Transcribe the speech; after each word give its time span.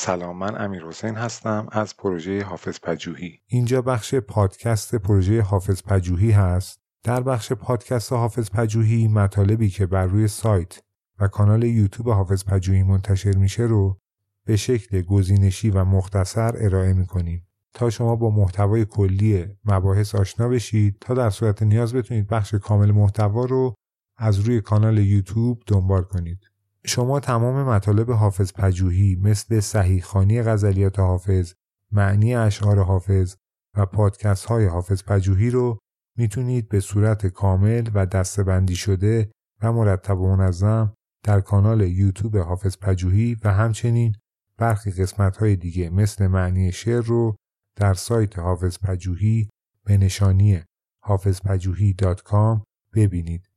سلام 0.00 0.38
من 0.38 0.64
امیر 0.64 0.84
حسین 0.84 1.14
هستم 1.14 1.66
از 1.72 1.96
پروژه 1.96 2.44
حافظ 2.44 2.80
پجوهی 2.82 3.40
اینجا 3.46 3.82
بخش 3.82 4.14
پادکست 4.14 4.94
پروژه 4.94 5.42
حافظ 5.42 5.82
پجوهی 5.82 6.30
هست. 6.30 6.80
در 7.02 7.20
بخش 7.20 7.52
پادکست 7.52 8.12
حافظ 8.12 8.50
پجوهی 8.50 9.08
مطالبی 9.08 9.68
که 9.70 9.86
بر 9.86 10.06
روی 10.06 10.28
سایت 10.28 10.82
و 11.18 11.28
کانال 11.28 11.62
یوتیوب 11.62 12.10
حافظ 12.10 12.44
پجوهی 12.44 12.82
منتشر 12.82 13.36
میشه 13.36 13.62
رو 13.62 13.98
به 14.46 14.56
شکل 14.56 15.02
گزینشی 15.02 15.70
و 15.70 15.84
مختصر 15.84 16.52
ارائه 16.56 16.92
می‌کنیم. 16.92 17.46
تا 17.74 17.90
شما 17.90 18.16
با 18.16 18.30
محتوای 18.30 18.84
کلی 18.84 19.46
مباحث 19.64 20.14
آشنا 20.14 20.48
بشید 20.48 20.96
تا 21.00 21.14
در 21.14 21.30
صورت 21.30 21.62
نیاز 21.62 21.94
بتونید 21.94 22.26
بخش 22.26 22.54
کامل 22.54 22.90
محتوا 22.90 23.44
رو 23.44 23.74
از 24.16 24.38
روی 24.38 24.60
کانال 24.60 24.98
یوتیوب 24.98 25.62
دنبال 25.66 26.02
کنید. 26.02 26.38
شما 26.84 27.20
تمام 27.20 27.68
مطالب 27.68 28.10
حافظ 28.10 28.52
پجوهی 28.52 29.16
مثل 29.22 29.60
صحیح 29.60 30.02
خانی 30.02 30.42
غزلیات 30.42 30.98
حافظ، 30.98 31.52
معنی 31.92 32.34
اشعار 32.34 32.82
حافظ 32.82 33.34
و 33.76 33.86
پادکست 33.86 34.44
های 34.44 34.66
حافظ 34.66 35.02
پجوهی 35.02 35.50
رو 35.50 35.78
می‌تونید 36.16 36.68
به 36.68 36.80
صورت 36.80 37.26
کامل 37.26 37.90
و 37.94 38.06
دستبندی 38.06 38.76
شده 38.76 39.30
و 39.62 39.72
مرتب 39.72 40.20
و 40.20 40.36
منظم 40.36 40.94
در 41.24 41.40
کانال 41.40 41.80
یوتیوب 41.80 42.36
حافظ 42.36 42.76
پجوهی 42.76 43.36
و 43.44 43.52
همچنین 43.52 44.14
برخی 44.58 44.90
قسمت 44.90 45.36
های 45.36 45.56
دیگه 45.56 45.90
مثل 45.90 46.26
معنی 46.26 46.72
شعر 46.72 47.02
رو 47.02 47.36
در 47.76 47.94
سایت 47.94 48.38
حافظ 48.38 48.78
پجوهی 48.78 49.48
به 49.84 49.96
نشانی 49.96 50.62
حافظپجوهی.com 51.04 52.60
ببینید. 52.94 53.47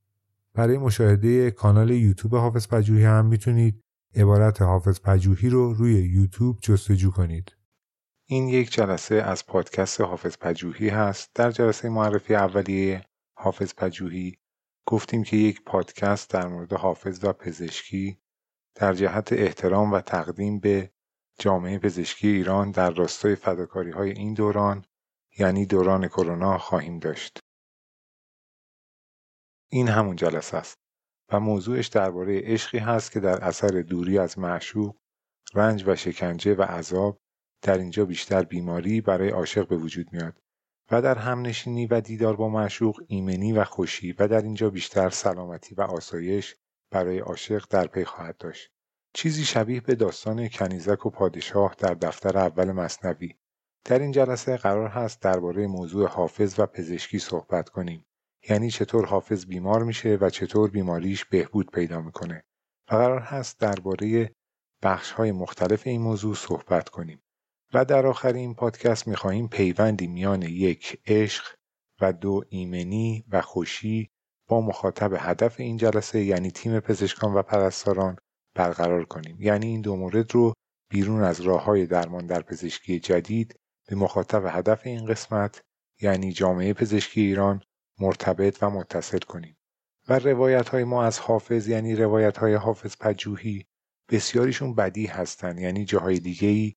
برای 0.53 0.77
مشاهده 0.77 1.51
کانال 1.51 1.89
یوتیوب 1.89 2.35
حافظ 2.35 2.67
پجوهی 2.67 3.03
هم 3.03 3.25
می‌تونید 3.25 3.81
عبارت 4.15 4.61
حافظ 4.61 4.99
پجوهی 4.99 5.49
رو 5.49 5.73
روی 5.73 5.93
یوتیوب 5.93 6.59
جستجو 6.61 7.11
کنید. 7.11 7.55
این 8.27 8.47
یک 8.47 8.71
جلسه 8.71 9.15
از 9.15 9.45
پادکست 9.45 10.01
حافظ 10.01 10.37
پجوهی 10.37 10.89
هست. 10.89 11.31
در 11.35 11.51
جلسه 11.51 11.89
معرفی 11.89 12.35
اولیه 12.35 13.05
حافظ 13.37 13.73
پجوهی 13.73 14.37
گفتیم 14.85 15.23
که 15.23 15.37
یک 15.37 15.63
پادکست 15.63 16.29
در 16.29 16.47
مورد 16.47 16.73
حافظ 16.73 17.23
و 17.23 17.33
پزشکی 17.33 18.17
در 18.75 18.93
جهت 18.93 19.33
احترام 19.33 19.91
و 19.91 20.01
تقدیم 20.01 20.59
به 20.59 20.91
جامعه 21.39 21.79
پزشکی 21.79 22.27
ایران 22.27 22.71
در 22.71 22.91
راستای 22.91 23.35
فداکاری 23.35 23.91
های 23.91 24.11
این 24.11 24.33
دوران 24.33 24.85
یعنی 25.39 25.65
دوران 25.65 26.07
کرونا 26.07 26.57
خواهیم 26.57 26.99
داشت. 26.99 27.39
این 29.73 29.87
همون 29.87 30.15
جلسه 30.15 30.57
است 30.57 30.77
و 31.31 31.39
موضوعش 31.39 31.87
درباره 31.87 32.41
عشقی 32.41 32.77
هست 32.77 33.11
که 33.11 33.19
در 33.19 33.43
اثر 33.43 33.67
دوری 33.81 34.17
از 34.17 34.39
معشوق 34.39 34.95
رنج 35.53 35.83
و 35.87 35.95
شکنجه 35.95 36.55
و 36.55 36.61
عذاب 36.61 37.17
در 37.61 37.77
اینجا 37.77 38.05
بیشتر 38.05 38.43
بیماری 38.43 39.01
برای 39.01 39.29
عاشق 39.29 39.67
به 39.67 39.77
وجود 39.77 40.13
میاد 40.13 40.41
و 40.91 41.01
در 41.01 41.17
همنشینی 41.17 41.87
و 41.87 42.01
دیدار 42.01 42.35
با 42.35 42.49
معشوق 42.49 43.03
ایمنی 43.07 43.53
و 43.53 43.63
خوشی 43.63 44.11
و 44.11 44.27
در 44.27 44.41
اینجا 44.41 44.69
بیشتر 44.69 45.09
سلامتی 45.09 45.75
و 45.75 45.81
آسایش 45.81 46.55
برای 46.91 47.19
عاشق 47.19 47.65
در 47.69 47.87
پی 47.87 48.05
خواهد 48.05 48.37
داشت. 48.37 48.71
چیزی 49.13 49.45
شبیه 49.45 49.81
به 49.81 49.95
داستان 49.95 50.49
کنیزک 50.49 51.05
و 51.05 51.09
پادشاه 51.09 51.75
در 51.77 51.93
دفتر 51.93 52.37
اول 52.37 52.71
مصنوی. 52.71 53.35
در 53.85 53.99
این 53.99 54.11
جلسه 54.11 54.57
قرار 54.57 54.87
هست 54.87 55.21
درباره 55.21 55.67
موضوع 55.67 56.07
حافظ 56.07 56.59
و 56.59 56.65
پزشکی 56.65 57.19
صحبت 57.19 57.69
کنیم. 57.69 58.05
یعنی 58.49 58.71
چطور 58.71 59.05
حافظ 59.05 59.45
بیمار 59.45 59.83
میشه 59.83 60.17
و 60.21 60.29
چطور 60.29 60.69
بیماریش 60.69 61.25
بهبود 61.25 61.71
پیدا 61.71 62.01
می‌کنه. 62.01 62.43
و 62.91 62.95
قرار 62.95 63.21
هست 63.21 63.59
درباره 63.59 64.35
بخش 64.83 65.11
های 65.11 65.31
مختلف 65.31 65.87
این 65.87 66.01
موضوع 66.01 66.35
صحبت 66.35 66.89
کنیم. 66.89 67.21
و 67.73 67.85
در 67.85 68.05
آخر 68.05 68.33
این 68.33 68.55
پادکست 68.55 69.07
می‌خواهیم 69.07 69.47
پیوندی 69.47 70.07
میان 70.07 70.41
یک 70.41 71.01
عشق 71.05 71.55
و 72.01 72.13
دو 72.13 72.43
ایمنی 72.49 73.25
و 73.29 73.41
خوشی 73.41 74.09
با 74.47 74.61
مخاطب 74.61 75.13
هدف 75.19 75.59
این 75.59 75.77
جلسه 75.77 76.23
یعنی 76.23 76.51
تیم 76.51 76.79
پزشکان 76.79 77.33
و 77.33 77.41
پرستاران 77.41 78.17
برقرار 78.55 79.05
کنیم. 79.05 79.37
یعنی 79.39 79.67
این 79.67 79.81
دو 79.81 79.95
مورد 79.95 80.33
رو 80.33 80.53
بیرون 80.89 81.23
از 81.23 81.41
راه 81.41 81.63
های 81.63 81.85
درمان 81.85 82.25
در 82.25 82.41
پزشکی 82.41 82.99
جدید 82.99 83.59
به 83.87 83.95
مخاطب 83.95 84.45
هدف 84.47 84.81
این 84.85 85.05
قسمت 85.05 85.61
یعنی 86.01 86.31
جامعه 86.31 86.73
پزشکی 86.73 87.21
ایران 87.21 87.61
مرتبط 88.01 88.63
و 88.63 88.69
متصل 88.69 89.19
کنیم. 89.19 89.57
و 90.09 90.19
روایت 90.19 90.69
های 90.69 90.83
ما 90.83 91.03
از 91.03 91.19
حافظ 91.19 91.67
یعنی 91.67 91.95
روایت 91.95 92.37
های 92.37 92.53
حافظ 92.53 92.95
پجوهی 92.99 93.65
بسیاریشون 94.09 94.75
بدی 94.75 95.05
هستند 95.05 95.59
یعنی 95.59 95.85
جاهای 95.85 96.19
دیگه 96.19 96.47
ای 96.47 96.73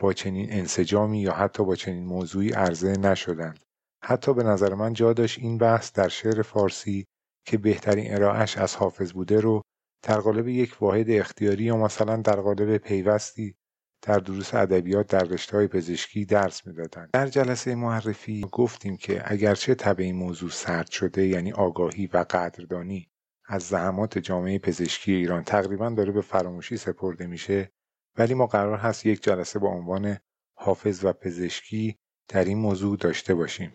با 0.00 0.12
چنین 0.12 0.52
انسجامی 0.52 1.20
یا 1.20 1.32
حتی 1.32 1.64
با 1.64 1.76
چنین 1.76 2.04
موضوعی 2.04 2.50
عرضه 2.50 2.92
نشدند 2.92 3.64
حتی 4.04 4.34
به 4.34 4.42
نظر 4.42 4.74
من 4.74 4.92
جا 4.92 5.12
داشت 5.12 5.38
این 5.38 5.58
بحث 5.58 5.92
در 5.92 6.08
شعر 6.08 6.42
فارسی 6.42 7.06
که 7.46 7.58
بهترین 7.58 8.14
ارائهش 8.14 8.58
از 8.58 8.76
حافظ 8.76 9.12
بوده 9.12 9.40
رو 9.40 9.62
در 10.02 10.20
قالب 10.20 10.48
یک 10.48 10.82
واحد 10.82 11.10
اختیاری 11.10 11.64
یا 11.64 11.76
مثلا 11.76 12.16
در 12.16 12.40
قالب 12.40 12.76
پیوستی 12.76 13.56
در 14.04 14.18
دروس 14.18 14.54
ادبیات 14.54 15.06
در 15.06 15.24
رشته 15.24 15.66
پزشکی 15.66 16.24
درس 16.24 16.66
می‌دادند. 16.66 17.10
در 17.12 17.26
جلسه 17.26 17.74
معرفی 17.74 18.46
گفتیم 18.52 18.96
که 18.96 19.32
اگرچه 19.32 19.74
تب 19.74 20.00
این 20.00 20.16
موضوع 20.16 20.50
سرد 20.50 20.90
شده 20.90 21.26
یعنی 21.26 21.52
آگاهی 21.52 22.06
و 22.06 22.24
قدردانی 22.30 23.10
از 23.46 23.62
زحمات 23.62 24.18
جامعه 24.18 24.58
پزشکی 24.58 25.12
ایران 25.12 25.44
تقریبا 25.44 25.90
داره 25.90 26.12
به 26.12 26.20
فراموشی 26.20 26.76
سپرده 26.76 27.26
میشه 27.26 27.72
ولی 28.18 28.34
ما 28.34 28.46
قرار 28.46 28.78
هست 28.78 29.06
یک 29.06 29.22
جلسه 29.22 29.58
با 29.58 29.68
عنوان 29.68 30.18
حافظ 30.54 31.04
و 31.04 31.12
پزشکی 31.12 31.98
در 32.28 32.44
این 32.44 32.58
موضوع 32.58 32.96
داشته 32.96 33.34
باشیم. 33.34 33.72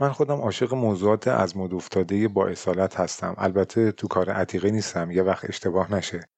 من 0.00 0.12
خودم 0.12 0.34
عاشق 0.34 0.74
موضوعات 0.74 1.28
از 1.28 1.56
مد 1.56 1.74
افتاده 1.74 2.28
با 2.28 2.48
اصالت 2.48 3.00
هستم. 3.00 3.34
البته 3.38 3.92
تو 3.92 4.08
کار 4.08 4.30
عتیقه 4.30 4.70
نیستم 4.70 5.10
یه 5.10 5.22
وقت 5.22 5.44
اشتباه 5.44 5.92
نشه. 5.92 6.28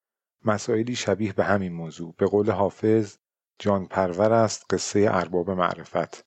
مسائلی 0.45 0.95
شبیه 0.95 1.33
به 1.33 1.45
همین 1.45 1.73
موضوع 1.73 2.15
به 2.19 2.27
قول 2.27 2.51
حافظ 2.51 3.17
جان 3.59 3.87
پرور 3.87 4.33
است 4.33 4.65
قصه 4.71 5.07
ارباب 5.11 5.51
معرفت 5.51 6.25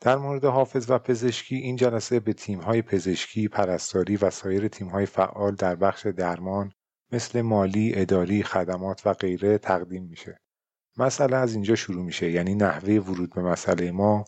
در 0.00 0.16
مورد 0.16 0.44
حافظ 0.44 0.90
و 0.90 0.98
پزشکی 0.98 1.56
این 1.56 1.76
جلسه 1.76 2.20
به 2.20 2.32
تیم‌های 2.32 2.82
پزشکی، 2.82 3.48
پرستاری 3.48 4.16
و 4.16 4.30
سایر 4.30 4.68
تیم‌های 4.68 5.06
فعال 5.06 5.54
در 5.54 5.76
بخش 5.76 6.06
درمان 6.06 6.72
مثل 7.12 7.42
مالی، 7.42 7.92
اداری، 7.94 8.42
خدمات 8.42 9.06
و 9.06 9.12
غیره 9.12 9.58
تقدیم 9.58 10.04
میشه. 10.04 10.40
مسئله 10.98 11.36
از 11.36 11.54
اینجا 11.54 11.74
شروع 11.74 12.04
میشه 12.04 12.30
یعنی 12.30 12.54
نحوه 12.54 12.94
ورود 12.94 13.34
به 13.34 13.42
مسئله 13.42 13.92
ما 13.92 14.24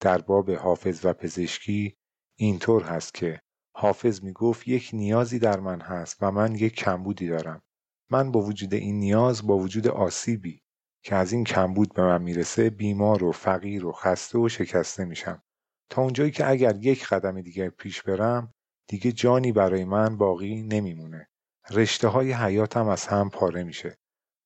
در 0.00 0.18
باب 0.18 0.50
حافظ 0.50 1.04
و 1.04 1.12
پزشکی 1.12 1.96
اینطور 2.36 2.82
هست 2.82 3.14
که 3.14 3.40
حافظ 3.76 4.22
می‌گفت 4.22 4.68
یک 4.68 4.90
نیازی 4.92 5.38
در 5.38 5.60
من 5.60 5.80
هست 5.80 6.16
و 6.20 6.30
من 6.30 6.54
یک 6.54 6.74
کمبودی 6.74 7.28
دارم. 7.28 7.62
من 8.10 8.32
با 8.32 8.40
وجود 8.40 8.74
این 8.74 9.00
نیاز 9.00 9.46
با 9.46 9.58
وجود 9.58 9.88
آسیبی 9.88 10.62
که 11.02 11.14
از 11.14 11.32
این 11.32 11.44
کمبود 11.44 11.94
به 11.94 12.02
من 12.02 12.22
می‌رسه 12.22 12.70
بیمار 12.70 13.24
و 13.24 13.32
فقیر 13.32 13.86
و 13.86 13.92
خسته 13.92 14.38
و 14.38 14.48
شکسته 14.48 15.04
میشم. 15.04 15.42
تا 15.90 16.02
اونجایی 16.02 16.30
که 16.30 16.50
اگر 16.50 16.76
یک 16.76 17.06
قدم 17.06 17.40
دیگه 17.40 17.70
پیش 17.70 18.02
برم 18.02 18.54
دیگه 18.88 19.12
جانی 19.12 19.52
برای 19.52 19.84
من 19.84 20.16
باقی 20.16 20.62
نمیمونه. 20.62 21.28
رشته 21.70 22.08
های 22.08 22.32
حیاتم 22.32 22.88
از 22.88 23.06
هم 23.06 23.30
پاره 23.30 23.64
میشه. 23.64 23.98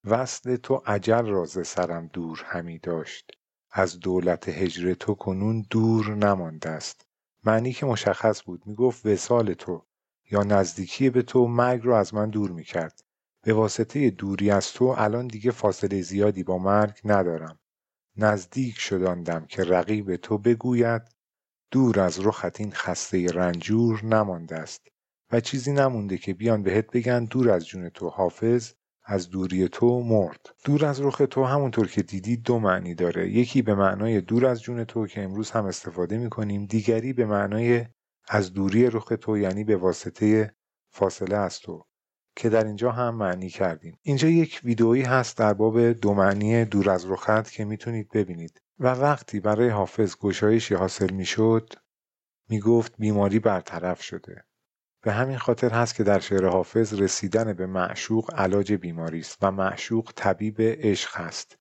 وصل 0.04 0.56
تو 0.56 0.82
عجل 0.86 1.26
راز 1.26 1.66
سرم 1.66 2.06
دور 2.06 2.42
همی 2.46 2.78
داشت. 2.78 3.30
از 3.70 4.00
دولت 4.00 4.48
هجر 4.48 4.94
تو 4.94 5.14
کنون 5.14 5.66
دور 5.70 6.14
نمانده 6.14 6.68
است. 6.70 7.06
معنی 7.44 7.72
که 7.72 7.86
مشخص 7.86 8.42
بود. 8.44 8.66
می‌گفت 8.66 9.06
وسال 9.06 9.54
تو 9.54 9.86
یا 10.30 10.42
نزدیکی 10.42 11.10
به 11.10 11.22
تو 11.22 11.46
مرگ 11.46 11.84
رو 11.84 11.94
از 11.94 12.14
من 12.14 12.30
دور 12.30 12.50
می‌کرد. 12.50 13.04
به 13.44 13.54
واسطه 13.54 14.10
دوری 14.10 14.50
از 14.50 14.72
تو 14.72 14.84
الان 14.84 15.26
دیگه 15.26 15.50
فاصله 15.50 16.02
زیادی 16.02 16.42
با 16.42 16.58
مرگ 16.58 17.00
ندارم. 17.04 17.58
نزدیک 18.16 18.78
شداندم 18.78 19.46
که 19.46 19.64
رقیب 19.64 20.16
تو 20.16 20.38
بگوید 20.38 21.02
دور 21.70 22.00
از 22.00 22.26
رخت 22.26 22.60
این 22.60 22.72
خسته 22.72 23.26
رنجور 23.26 24.04
نمانده 24.04 24.56
است 24.56 24.88
و 25.32 25.40
چیزی 25.40 25.72
نمونده 25.72 26.18
که 26.18 26.34
بیان 26.34 26.62
بهت 26.62 26.86
بگن 26.90 27.24
دور 27.24 27.50
از 27.50 27.66
جون 27.66 27.88
تو 27.88 28.08
حافظ 28.08 28.72
از 29.04 29.30
دوری 29.30 29.68
تو 29.68 30.00
مرد. 30.02 30.40
دور 30.64 30.84
از 30.84 31.00
رخ 31.00 31.22
تو 31.30 31.44
همونطور 31.44 31.88
که 31.88 32.02
دیدی 32.02 32.36
دو 32.36 32.58
معنی 32.58 32.94
داره. 32.94 33.30
یکی 33.30 33.62
به 33.62 33.74
معنای 33.74 34.20
دور 34.20 34.46
از 34.46 34.62
جون 34.62 34.84
تو 34.84 35.06
که 35.06 35.22
امروز 35.22 35.50
هم 35.50 35.64
استفاده 35.64 36.18
می‌کنیم 36.18 36.66
دیگری 36.66 37.12
به 37.12 37.26
معنای 37.26 37.86
از 38.28 38.52
دوری 38.52 38.90
رخ 38.90 39.12
تو 39.20 39.38
یعنی 39.38 39.64
به 39.64 39.76
واسطه 39.76 40.54
فاصله 40.90 41.36
از 41.36 41.60
تو. 41.60 41.84
که 42.36 42.48
در 42.48 42.64
اینجا 42.64 42.92
هم 42.92 43.14
معنی 43.14 43.48
کردیم. 43.48 43.98
اینجا 44.02 44.28
یک 44.28 44.60
ویدئویی 44.64 45.02
هست 45.02 45.38
در 45.38 45.54
باب 45.54 45.92
دو 45.92 46.14
معنی 46.14 46.64
دور 46.64 46.90
از 46.90 47.10
رخت 47.10 47.50
که 47.50 47.64
می‌تونید 47.64 48.08
ببینید. 48.14 48.60
و 48.78 48.94
وقتی 48.94 49.40
برای 49.40 49.68
حافظ 49.68 50.16
گشایشی 50.16 50.74
حاصل 50.74 51.10
می‌شد 51.12 51.72
می‌گفت 52.48 52.94
بیماری 52.98 53.38
برطرف 53.38 54.02
شده. 54.02 54.44
به 55.02 55.12
همین 55.12 55.38
خاطر 55.38 55.70
هست 55.70 55.94
که 55.94 56.04
در 56.04 56.18
شعر 56.18 56.46
حافظ 56.46 56.94
رسیدن 56.94 57.52
به 57.52 57.66
معشوق 57.66 58.34
علاج 58.34 58.72
بیماری 58.72 59.18
است 59.20 59.38
و 59.42 59.50
معشوق 59.50 60.12
طبیب 60.16 60.56
عشق 60.60 61.20
است 61.20 61.56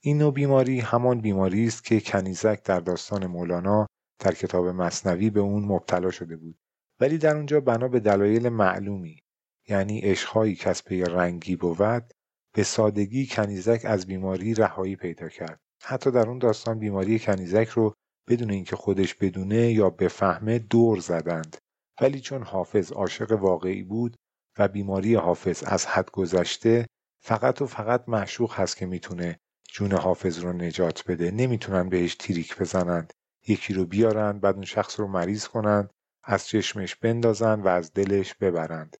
این 0.00 0.18
نوع 0.18 0.32
بیماری 0.32 0.80
همان 0.80 1.20
بیماری 1.20 1.66
است 1.66 1.84
که 1.84 2.00
کنیزک 2.00 2.62
در 2.64 2.80
داستان 2.80 3.26
مولانا 3.26 3.86
در 4.18 4.34
کتاب 4.34 4.66
مصنوی 4.66 5.30
به 5.30 5.40
اون 5.40 5.64
مبتلا 5.64 6.10
شده 6.10 6.36
بود. 6.36 6.58
ولی 7.00 7.18
در 7.18 7.36
اونجا 7.36 7.60
بنا 7.60 7.88
به 7.88 8.00
دلایل 8.00 8.48
معلومی. 8.48 9.22
یعنی 9.68 10.00
عشقهایی 10.00 10.54
که 10.54 10.70
از 10.70 10.84
پی 10.84 11.02
رنگی 11.02 11.56
بود 11.56 12.14
به 12.54 12.62
سادگی 12.62 13.26
کنیزک 13.26 13.80
از 13.84 14.06
بیماری 14.06 14.54
رهایی 14.54 14.96
پیدا 14.96 15.28
کرد. 15.28 15.60
حتی 15.82 16.10
در 16.10 16.28
اون 16.28 16.38
داستان 16.38 16.78
بیماری 16.78 17.18
کنیزک 17.18 17.68
رو 17.68 17.94
بدون 18.28 18.50
اینکه 18.50 18.76
خودش 18.76 19.14
بدونه 19.14 19.72
یا 19.72 19.90
بفهمه 19.90 20.58
دور 20.58 20.98
زدند. 20.98 21.56
ولی 22.00 22.20
چون 22.20 22.42
حافظ 22.42 22.92
عاشق 22.92 23.32
واقعی 23.32 23.82
بود 23.82 24.16
و 24.58 24.68
بیماری 24.68 25.14
حافظ 25.14 25.64
از 25.66 25.86
حد 25.86 26.10
گذشته 26.10 26.86
فقط 27.22 27.62
و 27.62 27.66
فقط 27.66 28.04
معشوق 28.08 28.54
هست 28.54 28.76
که 28.76 28.86
می‌تونه 28.86 29.38
جون 29.68 29.92
حافظ 29.92 30.38
رو 30.38 30.52
نجات 30.52 31.04
بده. 31.08 31.30
نمی‌تونن 31.30 31.88
بهش 31.88 32.14
تیریک 32.14 32.58
بزنند. 32.58 33.12
یکی 33.48 33.74
رو 33.74 33.84
بیارند 33.84 34.40
بعد 34.40 34.54
اون 34.54 34.64
شخص 34.64 35.00
رو 35.00 35.08
مریض 35.08 35.48
کنند 35.48 35.90
از 36.24 36.46
چشمش 36.46 36.96
بندازند 36.96 37.64
و 37.64 37.68
از 37.68 37.92
دلش 37.92 38.34
ببرند. 38.34 38.96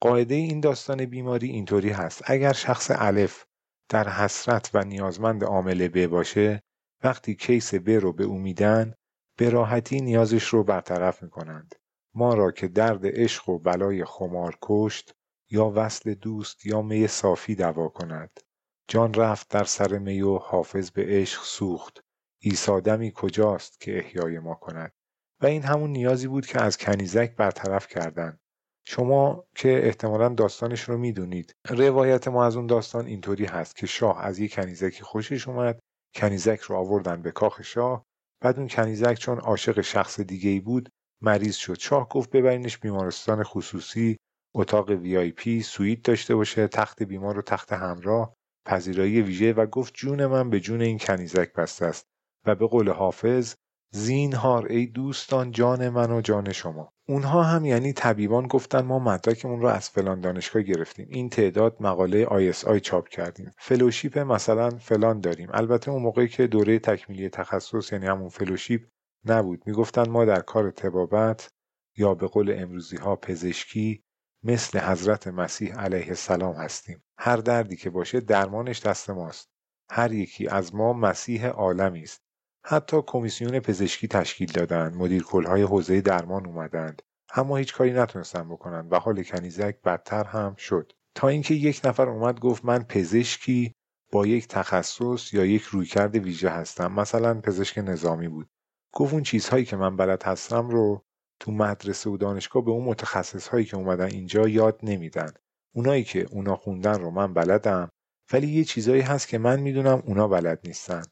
قاعده 0.00 0.34
این 0.34 0.60
داستان 0.60 1.06
بیماری 1.06 1.48
اینطوری 1.48 1.90
هست. 1.90 2.22
اگر 2.24 2.52
شخص 2.52 2.90
الف 2.94 3.44
در 3.88 4.08
حسرت 4.08 4.70
و 4.74 4.84
نیازمند 4.84 5.44
عامل 5.44 5.88
ب 5.88 6.06
باشه 6.06 6.62
وقتی 7.04 7.34
کیس 7.34 7.74
ب 7.74 7.90
رو 7.90 8.12
به 8.12 8.24
او 8.24 8.38
میدن 8.38 8.94
به 9.38 9.50
راحتی 9.50 10.00
نیازش 10.00 10.44
رو 10.44 10.64
برطرف 10.64 11.22
می‌کنند. 11.22 11.74
ما 12.14 12.34
را 12.34 12.50
که 12.50 12.68
درد 12.68 13.00
عشق 13.04 13.48
و 13.48 13.58
بلای 13.58 14.04
خمار 14.04 14.58
کشت 14.62 15.14
یا 15.50 15.72
وصل 15.74 16.14
دوست 16.14 16.66
یا 16.66 16.82
می 16.82 17.06
صافی 17.06 17.54
دوا 17.54 17.88
کند. 17.88 18.40
جان 18.88 19.14
رفت 19.14 19.48
در 19.48 19.64
سر 19.64 19.98
می 19.98 20.22
و 20.22 20.38
حافظ 20.38 20.90
به 20.90 21.04
عشق 21.08 21.42
سوخت. 21.42 22.00
ایسادمی 22.42 23.12
کجاست 23.14 23.80
که 23.80 23.98
احیای 23.98 24.38
ما 24.38 24.54
کند؟ 24.54 24.92
و 25.42 25.46
این 25.46 25.62
همون 25.62 25.90
نیازی 25.90 26.28
بود 26.28 26.46
که 26.46 26.62
از 26.62 26.78
کنیزک 26.78 27.36
برطرف 27.36 27.88
کردند 27.88 28.40
شما 28.90 29.44
که 29.54 29.86
احتمالا 29.86 30.28
داستانش 30.28 30.80
رو 30.80 30.98
می‌دونید. 30.98 31.54
روایت 31.68 32.28
ما 32.28 32.44
از 32.44 32.56
اون 32.56 32.66
داستان 32.66 33.06
اینطوری 33.06 33.44
هست 33.44 33.76
که 33.76 33.86
شاه 33.86 34.24
از 34.24 34.38
یک 34.38 34.54
کنیزکی 34.54 35.02
خوشش 35.02 35.48
اومد 35.48 35.78
کنیزک 36.14 36.60
رو 36.60 36.76
آوردن 36.76 37.22
به 37.22 37.32
کاخ 37.32 37.62
شاه. 37.62 38.04
بعد 38.42 38.58
اون 38.58 38.68
کنیزک 38.68 39.14
چون 39.14 39.38
عاشق 39.38 39.80
شخص 39.80 40.20
دیگه 40.20 40.50
ای 40.50 40.60
بود 40.60 40.88
مریض 41.22 41.56
شد. 41.56 41.78
شاه 41.78 42.08
گفت 42.08 42.30
ببرینش 42.30 42.78
بیمارستان 42.78 43.42
خصوصی 43.42 44.16
اتاق 44.54 44.90
VIP 44.90 45.62
سویت 45.62 46.02
داشته 46.02 46.34
باشه 46.34 46.68
تخت 46.68 47.02
بیمار 47.02 47.38
و 47.38 47.42
تخت 47.42 47.72
همراه 47.72 48.34
پذیرایی 48.66 49.22
ویژه 49.22 49.52
و 49.52 49.66
گفت 49.66 49.94
جون 49.94 50.26
من 50.26 50.50
به 50.50 50.60
جون 50.60 50.82
این 50.82 50.98
کنیزک 50.98 51.52
بسته 51.52 51.86
است 51.86 52.04
و 52.46 52.54
به 52.54 52.66
قول 52.66 52.90
حافظ 52.90 53.54
زینهار 53.90 54.66
ای 54.66 54.86
دوستان 54.86 55.50
جان 55.50 55.88
من 55.88 56.10
و 56.10 56.20
جان 56.20 56.52
شما. 56.52 56.92
اونها 57.08 57.42
هم 57.42 57.64
یعنی 57.64 57.92
طبیبان 57.92 58.46
گفتن 58.46 58.80
ما 58.80 58.98
مدرکمون 58.98 59.60
رو 59.60 59.68
از 59.68 59.90
فلان 59.90 60.20
دانشگاه 60.20 60.62
گرفتیم. 60.62 61.06
این 61.10 61.30
تعداد 61.30 61.76
مقاله 61.80 62.26
ISI 62.26 62.80
چاپ 62.82 63.08
کردیم. 63.08 63.54
fellowship 63.58 64.18
مثلا 64.18 64.70
فلان 64.70 65.20
داریم. 65.20 65.48
البته 65.52 65.90
اون 65.90 66.02
موقعی 66.02 66.28
که 66.28 66.46
دوره 66.46 66.78
تکمیلی 66.78 67.28
تخصص 67.28 67.92
یعنی 67.92 68.06
همون 68.06 68.28
fellowship 68.28 68.82
نبود. 69.24 69.62
می‌گفتن 69.66 70.08
ما 70.08 70.24
در 70.24 70.40
کار 70.40 70.70
تبابت 70.70 71.48
یا 71.96 72.14
به 72.14 72.26
قول 72.26 72.54
امروزی 72.58 72.96
ها 72.96 73.16
پزشکی 73.16 74.04
مثل 74.42 74.78
حضرت 74.78 75.28
مسیح 75.28 75.74
علیه 75.74 76.08
السلام 76.08 76.54
هستیم. 76.54 77.02
هر 77.18 77.36
دردی 77.36 77.76
که 77.76 77.90
باشه 77.90 78.20
درمانش 78.20 78.80
دست 78.82 79.10
ماست. 79.10 79.48
هر 79.90 80.12
یکی 80.12 80.48
از 80.48 80.74
ما 80.74 80.92
مسیح 80.92 81.46
عالمی 81.46 82.02
است. 82.02 82.27
حتی 82.70 83.02
کمیسیون 83.06 83.60
پزشکی 83.60 84.08
تشکیل 84.08 84.52
دادند. 84.52 84.96
مدیر 84.96 85.22
کلهای 85.22 85.62
حوزه 85.62 86.00
درمان 86.00 86.46
اومدند. 86.46 87.02
اما 87.34 87.56
هیچ 87.56 87.74
کاری 87.74 87.92
نتونستن 87.92 88.48
بکنن 88.48 88.88
و 88.90 88.98
حال 88.98 89.22
کنیزک 89.22 89.82
بدتر 89.82 90.24
هم 90.24 90.54
شد. 90.54 90.92
تا 91.14 91.28
اینکه 91.28 91.54
یک 91.54 91.80
نفر 91.84 92.08
اومد 92.08 92.40
گفت 92.40 92.64
من 92.64 92.82
پزشکی 92.82 93.72
با 94.12 94.26
یک 94.26 94.48
تخصص 94.48 95.34
یا 95.34 95.44
یک 95.44 95.62
رویکرد 95.62 96.16
ویژه 96.16 96.48
هستم. 96.48 96.92
مثلا 96.92 97.40
پزشک 97.40 97.78
نظامی 97.78 98.28
بود. 98.28 98.48
گفت 98.92 99.12
اون 99.12 99.22
چیزهایی 99.22 99.64
که 99.64 99.76
من 99.76 99.96
بلد 99.96 100.22
هستم 100.22 100.68
رو 100.68 101.04
تو 101.40 101.52
مدرسه 101.52 102.10
و 102.10 102.16
دانشگاه 102.16 102.64
به 102.64 102.70
اون 102.70 102.84
متخصص 102.84 103.48
هایی 103.48 103.64
که 103.64 103.76
اومدن 103.76 104.06
اینجا 104.06 104.48
یاد 104.48 104.80
نمیدن. 104.82 105.32
اونایی 105.74 106.04
که 106.04 106.26
اونا 106.30 106.56
خوندن 106.56 107.00
رو 107.00 107.10
من 107.10 107.34
بلدم. 107.34 107.88
ولی 108.32 108.46
یه 108.46 108.64
چیزایی 108.64 109.02
هست 109.02 109.28
که 109.28 109.38
من 109.38 109.60
می‌دونم 109.60 110.02
اونا 110.06 110.28
بلد 110.28 110.60
نیستن. 110.64 111.02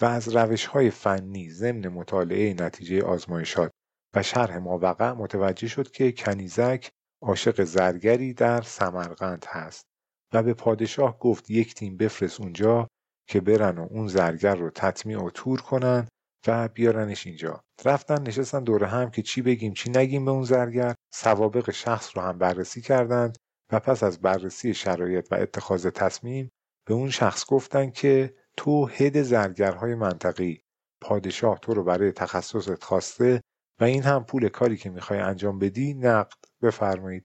و 0.00 0.04
از 0.04 0.36
روش 0.36 0.66
های 0.66 0.90
فنی 0.90 1.50
ضمن 1.50 1.88
مطالعه 1.88 2.54
نتیجه 2.54 3.02
آزمایشات 3.02 3.70
و 4.14 4.22
شرح 4.22 4.58
ماوقع 4.58 5.12
متوجه 5.12 5.68
شد 5.68 5.90
که 5.90 6.12
کنیزک 6.12 6.90
عاشق 7.22 7.64
زرگری 7.64 8.34
در 8.34 8.62
سمرقند 8.62 9.46
هست 9.48 9.86
و 10.32 10.42
به 10.42 10.54
پادشاه 10.54 11.18
گفت 11.18 11.50
یک 11.50 11.74
تیم 11.74 11.96
بفرست 11.96 12.40
اونجا 12.40 12.88
که 13.28 13.40
برن 13.40 13.78
و 13.78 13.88
اون 13.90 14.06
زرگر 14.06 14.54
رو 14.54 14.70
تطمیع 14.70 15.24
و 15.24 15.30
تور 15.30 15.60
کنن 15.60 16.08
و 16.46 16.68
بیارنش 16.68 17.26
اینجا. 17.26 17.60
رفتن 17.84 18.22
نشستن 18.22 18.64
دور 18.64 18.84
هم 18.84 19.10
که 19.10 19.22
چی 19.22 19.42
بگیم 19.42 19.72
چی 19.72 19.90
نگیم 19.90 20.24
به 20.24 20.30
اون 20.30 20.42
زرگر. 20.42 20.94
سوابق 21.14 21.70
شخص 21.70 22.16
رو 22.16 22.22
هم 22.22 22.38
بررسی 22.38 22.80
کردند 22.80 23.36
و 23.72 23.80
پس 23.80 24.02
از 24.02 24.20
بررسی 24.20 24.74
شرایط 24.74 25.28
و 25.30 25.34
اتخاذ 25.34 25.86
تصمیم 25.86 26.50
به 26.86 26.94
اون 26.94 27.10
شخص 27.10 27.46
گفتن 27.46 27.90
که 27.90 28.34
تو 28.56 28.86
هد 28.86 29.22
زرگرهای 29.22 29.94
منطقی. 29.94 30.62
پادشاه 31.00 31.58
تو 31.58 31.74
رو 31.74 31.84
برای 31.84 32.12
تخصصت 32.12 32.84
خواسته 32.84 33.40
و 33.80 33.84
این 33.84 34.02
هم 34.02 34.24
پول 34.24 34.48
کاری 34.48 34.76
که 34.76 34.90
می‌خوای 34.90 35.18
انجام 35.18 35.58
بدی 35.58 35.94
نقد. 35.94 36.38
بفرمایید. 36.62 37.24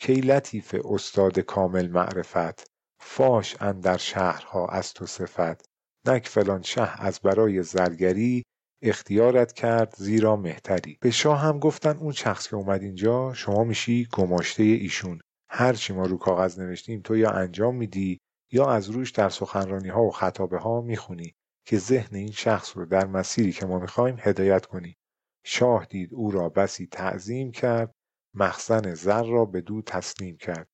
کی 0.00 0.14
لطیف 0.14 0.74
استاد 0.84 1.38
کامل 1.38 1.88
معرفت. 1.88 2.66
فاش 3.00 3.56
اندر 3.60 3.96
شهرها 3.96 4.68
از 4.68 4.92
تو 4.92 5.06
صفت. 5.06 5.64
نک 6.06 6.28
فلان 6.28 6.62
شه 6.62 7.02
از 7.02 7.20
برای 7.20 7.62
زرگری. 7.62 8.42
اختیارت 8.82 9.52
کرد 9.52 9.94
زیرا 9.96 10.36
مهتری. 10.36 10.98
به 11.00 11.10
شاه 11.10 11.40
هم 11.40 11.58
گفتن 11.58 11.96
اون 11.96 12.12
شخص 12.12 12.48
که 12.48 12.56
اومد 12.56 12.82
اینجا 12.82 13.34
شما 13.34 13.64
میشی 13.64 14.08
گماشته 14.12 14.62
ایشون. 14.62 15.20
هرچی 15.50 15.92
ما 15.92 16.06
رو 16.06 16.16
کاغذ 16.16 16.58
نوشتیم 16.58 17.00
تو 17.00 17.16
یا 17.16 17.30
انجام 17.30 17.76
میدی 17.76 18.18
یا 18.52 18.70
از 18.70 18.90
روش 18.90 19.10
در 19.10 19.28
سخنرانی 19.28 19.88
ها 19.88 20.02
و 20.02 20.10
خطابه 20.10 20.58
ها 20.58 20.80
می‌خونی 20.80 21.34
که 21.64 21.78
ذهن 21.78 22.16
این 22.16 22.30
شخص 22.30 22.76
رو 22.76 22.86
در 22.86 23.06
مسیری 23.06 23.52
که 23.52 23.66
ما 23.66 23.78
می‌خوایم 23.78 24.16
هدایت 24.18 24.66
کنی. 24.66 24.96
شاه 25.44 25.84
دید 25.84 26.14
او 26.14 26.30
را 26.30 26.48
بسی 26.48 26.86
تعظیم 26.86 27.50
کرد 27.50 27.94
مخزن 28.34 28.94
زر 28.94 29.24
را 29.24 29.44
به 29.44 29.60
دو 29.60 29.82
تسلیم 29.82 30.36
کرد 30.36 30.68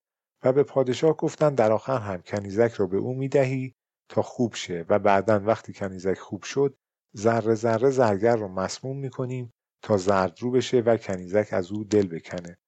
و 0.45 0.52
به 0.52 0.62
پادشاه 0.62 1.16
گفتن 1.16 1.54
در 1.54 1.73
آخر 1.73 1.99
هم 1.99 2.23
کنیزک 2.23 2.73
را 2.73 2.87
به 2.87 2.97
او 2.97 3.14
می‌دهی 3.14 3.75
تا 4.09 4.23
خوب 4.23 4.54
شه 4.54 4.85
و 4.88 4.99
بعدا 4.99 5.40
وقتی 5.40 5.73
کنیزک 5.73 6.18
خوب 6.18 6.42
شد 6.42 6.76
ذره 7.16 7.54
ذره 7.54 7.90
زرگر 7.90 8.37
رو 8.37 8.49
مسموم 8.49 8.99
می‌کنیم 8.99 9.52
تا 9.83 9.97
زردرو 9.97 10.50
بشه 10.50 10.80
و 10.80 10.97
کنیزک 10.97 11.49
از 11.52 11.73
او 11.73 11.85
دل 11.85 12.06
بکنه. 12.06 12.59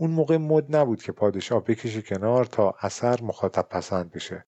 اون 0.00 0.10
موقع 0.10 0.36
مد 0.36 0.76
نبود 0.76 1.02
که 1.02 1.12
پادشاه 1.12 1.64
بکشه 1.64 2.02
کنار 2.02 2.44
تا 2.44 2.74
اثر 2.80 3.22
مخاطب 3.22 3.68
پسند 3.70 4.10
بشه. 4.10 4.46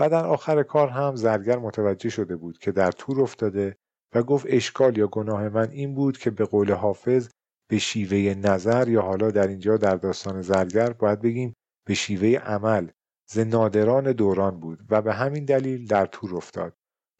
و 0.00 0.08
در 0.08 0.26
آخر 0.26 0.62
کار 0.62 0.88
هم 0.88 1.16
زرگر 1.16 1.58
متوجه 1.58 2.08
شده 2.08 2.36
بود 2.36 2.58
که 2.58 2.72
در 2.72 2.92
تور 2.92 3.20
افتاده 3.20 3.76
و 4.14 4.22
گفت 4.22 4.46
اشکال 4.48 4.98
یا 4.98 5.06
گناه 5.06 5.48
من 5.48 5.70
این 5.70 5.94
بود 5.94 6.18
که 6.18 6.30
به 6.30 6.44
قول 6.44 6.72
حافظ 6.72 7.28
به 7.70 7.78
شیوه 7.78 8.34
نظر 8.34 8.88
یا 8.88 9.02
حالا 9.02 9.30
در 9.30 9.48
اینجا 9.48 9.76
در 9.76 9.96
داستان 9.96 10.42
زرگر 10.42 10.92
باید 10.92 11.20
بگیم 11.20 11.54
به 11.86 11.94
شیوه 11.94 12.28
عمل 12.38 12.88
ز 13.30 13.38
نادران 13.38 14.12
دوران 14.12 14.60
بود 14.60 14.78
و 14.90 15.02
به 15.02 15.14
همین 15.14 15.44
دلیل 15.44 15.86
در 15.86 16.06
تور 16.06 16.36
افتاد. 16.36 16.74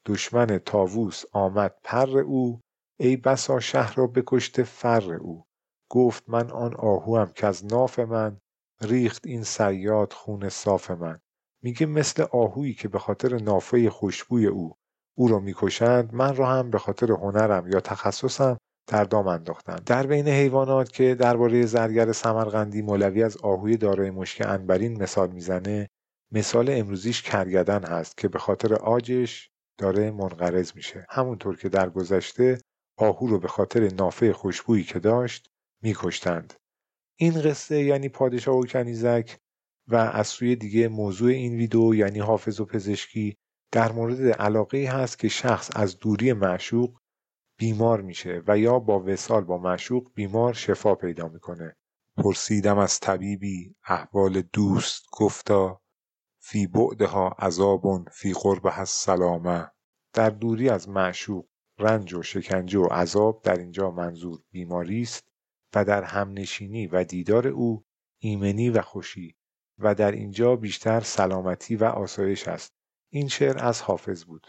دشمن 0.06 0.58
تاووس 0.58 1.24
آمد 1.32 1.74
پر 1.84 2.18
او 2.18 2.60
ای 3.00 3.16
بسا 3.16 3.60
شهر 3.60 3.94
را 3.94 4.06
بکشته 4.06 4.62
فر 4.62 5.14
او. 5.14 5.44
گفت 5.90 6.24
من 6.28 6.50
آن 6.50 6.74
آهوام 6.74 7.32
که 7.32 7.46
از 7.46 7.64
ناف 7.64 7.98
من 7.98 8.38
ریخت 8.80 9.26
این 9.26 9.42
سیاد 9.42 10.12
خون 10.12 10.48
صاف 10.48 10.90
من. 10.90 11.20
میگه 11.62 11.86
مثل 11.86 12.26
آهویی 12.32 12.74
که 12.74 12.88
به 12.88 12.98
خاطر 12.98 13.38
نافه 13.38 13.90
خوشبوی 13.90 14.46
او 14.46 14.74
او 15.16 15.28
را 15.28 15.38
می‌کشند 15.38 16.14
من 16.14 16.36
را 16.36 16.46
هم 16.46 16.70
به 16.70 16.78
خاطر 16.78 17.12
هنرم 17.12 17.68
یا 17.68 17.80
تخصصم 17.80 18.56
در 18.86 19.04
دام 19.04 19.26
انداختند. 19.26 19.84
در 19.84 20.06
بین 20.06 20.28
حیوانات 20.28 20.92
که 20.92 21.14
درباره 21.14 21.66
زرگر 21.66 22.12
سمرقندی 22.12 22.82
مولوی 22.82 23.22
از 23.22 23.36
آهوی 23.36 23.76
دارای 23.76 24.10
مشک 24.10 24.42
انبرین 24.46 25.02
مثال 25.02 25.30
می‌زنه 25.30 25.88
مثال 26.32 26.70
امروزیش 26.70 27.22
کرگدن 27.22 27.84
هست 27.84 28.16
که 28.16 28.28
به 28.28 28.38
خاطر 28.38 28.74
آجش 28.74 29.50
داره 29.78 30.10
منقرض 30.10 30.72
میشه. 30.76 31.06
همونطور 31.10 31.56
که 31.56 31.68
در 31.68 31.90
گذشته 31.90 32.58
آهو 32.96 33.26
رو 33.26 33.38
به 33.38 33.48
خاطر 33.48 33.92
نافه 33.94 34.32
خوشبویی 34.32 34.84
که 34.84 34.98
داشت 34.98 35.50
میکشتند. 35.82 36.54
این 37.16 37.40
قصه 37.40 37.82
یعنی 37.82 38.08
پادشاه 38.08 38.56
و 38.56 38.66
کنیزک 38.66 39.38
و 39.88 39.96
از 39.96 40.26
سوی 40.26 40.56
دیگه 40.56 40.88
موضوع 40.88 41.30
این 41.30 41.54
ویدیو 41.54 41.94
یعنی 41.94 42.18
حافظ 42.18 42.60
و 42.60 42.64
پزشکی 42.64 43.36
در 43.72 43.92
مورد 43.92 44.28
علاقه 44.28 44.90
هست 44.92 45.18
که 45.18 45.28
شخص 45.28 45.70
از 45.76 45.98
دوری 45.98 46.32
معشوق 46.32 46.98
بیمار 47.58 48.00
میشه 48.00 48.42
و 48.46 48.58
یا 48.58 48.78
با 48.78 49.00
وسال 49.00 49.44
با 49.44 49.58
معشوق 49.58 50.10
بیمار 50.14 50.54
شفا 50.54 50.94
پیدا 50.94 51.28
می‌کنه. 51.28 51.76
پرسیدم 52.16 52.78
از 52.78 53.00
طبیبی 53.00 53.74
احوال 53.84 54.42
دوست 54.42 55.02
گفتا 55.12 55.80
فی 56.38 56.66
بعدها 56.66 57.28
عذاب 57.28 58.08
فی 58.12 58.32
قربها 58.32 58.80
السلامه 58.80 59.70
در 60.12 60.30
دوری 60.30 60.68
از 60.68 60.88
معشوق 60.88 61.46
رنج 61.78 62.14
و 62.14 62.22
شکنجه 62.22 62.78
و 62.78 62.86
عذاب 62.86 63.42
در 63.42 63.58
اینجا 63.58 63.90
منظور 63.90 64.40
بیماری 64.50 65.02
است 65.02 65.28
و 65.74 65.84
در 65.84 66.02
همنشینی 66.02 66.86
و 66.86 67.04
دیدار 67.04 67.48
او 67.48 67.84
ایمنی 68.18 68.70
و 68.70 68.82
خوشی. 68.82 69.37
و 69.78 69.94
در 69.94 70.12
اینجا 70.12 70.56
بیشتر 70.56 71.00
سلامتی 71.00 71.76
و 71.76 71.84
آسایش 71.84 72.48
است 72.48 72.72
این 73.12 73.28
شعر 73.28 73.64
از 73.64 73.82
حافظ 73.82 74.24
بود. 74.24 74.46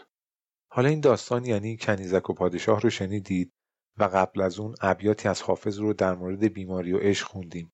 حالا 0.72 0.88
این 0.88 1.00
داستان 1.00 1.44
یعنی 1.44 1.76
کنیزک 1.76 2.30
و 2.30 2.34
پادشاه 2.34 2.80
رو 2.80 2.90
شنیدید 2.90 3.52
و 3.98 4.04
قبل 4.04 4.40
از 4.40 4.58
اون 4.58 4.74
ابیاتی 4.80 5.28
از 5.28 5.42
حافظ 5.42 5.78
رو 5.78 5.92
در 5.92 6.14
مورد 6.14 6.44
بیماری 6.44 6.92
و 6.92 6.98
عشق 6.98 7.26
خوندیم. 7.26 7.72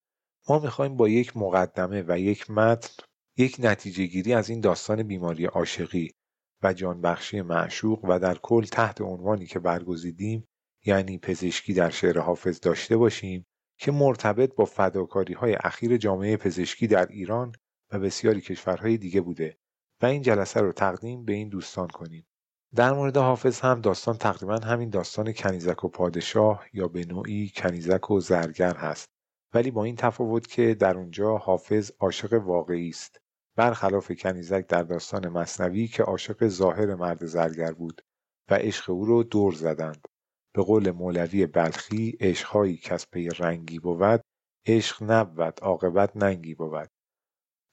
ما 0.49 0.59
می‌خوایم 0.59 0.97
با 0.97 1.09
یک 1.09 1.37
مقدمه 1.37 2.05
و 2.09 2.19
یک 2.19 2.51
متن 2.51 3.05
یک 3.37 3.57
نتیجه 3.59 4.07
گیری 4.07 4.35
از 4.35 4.51
این 4.51 4.61
داستان 4.61 5.03
بیماری 5.03 5.45
عاشقی 5.45 6.15
و 6.63 6.73
جانبخشی 6.73 7.41
معشوق 7.41 8.05
و 8.05 8.19
در 8.19 8.35
کل 8.35 8.65
تحت 8.65 9.01
عنوانی 9.01 9.47
که 9.47 9.59
برگزیدیم 9.59 10.49
یعنی 10.85 11.19
پزشکی 11.19 11.75
در 11.75 11.91
شعر 11.91 12.19
حافظ 12.19 12.61
داشته 12.61 12.97
باشیم 12.97 13.47
که 13.79 13.93
مرتبط 13.93 14.55
با 14.55 14.65
فداکاری 14.65 15.35
های 15.35 15.57
اخیر 15.65 15.97
جامعه 15.97 16.37
پزشکی 16.37 16.87
در 16.87 17.07
ایران 17.07 17.53
و 17.93 17.99
بسیاری 17.99 18.41
کشورهای 18.41 18.97
دیگه 18.97 19.21
بوده 19.21 19.59
و 20.03 20.07
این 20.07 20.23
جلسه 20.23 20.61
رو 20.61 20.73
تقدیم 20.73 21.25
به 21.25 21.33
این 21.33 21.49
دوستان 21.49 21.89
کنیم. 21.89 22.27
در 22.75 22.93
مورد 22.93 23.17
حافظ 23.17 23.61
هم 23.61 23.81
داستان 23.81 24.17
تقریبا 24.17 24.57
همین 24.57 24.91
داستان 24.91 25.33
کنیزک 25.33 25.85
و 25.85 25.89
پادشاه 25.89 26.67
یا 26.73 26.89
به 26.89 27.05
نوعی 27.05 27.53
کنیزک 27.57 28.11
و 28.11 28.21
زرگر 28.21 28.75
هست. 28.77 29.09
ولی 29.55 29.71
با 29.71 29.85
این 29.85 29.97
تفاوت 29.97 30.47
که 30.47 30.75
در 30.75 30.97
اونجا 30.97 31.37
حافظ 31.37 31.91
عاشق 32.01 32.33
واقعی 32.33 32.89
است. 32.89 33.21
برخلاف 33.57 34.13
کنیزک 34.13 34.67
در 34.67 34.83
داستان 34.83 35.29
مصنوی 35.29 35.87
که 35.87 36.03
عاشق 36.03 36.49
ظاهر 36.49 36.95
مرد 36.95 37.27
زرگر 37.27 37.73
بود 37.73 38.03
و 38.51 38.55
عشق 38.55 38.91
او 38.91 39.05
رو 39.05 39.23
دور 39.23 39.55
زدند. 39.55 40.09
به 40.57 40.63
قول 40.63 40.91
مولوی 40.91 41.47
بلخی 41.47 42.17
عشقهایی 42.21 42.77
کس 42.77 43.07
پی 43.11 43.29
رنگی 43.29 43.79
بود 43.79 44.21
عشق 44.67 45.03
نبود 45.03 45.61
عاقبت 45.63 46.17
ننگی 46.17 46.55
بود. 46.55 46.89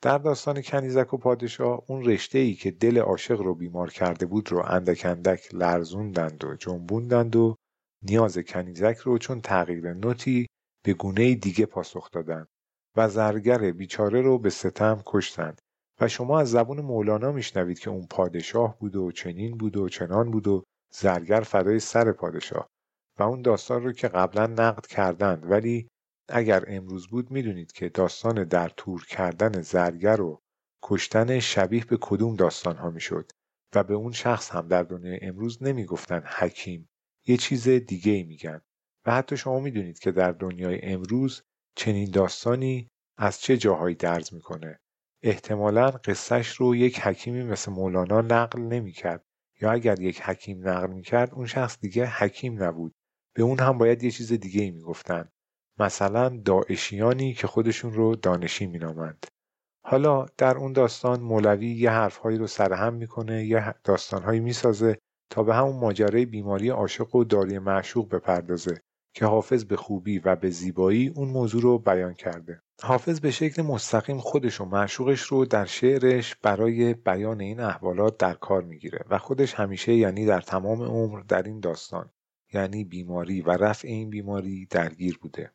در 0.02 0.18
داستان 0.18 0.62
کنیزک 0.62 1.14
و 1.14 1.18
پادشاه 1.18 1.82
اون 1.88 2.06
رشته 2.06 2.40
ای 2.40 2.54
که 2.54 2.72
دل 2.72 2.98
عاشق 2.98 3.42
رو 3.42 3.56
بیمار 3.56 3.90
کرده 3.90 4.26
بود 4.26 4.52
رو 4.52 4.64
اندک 4.66 5.06
اندک 5.06 5.56
لرزوندند 5.56 6.44
و 6.44 6.56
جنبوندند 6.56 7.36
و 7.36 7.56
نیاز 8.02 8.38
کنیزک 8.38 8.98
رو 8.98 9.18
چون 9.18 9.42
تغییر 9.42 9.94
نوتی 9.94 10.48
به 10.86 10.94
گونه 10.94 11.36
دیگه 11.36 11.66
پاسخ 11.66 12.12
دادند 12.12 12.48
و 12.98 13.10
زرگر 13.10 13.72
بیچاره 13.72 14.22
رو 14.22 14.40
به 14.40 14.50
ستم 14.50 15.04
کشتند. 15.06 15.62
و 16.02 16.08
شما 16.08 16.40
از 16.40 16.52
زبون 16.52 16.82
مولانا 16.82 17.32
میشنوید 17.32 17.80
که 17.80 17.90
اون 17.90 18.08
پادشاه 18.10 18.80
بود 18.80 18.96
و 18.96 19.12
چنین 19.12 19.58
بود 19.58 19.78
و 19.78 19.90
چنان 19.90 20.32
بود 20.32 20.48
و 20.48 20.64
زرگر 20.94 21.42
فدای 21.42 21.80
سر 21.80 22.12
پادشاه. 22.12 22.73
و 23.20 23.24
اون 23.24 23.42
داستان 23.42 23.84
رو 23.84 23.92
که 23.92 24.08
قبلا 24.08 24.48
نقد 24.48 24.86
کردند. 24.86 25.52
ولی 25.52 25.88
اگر 26.30 26.64
امروز 26.68 27.08
بود 27.08 27.32
می‌دونید 27.32 27.72
که 27.72 27.90
داستان 27.90 28.44
در 28.44 28.70
تور 28.78 29.06
کردن 29.06 29.62
زرگر 29.62 30.22
و 30.22 30.42
کشتن 30.84 31.40
شبیه 31.40 31.86
به 31.86 31.98
کدوم 32.02 32.36
داستان 32.36 32.76
ها 32.78 32.90
می‌شد 32.90 33.32
و 33.76 33.84
به 33.84 33.94
اون 33.94 34.12
شخص 34.12 34.50
هم 34.50 34.68
در 34.68 34.84
دنیای 34.84 35.20
امروز 35.22 35.64
نمی‌گفتن 35.64 36.24
حکیم 36.38 36.90
یه 37.28 37.38
چیز 37.38 37.70
دیگه 37.70 38.12
ای 38.12 38.24
میگن. 38.24 38.62
و 39.06 39.12
حتی 39.12 39.38
شما 39.38 39.60
می‌دونید 39.60 40.00
که 40.00 40.12
در 40.12 40.32
دنیای 40.32 40.80
امروز 40.84 41.44
چنین 41.76 42.12
داستانی 42.12 42.88
از 43.18 43.42
چه 43.42 43.58
جاهایی 43.58 43.96
درز 43.96 44.34
می‌کنه. 44.34 44.80
احتمالا 45.22 45.92
قصهش 45.92 46.48
رو 46.48 46.76
یک 46.76 47.00
حکیمی 47.00 47.44
مثل 47.44 47.72
مولانا 47.72 48.22
نقل 48.22 48.62
نمی‌کرد 48.62 49.26
یا 49.62 49.72
اگر 49.72 50.00
یک 50.00 50.22
حکیم 50.22 50.68
نقل 50.70 50.94
می‌کرد 50.94 51.34
اون 51.34 51.46
شخص 51.46 51.80
دیگه 51.80 52.06
حکیم 52.06 52.64
نبود. 52.64 52.94
به 53.36 53.44
اون 53.44 53.60
هم 53.60 53.78
باید 53.78 54.04
یه 54.04 54.12
چیز 54.12 54.34
دیگه 54.34 54.62
ای 54.62 54.72
می‌گفتن. 54.72 55.30
مثلا 55.80 56.30
داعشیانی 56.46 57.34
که 57.34 57.48
خودشون 57.48 57.94
رو 57.94 58.16
دانشی 58.16 58.68
مینامند. 58.68 59.26
حالا 59.86 60.26
در 60.38 60.58
اون 60.58 60.74
داستان 60.74 61.22
مولوی 61.22 61.72
یه 61.72 61.90
حرفهایی 61.90 62.38
رو 62.38 62.48
سرهم 62.48 62.94
می‌کنه 62.94 63.46
یه 63.46 63.76
داستانهایی 63.84 64.40
می‌سازه 64.40 64.98
تا 65.30 65.44
به 65.44 65.56
همون 65.56 65.76
ماجرای 65.76 66.26
بیماری 66.26 66.70
عاشق 66.70 67.16
و 67.16 67.24
داری 67.24 67.60
معشوق 67.60 68.10
بپردازه 68.10 68.82
که 69.16 69.26
حافظ 69.26 69.64
به 69.64 69.76
خوبی 69.76 70.20
و 70.20 70.36
به 70.36 70.50
زیبایی 70.50 71.14
اون 71.16 71.28
موضوع 71.28 71.62
رو 71.62 71.80
بیان 71.80 72.14
کرده. 72.14 72.62
حافظ 72.84 73.20
به 73.20 73.32
شکل 73.32 73.62
مستقیم 73.62 74.18
خودش 74.18 74.62
و 74.62 74.66
معشوقش 74.66 75.22
رو 75.22 75.46
در 75.46 75.66
شعرش 75.66 76.36
برای 76.36 76.94
بیان 76.94 77.42
این 77.42 77.60
احوالات 77.60 78.18
در 78.18 78.34
کار 78.34 78.64
می‌گیره 78.64 79.06
و 79.10 79.18
خودش 79.18 79.54
همیشه 79.54 79.94
یعنی 79.94 80.26
در 80.26 80.42
تمام 80.42 80.82
عمر 80.82 81.20
در 81.20 81.44
این 81.44 81.60
داستان. 81.60 82.10
یعنی 82.54 82.84
بیماری 82.84 83.42
و 83.42 83.52
رفع 83.52 83.88
این 83.88 84.10
بیماری 84.10 84.66
درگیر 84.66 85.18
بوده. 85.18 85.54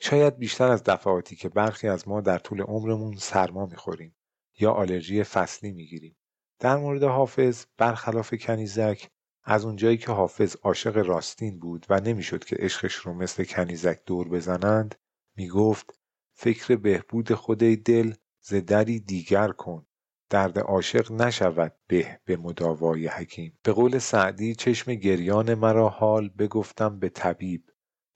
شاید 0.00 0.38
بیشتر 0.38 0.68
از 0.68 0.84
دفعاتی 0.84 1.36
که 1.36 1.48
برخی 1.48 1.88
از 1.88 2.08
ما 2.08 2.20
در 2.20 2.38
طول 2.38 2.62
عمرمون 2.62 3.16
سرما 3.16 3.66
می‌خوریم 3.66 4.16
یا 4.58 4.72
آلرژی 4.72 5.24
فصلی 5.24 5.72
می‌گیریم. 5.72 6.16
در 6.58 6.76
مورد 6.76 7.02
حافظ 7.02 7.64
برخلاف 7.76 8.34
کنیزک 8.34 9.08
از 9.44 9.64
اونجایی 9.64 9.96
که 9.96 10.12
حافظ 10.12 10.56
عاشق 10.56 10.96
راستین 10.96 11.58
بود 11.58 11.86
و 11.88 12.00
نمی‌شد 12.00 12.44
که 12.44 12.56
عشقش 12.56 12.94
رو 12.94 13.14
مثل 13.14 13.44
کنیزک 13.44 14.00
دور 14.06 14.28
بزنند 14.28 14.94
می‌گفت 15.36 15.98
فکر 16.32 16.76
بهبود 16.76 17.34
خودی 17.34 17.76
دل 17.76 18.14
ز 18.40 18.54
دری 18.54 19.00
دیگر 19.00 19.48
کن. 19.48 19.86
درد 20.32 20.58
عاشق 20.58 21.12
نشود 21.12 21.76
به 21.86 22.20
به 22.24 22.36
مداوای 22.36 23.06
حکیم. 23.06 23.58
به 23.62 23.72
قول 23.72 23.98
سعدی 23.98 24.54
چشم 24.54 24.94
گریان 24.94 25.54
مرا 25.54 25.88
حال 25.88 26.28
بگفتم 26.28 26.98
به 26.98 27.08
طبیب. 27.08 27.70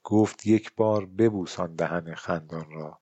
گفت 0.04 0.46
یک 0.46 0.75
بار 0.76 1.06
ببوسان 1.06 1.75
دهن 1.75 2.14
خندان 2.14 2.70
را. 2.70 3.00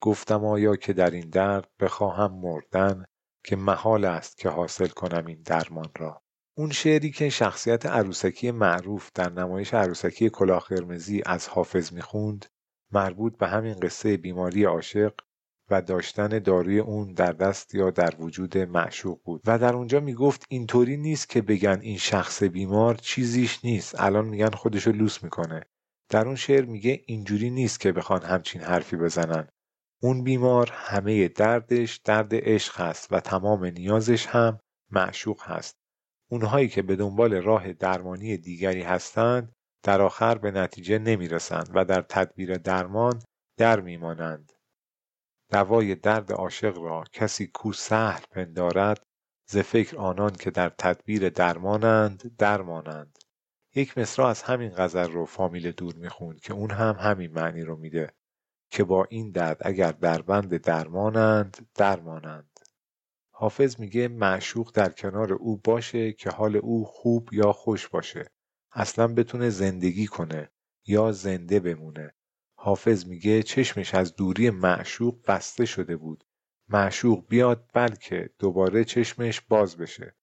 گفتم 0.00 0.44
آیا 0.44 0.76
که 0.76 0.92
در 0.92 1.10
این 1.10 1.30
درد 1.30 1.68
بخواهم 1.80 2.32
مردن 2.32 3.04
که 3.44 3.56
محال 3.56 4.04
است 4.04 4.38
که 4.38 4.48
حاصل 4.48 4.88
کنم 4.88 5.26
این 5.26 5.42
درمان 5.42 5.90
را. 5.98 6.22
اون 6.56 6.70
شعری 6.70 7.10
که 7.10 7.28
شخصیت 7.28 7.86
عروسکی 7.86 8.50
معروف 8.50 9.10
در 9.14 9.32
نمایش 9.32 9.74
عروسکی 9.74 10.30
کلاه 10.30 10.64
قرمزی 10.68 11.22
از 11.26 11.48
حافظ 11.48 11.92
می‌خوند 11.92 12.46
مربوط 12.92 13.38
به 13.38 13.46
همین 13.48 13.74
قصه 13.74 14.16
بیماری 14.16 14.64
عاشق 14.64 15.14
و 15.70 15.82
داشتن 15.82 16.28
داروی 16.28 16.78
اون 16.78 17.12
در 17.12 17.32
دست 17.32 17.74
یا 17.74 17.90
در 17.90 18.14
وجود 18.18 18.58
معشوق 18.58 19.20
بود. 19.24 19.42
و 19.46 19.58
در 19.58 19.74
اونجا 19.74 20.00
می‌گفت 20.00 20.44
اینطوری 20.48 20.96
نیست 20.96 21.28
که 21.28 21.42
بگن 21.42 21.78
این 21.82 21.98
شخص 21.98 22.42
بیمار 22.42 22.94
چیزیش 22.94 23.64
نیست. 23.64 24.00
الان 24.00 24.24
میگن 24.24 24.50
خودشو 24.50 24.92
لوس 24.92 25.22
می‌کنه. 25.22 25.62
در 26.08 26.26
اون 26.26 26.36
شعر 26.36 26.64
میگه 26.64 27.02
اینجوری 27.06 27.50
نیست 27.50 27.80
که 27.80 27.92
بخوان 27.92 28.22
همچین 28.22 28.62
حرفی 28.62 28.96
بزنن. 28.96 29.48
اون 30.02 30.24
بیمار 30.24 30.70
همه 30.72 31.28
دردش 31.28 31.96
درد 31.96 32.28
عشق 32.32 32.80
هست 32.80 33.12
و 33.12 33.20
تمام 33.20 33.64
نیازش 33.64 34.26
هم 34.26 34.60
معشوق 34.90 35.42
هست. 35.42 35.76
اونهایی 36.30 36.68
که 36.68 36.82
به 36.82 36.96
دنبال 36.96 37.34
راه 37.34 37.72
درمانی 37.72 38.36
دیگری 38.36 38.82
هستند 38.82 39.52
در 39.82 40.02
آخر 40.02 40.38
به 40.38 40.50
نتیجه 40.50 40.98
نمی‌رسند 40.98 41.70
و 41.74 41.84
در 41.84 42.02
تدبیر 42.02 42.54
درمان 42.54 43.22
در 43.58 43.80
میمانند. 43.80 44.52
دوای 45.50 45.94
درد 45.94 46.32
عاشق 46.32 46.78
را 46.78 47.04
کسی 47.12 47.46
کو 47.46 47.72
سهل 47.72 48.22
پندارد 48.30 49.02
ز 49.48 49.58
فکر 49.58 49.96
آنان 49.96 50.30
که 50.30 50.50
در 50.50 50.68
تدبیر 50.68 51.28
درمانند 51.28 52.36
درمانند. 52.38 53.18
یک 53.74 53.98
مصرع 53.98 54.26
از 54.26 54.42
همین 54.42 54.72
غزل 54.76 55.12
رو 55.12 55.26
فامیل 55.26 55.72
دور 55.72 55.94
می‌خوند 55.94 56.40
که 56.40 56.52
اون 56.52 56.70
هم 56.70 56.96
همین 57.00 57.32
معنی 57.32 57.62
رو 57.62 57.76
میده 57.76 58.12
که 58.70 58.84
با 58.84 59.04
این 59.10 59.30
درد 59.30 59.56
اگر 59.60 59.92
دربند 59.92 60.56
درمانند 60.56 61.68
درمانند. 61.74 62.60
حافظ 63.30 63.80
میگه 63.80 64.08
معشوق 64.08 64.72
در 64.74 64.88
کنار 64.88 65.32
او 65.32 65.56
باشه 65.56 66.12
که 66.12 66.30
حال 66.30 66.56
او 66.56 66.84
خوب 66.84 67.28
یا 67.32 67.52
خوش 67.52 67.88
باشه. 67.88 68.30
اصلا 68.72 69.14
بتونه 69.14 69.50
زندگی 69.50 70.06
کنه 70.06 70.50
یا 70.86 71.12
زنده 71.12 71.60
بمونه. 71.60 72.14
حافظ 72.58 73.06
میگه 73.06 73.42
چشمش 73.42 73.94
از 73.94 74.16
دوری 74.16 74.50
معشوق 74.50 75.18
بسته 75.28 75.64
شده 75.64 75.96
بود. 75.96 76.24
معشوق 76.68 77.28
بیاد 77.28 77.70
بلکه 77.74 78.30
دوباره 78.38 78.84
چشمش 78.84 79.40
باز 79.40 79.76
بشه. 79.76 80.16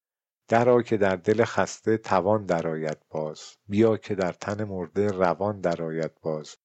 درا 0.47 0.81
که 0.81 0.97
در 0.97 1.15
دل 1.15 1.43
خسته 1.43 1.97
توان 1.97 2.45
درآید 2.45 2.97
باز. 3.09 3.41
بیا 3.67 3.97
که 3.97 4.15
در 4.15 4.31
تن 4.31 4.63
مرده 4.63 5.07
روان 5.07 5.61
درآید 5.61 6.11
باز. 6.21 6.57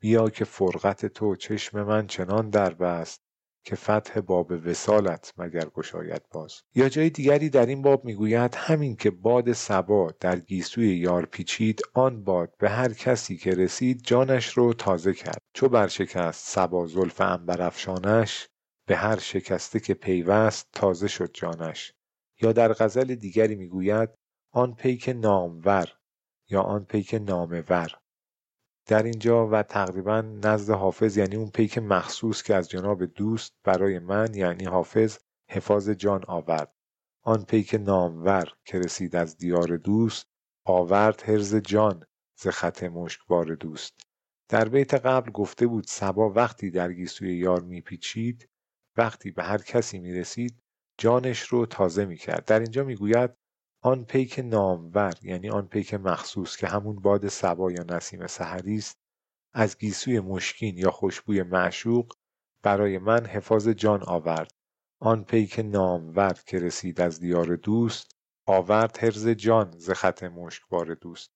بیا 0.00 0.30
که 0.30 0.44
فرقت 0.44 1.06
تو 1.06 1.36
چشم 1.36 1.82
من 1.82 2.06
چنان 2.06 2.50
در 2.50 2.74
بست. 2.74 3.25
که 3.66 3.76
فتح 3.76 4.20
باب 4.20 4.52
وسالت 4.64 5.32
مگر 5.36 5.64
گشاید 5.64 6.22
باز. 6.30 6.62
یا 6.74 6.88
جای 6.88 7.10
دیگری 7.10 7.50
در 7.50 7.66
این 7.66 7.82
باب 7.82 8.04
می‌گوید 8.04 8.54
همین 8.54 8.96
که 8.96 9.10
باد 9.10 9.52
سبا 9.52 10.14
در 10.20 10.38
گیسوی 10.38 10.96
یار 10.96 11.26
پیچید 11.26 11.80
آن 11.94 12.24
باد 12.24 12.54
به 12.58 12.70
هر 12.70 12.92
کسی 12.92 13.36
که 13.36 13.50
رسید 13.50 14.02
جانش 14.02 14.48
رو 14.48 14.72
تازه 14.72 15.14
کرد. 15.14 15.38
چو 15.54 15.68
برشکست 15.68 16.48
سبا 16.48 16.86
زلف 16.86 17.20
عنبرافشانش 17.20 18.48
به 18.88 18.96
هر 18.96 19.18
شکسته 19.18 19.80
که 19.80 19.94
پیوست 19.94 20.68
تازه 20.72 21.08
شد 21.08 21.30
جانش. 21.34 21.92
یا 22.42 22.52
در 22.52 22.72
غزل 22.72 23.14
دیگری 23.14 23.54
می‌گوید 23.54 24.08
آن 24.52 24.74
پیک 24.74 25.08
نامور 25.08 25.92
یا 26.50 26.62
آن 26.62 26.84
پیک 26.84 27.14
نامور. 27.14 27.90
در 28.86 29.02
اینجا 29.02 29.48
و 29.48 29.62
تقریبا 29.62 30.20
نزد 30.20 30.70
حافظ 30.70 31.16
یعنی 31.16 31.36
اون 31.36 31.50
پیک 31.50 31.78
مخصوص 31.78 32.42
که 32.42 32.54
از 32.54 32.68
جناب 32.68 33.04
دوست 33.04 33.52
برای 33.64 33.98
من 33.98 34.34
یعنی 34.34 34.64
حافظ 34.64 35.18
حفاظ 35.50 35.90
جان 35.90 36.24
آورد. 36.28 36.74
آن 37.22 37.44
پیک 37.44 37.74
نامور 37.74 38.52
که 38.64 38.78
رسید 38.78 39.16
از 39.16 39.36
دیار 39.36 39.76
دوست 39.76 40.26
آورد 40.64 41.22
هرز 41.26 41.54
جان 41.54 42.04
ز 42.38 42.48
خط 42.48 42.82
مشکبار 42.82 43.54
دوست. 43.54 44.00
در 44.48 44.68
بیت 44.68 44.94
قبل 44.94 45.30
گفته 45.30 45.66
بود 45.66 45.84
سبا 45.88 46.30
وقتی 46.30 46.70
در 46.70 46.92
گیسوی 46.92 47.36
یار 47.36 47.60
میپیچید 47.62 48.48
وقتی 48.96 49.30
به 49.30 49.42
هر 49.42 49.58
کسی 49.58 49.98
می‌رسید 49.98 50.62
جانش 50.98 51.40
رو 51.42 51.66
تازه 51.66 52.04
می‌کرد. 52.04 52.44
در 52.44 52.60
اینجا 52.60 52.84
می‌گوید 52.84 53.30
آن 53.86 54.04
پیک 54.04 54.38
نامور 54.38 55.14
یعنی 55.22 55.50
آن 55.50 55.66
پیک 55.66 55.94
مخصوص 55.94 56.56
که 56.56 56.66
همون 56.66 56.96
باد 56.96 57.28
سبا 57.28 57.72
یا 57.72 57.84
نسیم 57.88 58.26
سحری 58.26 58.76
است 58.76 58.98
از 59.52 59.78
گیسوی 59.78 60.20
مشکین 60.20 60.78
یا 60.78 60.90
خوشبوی 60.90 61.42
معشوق 61.42 62.12
برای 62.62 62.98
من 62.98 63.26
حفاظ 63.26 63.68
جان 63.68 64.02
آورد. 64.02 64.50
آن 65.00 65.24
پیک 65.24 65.58
نامور 65.58 66.32
که 66.46 66.58
رسید 66.58 67.00
از 67.00 67.20
دیار 67.20 67.56
دوست 67.56 68.10
آورد 68.46 68.98
هرز 69.04 69.28
جان 69.28 69.70
ز 69.78 69.90
خط 69.90 70.22
مشکبار 70.22 70.94
دوست. 70.94 71.30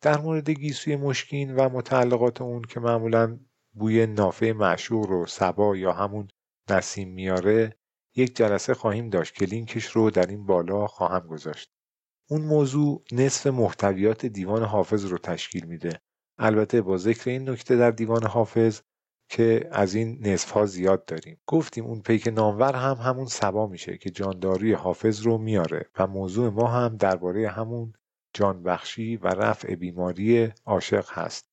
در 0.00 0.18
مورد 0.20 0.50
گیسوی 0.50 0.96
مشکین 0.96 1.56
و 1.56 1.68
متعلقات 1.68 2.40
اون 2.40 2.62
که 2.62 2.80
معمولا 2.80 3.38
بوی 3.74 4.06
نافه 4.06 4.52
معشوق 4.52 5.06
رو 5.06 5.26
سبا 5.26 5.76
یا 5.76 5.92
همون 5.92 6.28
نسیم 6.70 7.08
میاره 7.08 7.76
یک 8.16 8.36
جلسه 8.36 8.74
خواهیم 8.74 9.10
داشت 9.10 9.34
که 9.34 9.44
لینکش 9.44 9.86
رو 9.86 10.10
در 10.10 10.26
این 10.26 10.46
بالا 10.46 10.86
خواهم 10.86 11.26
گذاشت. 11.26 11.70
اون 12.32 12.42
موضوع 12.42 13.04
نصف 13.12 13.46
محتویات 13.46 14.26
دیوان 14.26 14.62
حافظ 14.64 15.04
رو 15.04 15.18
تشکیل 15.18 15.64
میده. 15.64 16.00
البته 16.38 16.82
با 16.82 16.96
ذکر 16.96 17.30
این 17.30 17.50
نکته 17.50 17.76
در 17.76 17.90
دیوان 17.90 18.26
حافظ 18.26 18.80
که 19.28 19.68
از 19.72 19.94
این 19.94 20.26
نصف 20.26 20.50
ها 20.50 20.66
زیاد 20.66 21.04
داریم. 21.04 21.40
گفتیم 21.46 21.84
اون 21.84 22.00
پیک 22.00 22.26
نامور 22.26 22.74
هم 22.74 22.96
همون 22.96 23.26
سبا 23.26 23.66
میشه 23.66 23.98
که 23.98 24.10
جانداری 24.10 24.72
حافظ 24.72 25.20
رو 25.20 25.38
میاره 25.38 25.90
و 25.98 26.06
موضوع 26.06 26.50
ما 26.50 26.66
هم 26.66 26.96
درباره 26.96 27.48
همون 27.48 27.92
جانبخشی 28.34 29.16
و 29.16 29.26
رفع 29.26 29.74
بیماری 29.74 30.52
عاشق 30.66 31.06
هست. 31.10 31.50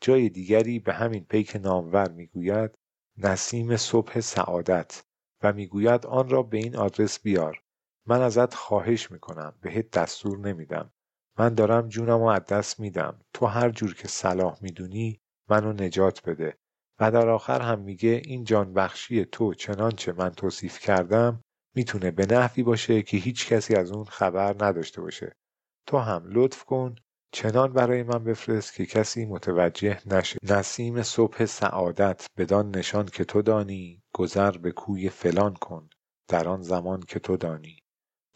جای 0.00 0.28
دیگری 0.28 0.78
به 0.78 0.92
همین 0.92 1.24
پیک 1.24 1.56
نامور 1.56 2.10
می‌گوید 2.10 2.70
نسیم 3.18 3.76
صبح 3.76 4.20
سعادت 4.20 5.04
و 5.42 5.52
می‌گوید 5.52 6.06
آن 6.06 6.28
را 6.28 6.42
به 6.42 6.58
این 6.58 6.76
آدرس 6.76 7.20
بیار. 7.20 7.62
من 8.06 8.20
ازت 8.20 8.54
خواهش 8.54 9.10
می‌کنم 9.10 9.54
بهت 9.60 9.90
دستور 9.90 10.38
نمیدم. 10.38 10.92
من 11.38 11.54
دارم 11.54 11.88
جونم 11.88 12.20
و 12.20 12.26
از 12.26 12.44
دست 12.44 12.80
میدم. 12.80 13.20
تو 13.34 13.46
هر 13.46 13.70
جور 13.70 13.94
که 13.94 14.08
صلاح 14.08 14.58
می‌دونی 14.60 15.20
منو 15.48 15.72
نجات 15.72 16.28
بده. 16.28 16.58
و 17.00 17.10
در 17.10 17.28
آخر 17.28 17.60
هم 17.60 17.78
میگه 17.78 18.22
این 18.24 18.44
جانبخشی 18.44 19.24
تو 19.24 19.54
چنانچه 19.54 20.12
من 20.12 20.30
توصیف 20.30 20.78
کردم 20.78 21.40
می‌تونه 21.74 22.10
به 22.10 22.26
نحوی 22.26 22.62
باشه 22.62 23.02
که 23.02 23.16
هیچ 23.16 23.48
کسی 23.48 23.74
از 23.74 23.92
اون 23.92 24.04
خبر 24.04 24.56
نداشته 24.60 25.00
باشه. 25.00 25.36
تو 25.86 25.98
هم 25.98 26.22
لطف 26.26 26.64
کن 26.64 26.94
چنان 27.32 27.72
برای 27.72 28.02
من 28.02 28.24
بفرست 28.24 28.74
که 28.74 28.86
کسی 28.86 29.26
متوجه 29.26 29.98
نشه. 30.06 30.38
نسیم 30.42 31.02
صبح 31.02 31.44
سعادت 31.44 32.26
بدان 32.36 32.76
نشان 32.76 33.06
که 33.06 33.24
تو 33.24 33.42
دانی 33.42 34.02
گذر 34.14 34.50
به 34.50 34.72
کوی 34.72 35.08
فلان 35.08 35.54
کن. 35.54 35.88
در 36.28 36.48
آن 36.48 36.62
زمان 36.62 37.00
که 37.00 37.18
تو 37.18 37.36
دانی. 37.36 37.78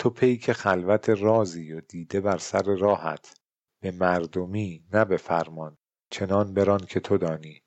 تو 0.01 0.11
پیک 0.11 0.53
خلوت 0.53 1.09
رازی 1.09 1.73
و 1.73 1.81
دیده 1.81 2.21
بر 2.21 2.39
سر 2.39 2.63
راحت 2.63 3.35
به 3.83 3.91
مردمی 3.91 4.85
نه 4.93 5.05
به 5.05 5.17
فرمان 5.17 5.79
چنان 6.11 6.55
بران 6.55 6.79
که 6.79 7.01
تو 7.01 7.19
دانی. 7.19 7.63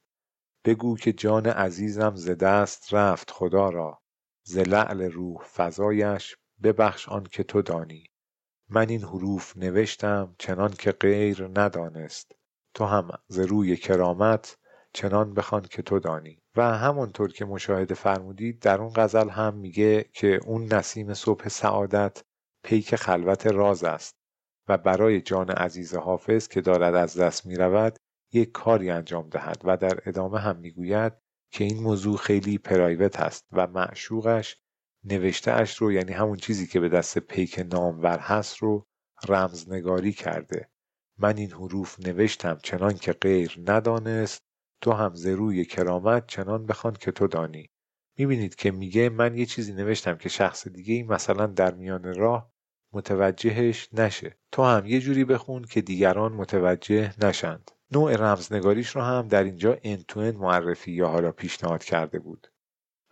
بگو 0.65 0.97
که 0.97 1.13
جان 1.13 1.45
عزیزم 1.45 2.15
ز 2.15 2.29
دست 2.29 2.93
رفت 2.93 3.31
خدا 3.31 3.69
را 3.69 4.01
ز 4.43 4.57
لعل 4.57 5.01
روح 5.01 5.43
فزایش 5.55 6.35
ببخش 6.63 7.09
آن 7.09 7.23
که 7.23 7.43
تو 7.43 7.61
دانی. 7.61 8.09
من 8.69 8.89
این 8.89 9.03
حروف 9.03 9.57
نوشتم 9.57 10.35
چنان 10.39 10.71
که 10.71 10.91
غیر 10.91 11.51
ندانست. 11.55 12.31
تو 12.73 12.85
هم 12.85 13.09
ز 13.27 13.39
روی 13.39 13.77
کرامت 13.77 14.57
چنان 14.93 15.33
بخوان 15.33 15.61
که 15.61 15.81
تو 15.81 15.99
دانی. 15.99 16.39
و 16.55 16.77
همانطور 16.77 17.31
که 17.31 17.45
مشاهده 17.45 17.95
فرمودید 17.95 18.59
در 18.59 18.81
اون 18.81 18.93
غزل 18.95 19.29
هم 19.29 19.53
میگه 19.53 20.03
که 20.13 20.39
اون 20.45 20.73
نسیم 20.73 21.13
صبح 21.13 21.47
سعادت 21.47 22.21
پیک 22.63 22.95
خلوت 22.95 23.47
راز 23.47 23.83
است 23.83 24.15
و 24.67 24.77
برای 24.77 25.21
جان 25.21 25.49
عزیز 25.49 25.95
حافظ 25.95 26.47
که 26.47 26.61
دارد 26.61 26.95
از 26.95 27.17
دست 27.17 27.45
می‌رود 27.45 27.95
یک 28.33 28.51
کاری 28.51 28.89
انجام 28.89 29.29
دهد 29.29 29.61
و 29.63 29.77
در 29.77 29.99
ادامه 30.05 30.39
هم 30.39 30.57
می‌گوید 30.57 31.13
که 31.51 31.63
این 31.63 31.83
موضوع 31.83 32.17
خیلی 32.17 32.57
پرایوت 32.57 33.19
است 33.19 33.45
و 33.51 33.67
معشوقش 33.67 34.57
نوشته 35.03 35.51
اش 35.51 35.77
رو 35.77 35.91
یعنی 35.91 36.11
همون 36.11 36.37
چیزی 36.37 36.67
که 36.67 36.79
به 36.79 36.89
دست 36.89 37.19
پیک 37.19 37.65
نامور 37.71 38.19
هست 38.19 38.57
رو 38.57 38.85
رمزنگاری 39.27 40.13
کرده. 40.13 40.69
من 41.17 41.37
این 41.37 41.51
حروف 41.51 41.99
نوشتم 41.99 42.57
چنان 42.63 42.93
که 42.93 43.13
غیر 43.13 43.59
ندانست 43.65 44.41
تو 44.83 44.91
هم 44.91 45.13
ز 45.13 45.27
روی 45.27 45.65
کرامت 45.65 46.27
چنان 46.27 46.65
بخوان 46.65 46.93
که 46.93 47.11
تو 47.11 47.27
دانی. 47.27 47.69
می‌بینید 48.17 48.55
که 48.55 48.71
میگه 48.71 49.09
من 49.09 49.37
یه 49.37 49.45
چیزی 49.45 49.73
نوشتم 49.73 50.17
که 50.17 50.29
شخص 50.29 50.67
دیگه 50.67 50.93
ای 50.93 51.03
مثلا 51.03 51.47
در 51.47 51.73
میان 51.73 52.15
راه 52.15 52.51
متوجهش 52.93 53.89
نشه. 53.93 54.37
تو 54.51 54.63
هم 54.63 54.85
یه 54.85 54.99
جوری 54.99 55.25
بخون 55.25 55.63
که 55.63 55.81
دیگران 55.81 56.33
متوجه 56.33 57.13
نشند. 57.25 57.71
نوع 57.91 58.15
رمزنگاریش 58.15 58.89
رو 58.95 59.01
هم 59.01 59.27
در 59.27 59.43
اینجا 59.43 59.77
انتوین 59.83 60.37
معرفی 60.37 60.91
یا 60.91 61.07
حالا 61.07 61.31
پیشنهاد 61.31 61.83
کرده 61.83 62.19
بود. 62.19 62.47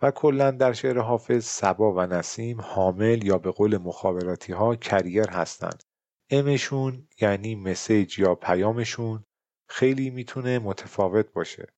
و 0.02 0.10
کلا 0.10 0.50
در 0.50 0.72
شعر 0.72 0.98
حافظ 0.98 1.44
سبا 1.44 1.94
و 1.94 2.00
نسیم 2.00 2.60
حامل 2.60 3.24
یا 3.24 3.38
به 3.38 3.50
قول 3.50 3.78
مخابراتی 3.78 4.52
ها 4.52 4.76
کریر 4.76 5.30
هستند. 5.30 5.82
امشون 6.30 7.08
یعنی 7.20 7.54
مسیج 7.54 8.18
یا 8.18 8.34
پیامشون 8.34 9.24
خیلی 9.72 10.10
می‌تونه 10.10 10.58
متفاوت 10.58 11.32
باشه. 11.32 11.72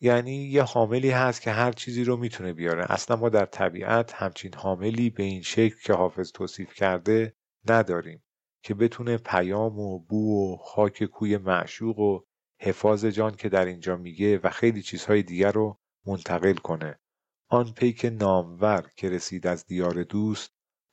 یعنی 0.00 0.36
یه 0.36 0.62
حاملی 0.62 1.10
هست 1.10 1.42
که 1.42 1.50
هر 1.50 1.72
چیزی 1.72 2.04
رو 2.04 2.16
می‌تونه 2.16 2.52
بیاره. 2.52 2.92
اصلا 2.92 3.16
ما 3.16 3.28
در 3.28 3.46
طبیعت 3.46 4.12
همچین 4.12 4.54
حاملی 4.54 5.10
به 5.10 5.22
این 5.22 5.42
شکل 5.42 5.76
که 5.84 5.92
حافظ 5.92 6.32
توصیف 6.32 6.74
کرده 6.74 7.34
نداریم 7.68 8.22
که 8.62 8.74
بتونه 8.74 9.18
پیام 9.18 9.78
و 9.78 9.98
بو 9.98 10.54
و 10.54 10.56
خاک 10.56 11.04
کوی 11.04 11.36
معشوق 11.36 11.98
و 11.98 12.20
حفاظ 12.60 13.04
جان 13.04 13.36
که 13.36 13.48
در 13.48 13.64
اینجا 13.64 13.96
میگه 13.96 14.38
و 14.38 14.50
خیلی 14.50 14.82
چیزهای 14.82 15.22
دیگر 15.22 15.52
رو 15.52 15.78
منتقل 16.06 16.54
کنه. 16.54 16.98
آن 17.48 17.72
پیک 17.72 18.04
نامور 18.04 18.90
که 18.96 19.08
رسید 19.10 19.46
از 19.46 19.66
دیار 19.66 20.02
دوست 20.02 20.50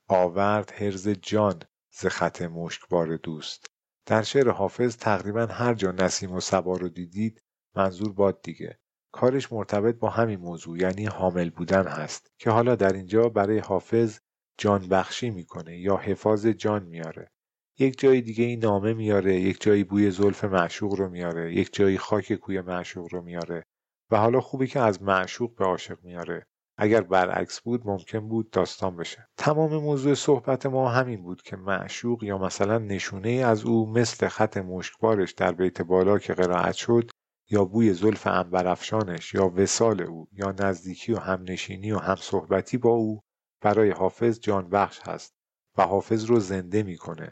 آورد 0.08 0.72
هرز 0.72 1.10
جان 1.10 1.62
ز 1.92 2.06
خط 2.06 2.42
مشکبار 2.42 3.18
دوست. 3.18 3.77
در 4.08 4.22
شعر 4.22 4.50
حافظ 4.50 4.98
تقریبا 4.98 5.46
هر 5.46 5.74
جا 5.74 5.92
نسیم 5.92 6.32
و 6.32 6.40
سبا 6.40 6.78
رو 6.78 6.90
دیدید 6.90 7.42
منظور 7.76 8.14
باد 8.14 8.42
دیگه. 8.42 8.80
کارش 9.12 9.54
مرتبط 9.54 9.96
با 9.96 10.10
همین 10.10 10.40
موضوع 10.40 10.82
یعنی 10.82 11.06
حامل 11.06 11.50
بودن 11.50 11.88
هست 11.88 12.32
که 12.40 12.50
حالا 12.50 12.76
در 12.76 12.94
اینجا 12.94 13.30
برای 13.30 13.60
حافظ 13.60 14.20
جان 14.58 14.88
بخشی 14.88 15.30
می‌کنه 15.30 15.78
یا 15.78 15.98
حفاظ 15.98 16.48
جان 16.48 16.84
میاره. 16.84 17.32
یک 17.80 18.00
جای 18.00 18.22
دیگه 18.22 18.44
این 18.44 18.60
نامه 18.60 18.94
میاره 18.94 19.36
یک 19.36 19.62
جایی 19.62 19.84
بوی 19.84 20.12
زلف 20.12 20.44
معشوق 20.44 20.94
رو 20.94 21.10
میاره 21.10 21.56
یک 21.56 21.74
جایی 21.74 21.98
خاک 21.98 22.34
کوی 22.34 22.62
معشوق 22.62 23.14
رو 23.14 23.22
میاره 23.22 23.64
و 24.12 24.18
حالا 24.18 24.42
خوبه 24.42 24.68
که 24.68 24.80
از 24.80 25.04
معشوق 25.04 25.56
به 25.56 25.66
عاشق 25.66 26.04
میاره. 26.04 26.46
اگر 26.78 27.02
برعکس 27.02 27.62
بود 27.62 27.88
ممکن 27.88 28.28
بود 28.28 28.50
داستان 28.50 28.96
بشه. 28.96 29.28
تمام 29.38 29.78
موضوع 29.78 30.14
صحبت 30.14 30.66
ما 30.66 30.90
همین 30.90 31.24
بود 31.24 31.42
که 31.42 31.56
معشوق 31.56 32.24
یا 32.24 32.38
مثلا 32.38 32.78
نشونه 32.78 33.30
از 33.30 33.64
او 33.64 33.90
مثل 33.90 34.28
خط 34.28 34.58
مشکبارش 34.58 35.32
در 35.32 35.52
بیت 35.52 35.82
بالا 35.82 36.20
که 36.20 36.34
قرائت 36.34 36.76
شد 36.76 37.12
یا 37.50 37.66
بوی 37.66 37.94
زلف 37.94 38.28
انبرافشانش 38.28 39.34
یا 39.34 39.54
وسال 39.56 40.02
او 40.02 40.28
یا 40.32 40.56
نزدیکی 40.60 41.14
و 41.14 41.20
همنشینی 41.20 41.92
و 41.92 41.98
همصحبتی 41.98 42.78
با 42.78 42.90
او 42.90 43.22
برای 43.62 43.92
حافظ 43.92 44.40
جان 44.40 44.70
بخش 44.70 45.00
هست 45.08 45.36
و 45.78 45.82
حافظ 45.82 46.26
رو 46.26 46.40
زنده 46.40 46.84
می‌کنه 46.84 47.32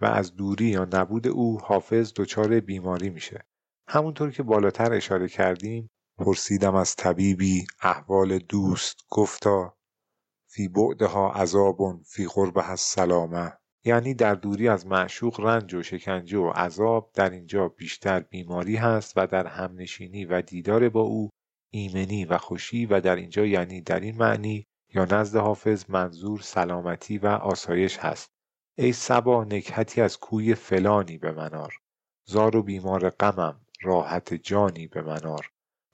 و 0.00 0.04
از 0.06 0.34
دوری 0.34 0.66
یا 0.66 0.88
نبود 0.92 1.28
او 1.28 1.60
حافظ 1.60 2.12
دچار 2.16 2.60
بیماری 2.60 3.10
میشه. 3.10 3.46
همونطور 3.88 4.30
که 4.30 4.42
بالاتر 4.42 4.92
اشاره 4.92 5.28
کردیم 5.28 5.90
پرسیدم 6.18 6.74
از 6.74 6.96
طبیبی 6.96 7.66
احوال 7.80 8.38
دوست 8.38 8.96
گفتا 9.10 9.76
فی 10.46 10.68
بعدها 10.68 11.32
عذاب 11.32 12.02
فی 12.02 12.26
قربها 12.26 12.76
سلامه 12.76 13.52
یعنی 13.84 14.14
در 14.14 14.34
دوری 14.34 14.68
از 14.68 14.86
معشوق 14.86 15.40
رنج 15.40 15.74
و 15.74 15.82
شکنجه 15.82 16.38
و 16.38 16.50
عذاب 16.50 17.10
در 17.14 17.30
اینجا 17.30 17.68
بیشتر 17.68 18.20
بیماری 18.20 18.76
هست 18.76 19.12
و 19.16 19.26
در 19.26 19.46
همنشینی 19.46 20.24
و 20.24 20.42
دیدار 20.42 20.88
با 20.88 21.00
او 21.00 21.30
ایمنی 21.70 22.24
و 22.24 22.38
خوشی 22.38 22.86
و 22.86 23.00
در 23.00 23.16
اینجا 23.16 23.46
یعنی 23.46 23.80
در 23.80 24.00
این 24.00 24.16
معنی 24.16 24.66
یا 24.94 25.04
نزد 25.04 25.36
حافظ 25.36 25.84
منظور 25.88 26.40
سلامتی 26.40 27.18
و 27.18 27.26
آسایش 27.26 27.98
هست. 27.98 28.30
ای 28.78 28.92
سبا 28.92 29.44
نکهتی 29.44 30.00
از 30.00 30.18
کوی 30.18 30.54
فلانی 30.54 31.18
به 31.18 31.32
منار 31.32 31.74
زار 32.24 32.56
و 32.56 32.62
بیمار 32.62 33.10
غمم 33.10 33.60
راحت 33.82 34.34
جانی 34.34 34.86
به 34.86 35.02
منار. 35.02 35.50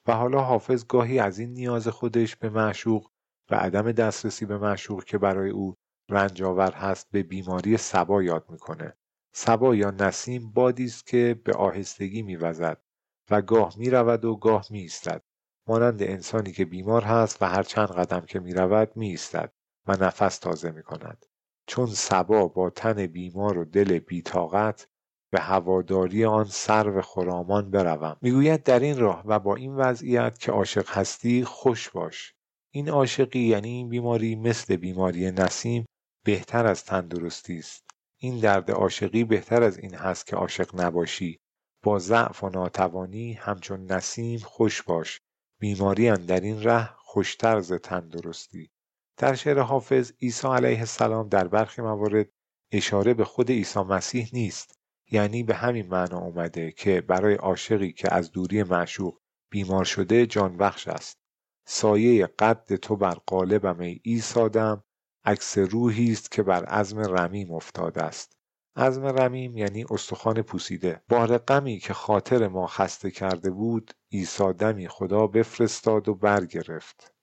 و 0.06 0.12
حالا 0.12 0.40
حافظ 0.40 0.84
گاهی 0.86 1.18
از 1.18 1.38
این 1.38 1.52
نیاز 1.52 1.88
خودش 1.88 2.36
به 2.36 2.48
معشوق 2.50 3.10
و 3.50 3.54
عدم 3.54 3.92
دسترسی 3.92 4.46
به 4.46 4.58
معشوق 4.58 5.04
که 5.04 5.18
برای 5.18 5.50
او 5.50 5.74
رنج 6.10 6.42
آور 6.42 6.72
هست 6.72 7.10
به 7.10 7.22
بیماری 7.22 7.76
سبا 7.76 8.22
یاد 8.22 8.46
می‌کنه. 8.50 8.96
سبا 9.34 9.74
یا 9.74 9.90
نسیم 9.90 10.52
بادی 10.52 10.84
است 10.84 11.06
که 11.06 11.40
به 11.44 11.52
آهستگی 11.52 12.22
میوزد 12.22 12.82
و 13.30 13.42
گاه 13.42 13.74
می‌رود 13.78 14.24
و 14.24 14.36
گاه 14.36 14.66
میایستد. 14.70 15.22
مانند 15.68 16.02
انسانی 16.02 16.52
که 16.52 16.64
بیمار 16.64 17.02
هست 17.02 17.42
و 17.42 17.46
هر 17.46 17.62
چند 17.62 17.88
قدم 17.88 18.20
که 18.20 18.40
می‌رود 18.40 18.96
میایستد 18.96 19.52
و 19.86 19.92
نفس 19.92 20.38
تازه 20.38 20.70
می‌کند. 20.70 21.26
چون 21.66 21.86
سبا 21.86 22.48
با 22.48 22.70
تن 22.70 23.06
بیمار 23.06 23.58
و 23.58 23.64
دل 23.64 23.98
بیتاقت 23.98 24.88
به 25.32 25.40
هواداری 25.40 26.24
آن 26.24 26.44
سرو 26.44 27.02
خرامان 27.02 27.70
بروم. 27.70 28.16
می‌گوید 28.20 28.62
در 28.62 28.80
این 28.80 28.98
راه 28.98 29.22
و 29.26 29.38
با 29.38 29.56
این 29.56 29.76
وضعیت 29.76 30.38
که 30.38 30.52
عاشق 30.52 30.90
هستی 30.90 31.44
خوش 31.44 31.90
باش. 31.90 32.34
این 32.70 32.88
عاشقی 32.88 33.40
یعنی 33.40 33.68
این 33.68 33.88
بیماری 33.88 34.36
مثل 34.36 34.76
بیماری 34.76 35.30
نسیم 35.30 35.84
بهتر 36.24 36.66
از 36.66 36.84
تندرستی 36.84 37.58
است. 37.58 37.90
این 38.18 38.40
درد 38.40 38.70
عاشقی 38.70 39.24
بهتر 39.24 39.62
از 39.62 39.78
این 39.78 39.94
هست 39.94 40.26
که 40.26 40.36
عاشق 40.36 40.80
نباشی. 40.80 41.38
با 41.84 41.98
ضعف 41.98 42.44
و 42.44 42.48
ناتوانی 42.48 43.32
همچون 43.32 43.92
نسیم 43.92 44.38
خوش 44.38 44.82
باش. 44.82 45.20
بیماری 45.60 46.10
در 46.10 46.40
این 46.40 46.62
ره 46.62 46.90
خوشتر 46.96 47.60
ز 47.60 47.72
تندرستی. 47.72 48.70
در 49.16 49.34
شعر 49.34 49.58
حافظ 49.58 50.12
عیسی 50.22 50.48
علیه 50.48 50.78
السلام 50.78 51.28
در 51.28 51.48
برخی 51.48 51.82
موارد 51.82 52.28
اشاره 52.72 53.14
به 53.14 53.24
خود 53.24 53.50
عیسی 53.50 53.80
مسیح 53.80 54.30
نیست. 54.32 54.81
یعنی 55.12 55.42
به 55.42 55.54
همین 55.54 55.86
معنا 55.86 56.18
اومده 56.18 56.72
که 56.72 57.00
برای 57.00 57.34
عاشقی 57.34 57.92
که 57.92 58.14
از 58.14 58.32
دوری 58.32 58.62
معشوق 58.62 59.18
بیمار 59.50 59.84
شده 59.84 60.26
جان 60.26 60.56
بخش 60.56 60.88
است. 60.88 61.18
سایه 61.66 62.26
قد 62.26 62.76
تو 62.76 62.96
بر 62.96 63.14
قالبم 63.26 63.80
ای 63.80 64.00
ایسادم 64.02 64.84
عکس 65.24 65.58
روحی 65.58 66.12
است 66.12 66.30
که 66.30 66.42
بر 66.42 66.64
عزم 66.64 66.98
رمیم 66.98 67.52
افتاده 67.52 68.02
است. 68.02 68.36
عزم 68.76 69.06
رمیم 69.06 69.56
یعنی 69.56 69.84
استخوان 69.90 70.42
پوسیده. 70.42 71.02
بار 71.08 71.38
غمی 71.38 71.78
که 71.78 71.94
خاطر 71.94 72.48
ما 72.48 72.66
خسته 72.66 73.10
کرده 73.10 73.50
بود 73.50 73.92
ایسادمی 74.08 74.88
خدا 74.88 75.26
بفرستاد 75.26 76.08
و 76.08 76.14
برگرفت. 76.14 77.14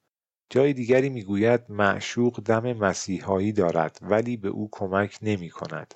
جای 0.50 0.74
دیگری 0.74 1.10
می‌گوید 1.10 1.62
معشوق 1.70 2.42
دم 2.42 2.74
مسیحایی 2.74 3.52
دارد 3.52 4.00
ولی 4.02 4.38
به 4.38 4.48
او 4.48 4.70
کمک 4.72 5.18
نمی 5.22 5.50
کند 5.50 5.94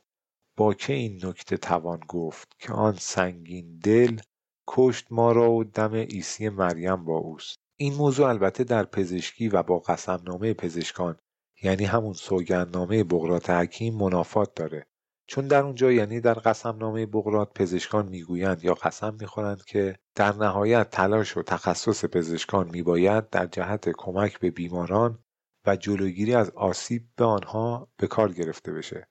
با 0.57 0.73
که 0.73 0.93
این 0.93 1.19
نکته 1.25 1.57
توان 1.57 1.99
گفت 2.07 2.55
که 2.59 2.73
آن 2.73 2.93
سنگین 2.93 3.79
دل 3.83 4.19
کشت 4.67 5.07
ما 5.11 5.31
را 5.31 5.51
و 5.51 5.63
دم 5.63 5.95
عیسی 5.95 6.49
مریم 6.49 7.05
با 7.05 7.17
اوست. 7.17 7.59
این 7.79 7.93
موضوع 7.93 8.27
البته 8.27 8.63
در 8.63 8.85
پزشکی 8.85 9.49
و 9.49 9.63
با 9.63 9.79
قسمنامه 9.79 10.53
پزشکان 10.53 11.17
یعنی 11.63 11.85
همون 11.85 12.13
سوگندنامه 12.13 13.03
بغرات 13.03 13.49
حکیم 13.49 13.95
منافات 13.95 14.55
داره. 14.55 14.85
چون 15.27 15.47
در 15.47 15.61
اونجا 15.61 15.91
یعنی 15.91 16.19
در 16.19 16.33
قسمنامه 16.33 17.05
بغرات 17.05 17.53
پزشکان 17.55 18.09
می‌گویند 18.09 18.63
یا 18.63 18.73
قسم 18.73 19.17
می‌خورند 19.19 19.65
که 19.65 19.99
در 20.15 20.35
نهایت 20.35 20.89
تلاش 20.89 21.37
و 21.37 21.43
تخصص 21.43 22.05
پزشکان 22.05 22.69
میباید 22.69 23.29
در 23.29 23.45
جهت 23.45 23.89
کمک 23.97 24.39
به 24.39 24.51
بیماران 24.51 25.19
و 25.67 25.75
جلوگیری 25.75 26.35
از 26.35 26.49
آسیب 26.49 27.03
به 27.15 27.25
آنها 27.25 27.87
به 27.97 28.07
کار 28.07 28.31
گرفته 28.31 28.71
بشه. 28.71 29.07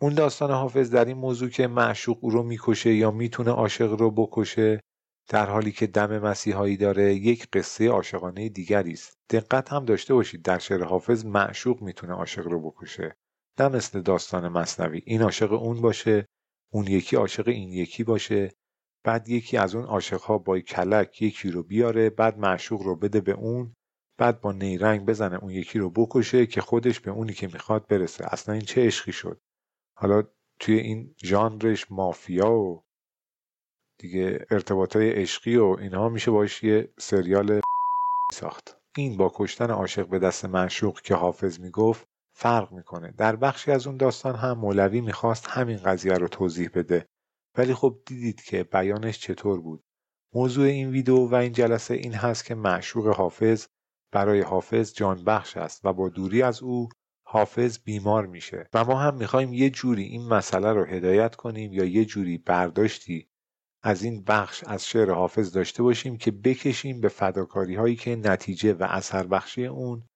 اون 0.00 0.14
داستان 0.14 0.50
حافظ 0.50 0.90
در 0.90 1.04
این 1.04 1.16
موضوع 1.16 1.48
که 1.48 1.66
معشوق 1.66 2.18
او 2.20 2.30
رو 2.30 2.42
می‌کشه 2.42 2.94
یا 2.94 3.10
می‌تونه 3.10 3.50
عاشق 3.50 3.92
رو 3.92 4.10
بکشه 4.10 4.80
در 5.28 5.46
حالی 5.46 5.72
که 5.72 5.86
دم 5.86 6.18
مسیحایی 6.18 6.76
داره 6.76 7.14
یک 7.14 7.48
قصه 7.52 7.88
عاشقانه 7.88 8.48
دیگری 8.48 8.92
است. 8.92 9.14
دقت 9.30 9.72
هم 9.72 9.84
داشته 9.84 10.14
باشید 10.14 10.42
در 10.42 10.58
شعر 10.58 10.84
حافظ 10.84 11.24
معشوق 11.24 11.82
می‌تونه 11.82 12.12
عاشق 12.12 12.46
رو 12.46 12.70
بکشه. 12.70 13.16
نه 13.60 13.68
مثل 13.68 14.00
داستان 14.00 14.48
مصنوی. 14.48 15.02
این 15.04 15.22
عاشق 15.22 15.52
اون 15.52 15.80
باشه 15.80 16.26
اون 16.72 16.86
یکی 16.86 17.16
عاشق 17.16 17.48
این 17.48 17.72
یکی 17.72 18.04
باشه 18.04 18.52
بعد 19.04 19.28
یکی 19.28 19.56
از 19.56 19.74
اون 19.74 19.84
عاشقها 19.84 20.38
با 20.38 20.60
کلک 20.60 21.22
یکی 21.22 21.50
رو 21.50 21.62
بیاره 21.62 22.10
بعد 22.10 22.38
معشوق 22.38 22.82
رو 22.82 22.96
بده 22.96 23.20
به 23.20 23.32
اون 23.32 23.74
بعد 24.18 24.40
با 24.40 24.52
نیرنگ 24.52 25.06
بزنه 25.06 25.38
اون 25.42 25.50
یکی 25.50 25.78
رو 25.78 25.90
بکشه 25.90 26.46
که 26.46 26.60
خودش 26.60 27.00
به 27.00 27.10
اونی 27.10 27.32
که 27.32 27.46
می‌خواد 27.46 27.86
برسه. 27.86 28.24
اصلا 28.32 28.54
این 28.54 28.64
چه 28.64 28.86
عشقی 28.86 29.12
شد؟ 29.12 29.40
حالا 30.00 30.22
توی 30.58 30.78
این 30.78 31.14
ژانرش 31.24 31.92
مافیا 31.92 32.52
و 32.52 32.84
دیگه 34.00 34.46
ارتباط 34.50 34.96
های 34.96 35.10
عشقی 35.10 35.56
و 35.56 35.76
اینها 35.80 36.08
میشه 36.08 36.30
باش 36.30 36.64
یه 36.64 36.92
سریال 36.98 37.60
ساخت. 38.34 38.80
این 38.96 39.16
با 39.16 39.32
کشتن 39.34 39.70
عاشق 39.70 40.08
به 40.08 40.18
دست 40.18 40.44
معشوق 40.44 41.00
که 41.00 41.14
حافظ 41.14 41.60
می‌گفت 41.60 42.08
فرق 42.32 42.72
می‌کنه. 42.72 43.10
در 43.10 43.36
بخشی 43.36 43.70
از 43.70 43.86
اون 43.86 43.96
داستان 43.96 44.34
هم 44.34 44.58
مولوی 44.58 45.00
می‌خواست 45.00 45.46
همین 45.48 45.76
قضیه 45.76 46.12
رو 46.12 46.28
توضیح 46.28 46.70
بده. 46.74 47.06
ولی 47.56 47.74
خب 47.74 47.98
دیدید 48.06 48.42
که 48.42 48.64
بیانش 48.64 49.18
چطور 49.18 49.60
بود. 49.60 49.84
موضوع 50.34 50.66
این 50.66 50.90
ویدیو 50.90 51.28
و 51.28 51.34
این 51.34 51.52
جلسه 51.52 51.94
این 51.94 52.14
هست 52.14 52.44
که 52.44 52.54
معشوق 52.54 53.06
حافظ 53.08 53.66
برای 54.12 54.40
حافظ 54.40 54.94
جان 54.94 55.24
بخش 55.24 55.56
است 55.56 55.84
و 55.84 55.92
با 55.92 56.08
دوری 56.08 56.42
از 56.42 56.62
او 56.62 56.88
حافظ 57.30 57.78
بیمار 57.84 58.26
میشه. 58.26 58.68
و 58.74 58.84
ما 58.84 59.00
هم 59.00 59.14
می‌خوایم 59.16 59.52
یه 59.52 59.70
جوری 59.70 60.02
این 60.02 60.28
مسئله 60.28 60.72
رو 60.72 60.84
هدایت 60.84 61.36
کنیم 61.36 61.72
یا 61.72 61.84
یه 61.84 62.04
جوری 62.04 62.38
برداشتی 62.38 63.28
از 63.82 64.02
این 64.02 64.24
بخش 64.24 64.64
از 64.66 64.86
شعر 64.86 65.10
حافظ 65.10 65.52
داشته 65.52 65.82
باشیم 65.82 66.16
که 66.16 66.30
بکشیم 66.30 67.00
به 67.00 67.08
فداکاری 67.08 67.74
هایی 67.74 67.96
که 67.96 68.16
نتیجه 68.16 68.72
و 68.72 68.86
اثر 68.88 69.26
بخشی 69.26 69.66
اون 69.66 70.08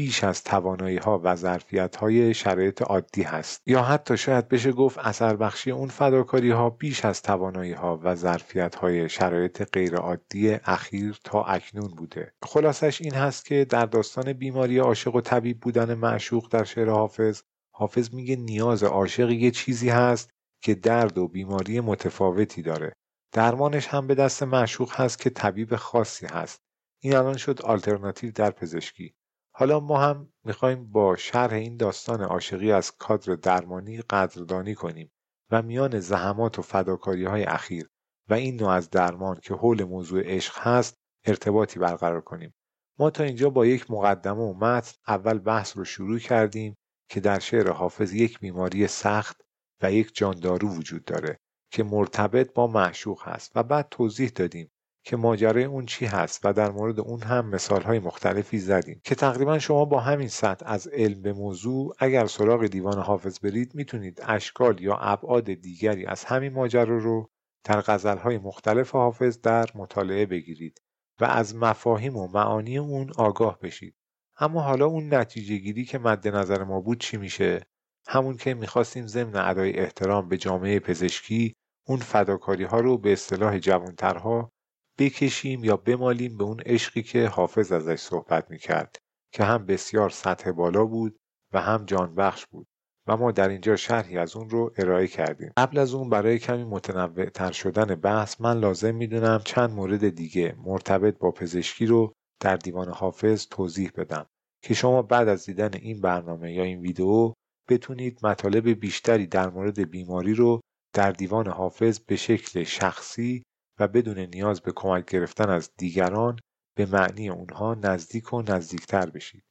بیش 0.00 0.24
از 0.24 0.44
توانایی 0.44 0.96
ها 0.96 1.20
و 1.24 1.36
ظرفیت 1.36 1.96
های 1.96 2.34
شرایط 2.34 2.82
عادی 2.82 3.22
هست. 3.22 3.62
یا 3.66 3.82
حتی 3.82 4.16
شاید 4.16 4.48
بشه 4.48 4.72
گفت 4.72 4.98
اثر 4.98 5.36
بخشی 5.36 5.70
اون 5.70 5.88
فداکاری 5.88 6.50
ها 6.50 6.70
بیش 6.70 7.04
از 7.04 7.22
توانایی 7.22 7.72
ها 7.72 8.00
و 8.02 8.14
ظرفیت 8.14 8.74
های 8.74 9.08
شرایط 9.08 9.62
غیر 9.72 9.96
عادی 9.96 10.52
اخیر 10.64 11.18
تا 11.24 11.44
اکنون 11.44 11.88
بوده. 11.88 12.32
خلاصش 12.42 13.00
این 13.00 13.14
هست 13.14 13.44
که 13.44 13.64
در 13.64 13.86
داستان 13.86 14.32
بیماری 14.32 14.78
عاشق 14.78 15.14
و 15.14 15.20
طبیب 15.20 15.60
بودن 15.60 15.94
معشوق 15.94 16.48
در 16.52 16.64
شعر 16.64 16.90
حافظ 16.90 17.42
حافظ 17.74 18.14
میگه 18.14 18.36
نیاز 18.36 18.82
عاشق 18.82 19.30
یه 19.30 19.50
چیزی 19.50 19.88
هست 19.88 20.30
که 20.62 20.74
درد 20.74 21.18
و 21.18 21.28
بیماری 21.28 21.80
متفاوتی 21.80 22.62
داره. 22.62 22.92
درمانش 23.32 23.86
هم 23.86 24.06
به 24.06 24.14
دست 24.14 24.42
معشوق 24.42 24.92
هست 24.94 25.18
که 25.18 25.30
طبیب 25.30 25.76
خاصی 25.76 26.26
هست. 26.26 26.60
این 27.02 27.16
الان 27.16 27.36
شد 27.36 27.62
آلترناتیو 27.62 28.32
در 28.32 28.50
پزشکی. 28.50 29.14
حالا 29.60 29.80
ما 29.80 29.98
هم 30.00 30.32
می‌خوایم 30.44 30.92
با 30.92 31.16
شرح 31.16 31.52
این 31.52 31.76
داستان 31.76 32.22
عاشقی 32.22 32.72
از 32.72 32.96
کادر 32.96 33.34
درمانی 33.34 34.02
قدردانی 34.02 34.74
کنیم 34.74 35.12
و 35.50 35.62
میان 35.62 36.00
زحمات 36.00 36.58
و 36.58 36.62
فداکاری 36.62 37.24
های 37.24 37.44
اخیر 37.44 37.90
و 38.28 38.34
این 38.34 38.56
نوع 38.56 38.70
از 38.70 38.90
درمان 38.90 39.40
که 39.42 39.54
حول 39.54 39.84
موضوع 39.84 40.22
عشق 40.24 40.58
هست 40.58 40.94
ارتباطی 41.24 41.78
برقرار 41.78 42.20
کنیم. 42.20 42.54
ما 42.98 43.10
تا 43.10 43.24
اینجا 43.24 43.50
با 43.50 43.66
یک 43.66 43.90
مقدمه 43.90 44.42
و 44.42 44.54
متن 44.54 44.92
اول 45.08 45.38
بحث 45.38 45.76
رو 45.76 45.84
شروع 45.84 46.18
کردیم 46.18 46.76
که 47.08 47.20
در 47.20 47.38
شعر 47.38 47.70
حافظ 47.70 48.12
یک 48.12 48.40
بیماری 48.40 48.86
سخت 48.86 49.40
و 49.82 49.92
یک 49.92 50.14
جاندارو 50.14 50.68
وجود 50.68 51.04
داره 51.04 51.38
که 51.72 51.82
مرتبط 51.82 52.52
با 52.54 52.66
معشوق 52.66 53.28
هست 53.28 53.52
و 53.54 53.62
بعد 53.62 53.88
توضیح 53.90 54.28
دادیم 54.28 54.70
که 55.04 55.16
ماجرای 55.16 55.64
اون 55.64 55.86
چی 55.86 56.06
هست 56.06 56.40
و 56.44 56.52
در 56.52 56.70
مورد 56.70 57.00
اون 57.00 57.22
هم 57.22 57.48
مثال 57.48 57.82
های 57.82 57.98
مختلفی 57.98 58.58
زدیم. 58.58 59.00
که 59.04 59.14
تقریبا 59.14 59.58
شما 59.58 59.84
با 59.84 60.00
همین 60.00 60.28
سطح 60.28 60.66
از 60.66 60.88
علم 60.88 61.22
به 61.22 61.32
موضوع 61.32 61.94
اگر 61.98 62.26
سراغ 62.26 62.66
دیوان 62.66 62.98
حافظ 62.98 63.38
برید 63.40 63.74
می‌تونید 63.74 64.20
اشکال 64.22 64.80
یا 64.80 64.96
ابعاد 64.96 65.54
دیگری 65.54 66.06
از 66.06 66.24
همین 66.24 66.52
ماجرا 66.52 66.98
رو 66.98 67.30
در 67.64 67.80
غزلهای 67.80 68.38
مختلف 68.38 68.90
حافظ 68.90 69.40
در 69.40 69.66
مطالعه 69.74 70.26
بگیرید 70.26 70.80
و 71.20 71.24
از 71.24 71.56
مفاهیم 71.56 72.16
و 72.16 72.28
معانی 72.28 72.78
اون 72.78 73.12
آگاه 73.16 73.58
بشید. 73.58 73.94
اما 74.38 74.62
حالا 74.62 74.86
اون 74.86 75.14
نتیجه 75.14 75.56
گیری 75.56 75.84
که 75.84 75.98
مد 75.98 76.28
نظر 76.28 76.64
ما 76.64 76.80
بود 76.80 77.00
چی 77.00 77.16
میشه؟ 77.16 77.66
همون 78.06 78.36
که 78.36 78.54
می‌خواستیم 78.54 79.06
ضمن 79.06 79.36
ادای 79.36 79.78
احترام 79.78 80.28
به 80.28 80.36
جامعه 80.36 80.80
پزشکی 80.80 81.54
اون 81.86 81.98
فداکاری 81.98 82.64
ها 82.64 82.80
رو 82.80 82.98
به 82.98 83.12
اصطلاح 83.12 83.58
جوانترها 83.58 84.52
بکشیم 85.00 85.64
یا 85.64 85.76
بمالیم 85.76 86.36
به 86.36 86.44
اون 86.44 86.60
عشقی 86.60 87.02
که 87.02 87.26
حافظ 87.26 87.72
ازش 87.72 88.00
صحبت 88.00 88.50
می‌کرد 88.50 88.96
که 89.32 89.44
هم 89.44 89.66
بسیار 89.66 90.10
سطح 90.10 90.50
بالا 90.50 90.84
بود 90.84 91.16
و 91.52 91.60
هم 91.60 91.84
جان 91.84 92.14
بخش 92.14 92.46
بود. 92.46 92.66
و 93.06 93.16
ما 93.16 93.32
در 93.32 93.48
اینجا 93.48 93.76
شرحی 93.76 94.18
از 94.18 94.36
اون 94.36 94.50
رو 94.50 94.72
ارائه 94.78 95.06
کردیم. 95.06 95.52
قبل 95.56 95.78
از 95.78 95.94
اون 95.94 96.10
برای 96.10 96.38
کمی 96.38 96.64
متنوع 96.64 97.24
تر 97.24 97.52
شدن 97.52 97.94
بحث 97.94 98.40
من 98.40 98.58
لازم 98.58 98.94
می‌دونم 98.94 99.40
چند 99.44 99.70
مورد 99.70 100.08
دیگه 100.08 100.56
مرتبط 100.64 101.18
با 101.18 101.30
پزشکی 101.30 101.86
رو 101.86 102.12
در 102.40 102.56
دیوان 102.56 102.88
حافظ 102.88 103.46
توضیح 103.46 103.90
بدم 103.96 104.26
که 104.62 104.74
شما 104.74 105.02
بعد 105.02 105.28
از 105.28 105.46
دیدن 105.46 105.70
این 105.74 106.00
برنامه 106.00 106.52
یا 106.52 106.62
این 106.62 106.80
ویدیو 106.80 107.32
بتونید 107.68 108.18
مطالب 108.22 108.68
بیشتری 108.68 109.26
در 109.26 109.50
مورد 109.50 109.90
بیماری 109.90 110.34
رو 110.34 110.60
در 110.94 111.12
دیوان 111.12 111.48
حافظ 111.48 111.98
به 111.98 112.16
شکل 112.16 112.62
شخصی 112.64 113.42
و 113.80 113.88
بدون 113.88 114.18
نیاز 114.18 114.60
به 114.60 114.72
کمک 114.76 115.04
گرفتن 115.10 115.50
از 115.50 115.70
دیگران 115.76 116.38
به 116.76 116.86
معنی 116.86 117.28
اونها 117.28 117.74
نزدیک 117.74 118.32
و 118.32 118.42
نزدیکتر 118.42 119.10
بشید. 119.10 119.44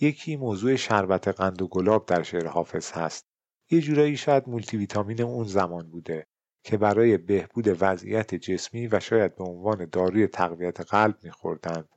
یکی 0.00 0.36
موضوع 0.36 0.76
شربت 0.76 1.28
قند 1.28 1.62
و 1.62 1.68
گلاب 1.68 2.06
در 2.06 2.22
شعر 2.22 2.46
حافظ 2.46 2.92
هست. 2.92 3.26
یه 3.70 3.80
جورایی 3.80 4.16
شاید 4.16 4.48
مولتی 4.48 4.76
ویتامین 4.76 5.22
اون 5.22 5.44
زمان 5.44 5.90
بوده 5.90 6.26
که 6.64 6.76
برای 6.76 7.18
بهبود 7.18 7.76
وضعیت 7.80 8.34
جسمی 8.34 8.86
و 8.86 9.00
شاید 9.00 9.36
به 9.36 9.44
عنوان 9.44 9.88
داروی 9.92 10.26
تقویت 10.26 10.80
قلب 10.80 11.18
میخوردند. 11.22 11.88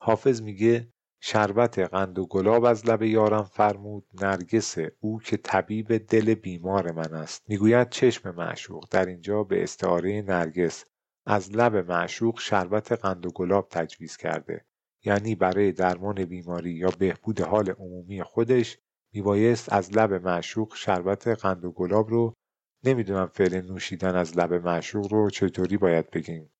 حافظ 0.00 0.42
میگه 0.42 0.92
شربت 1.20 1.78
قند 1.78 2.18
و 2.18 2.26
گلاب 2.26 2.64
از 2.64 2.86
لب 2.86 3.02
یارم 3.02 3.44
فرمود 3.44 4.06
نرگس 4.22 4.76
او 5.00 5.20
که 5.20 5.36
طبیب 5.36 5.96
دل 5.96 6.34
بیمار 6.34 6.92
من 6.92 7.14
است 7.14 7.42
می‌گوید 7.48 7.88
چشم 7.88 8.34
معشوق 8.34 8.84
در 8.90 9.06
اینجا 9.06 9.44
به 9.44 9.62
استعاره 9.62 10.22
نرگس 10.22 10.84
از 11.26 11.56
لب 11.56 11.76
معشوق 11.76 12.38
شربت 12.38 12.92
قند 12.92 13.26
و 13.26 13.30
گلاب 13.30 13.68
تجویز 13.70 14.16
کرده. 14.16 14.64
یعنی 15.04 15.34
برای 15.34 15.72
درمان 15.72 16.24
بیماری 16.24 16.70
یا 16.70 16.90
بهبود 16.98 17.40
حال 17.40 17.70
عمومی 17.70 18.22
خودش 18.22 18.78
میبایست 19.12 19.72
از 19.72 19.96
لب 19.96 20.12
معشوق 20.12 20.74
شربت 20.74 21.28
قند 21.28 21.64
و 21.64 21.70
گلاب 21.70 22.10
رو 22.10 22.34
نمی‌دونم 22.84 23.26
فعل 23.26 23.60
نوشیدن 23.60 24.16
از 24.16 24.38
لب 24.38 24.54
معشوق 24.54 25.12
رو 25.12 25.30
چطوری 25.30 25.76
باید 25.76 26.10
بگیم. 26.10 26.52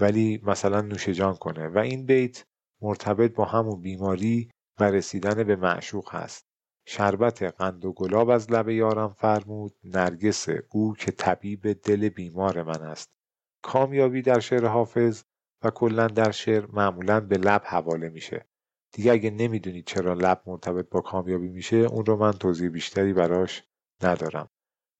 ولی 0.00 0.40
مثلا 0.46 0.80
نوشجان 0.80 1.34
کنه 1.34 1.68
و 1.68 1.78
این 1.78 2.06
بیت 2.06 2.44
مرتبط 2.82 3.34
با 3.34 3.44
همون 3.44 3.82
بیماری 3.82 4.50
و 4.80 4.84
رسیدن 4.84 5.44
به 5.44 5.56
معشوق 5.56 6.14
هست. 6.14 6.44
شربت 6.86 7.42
قند 7.42 7.84
و 7.84 7.92
گلاب 7.92 8.28
از 8.28 8.50
لب 8.50 8.68
یارم 8.68 9.12
فرمود 9.12 9.74
نرگس 9.84 10.46
او 10.70 10.94
که 10.94 11.10
طبیب 11.12 11.72
دل 11.72 12.08
بیمار 12.08 12.62
من 12.62 12.82
است. 12.82 13.10
کامیابی 13.62 14.22
در 14.22 14.40
شعر 14.40 14.66
حافظ 14.66 15.22
و 15.64 15.70
کلا 15.70 16.06
در 16.06 16.30
شعر 16.30 16.66
معمولا 16.72 17.20
به 17.20 17.36
لب 17.38 17.62
حواله 17.64 18.08
میشه. 18.08 18.46
دیگه 18.92 19.12
اگه 19.12 19.30
نمی‌دونید 19.30 19.86
چرا 19.86 20.14
لب 20.14 20.42
مرتبط 20.46 20.88
با 20.88 21.00
کامیابی 21.00 21.48
میشه 21.48 21.76
اون 21.76 22.06
رو 22.06 22.16
من 22.16 22.32
توضیح 22.32 22.68
بیشتری 22.68 23.12
براش 23.12 23.62
ندارم. 24.02 24.48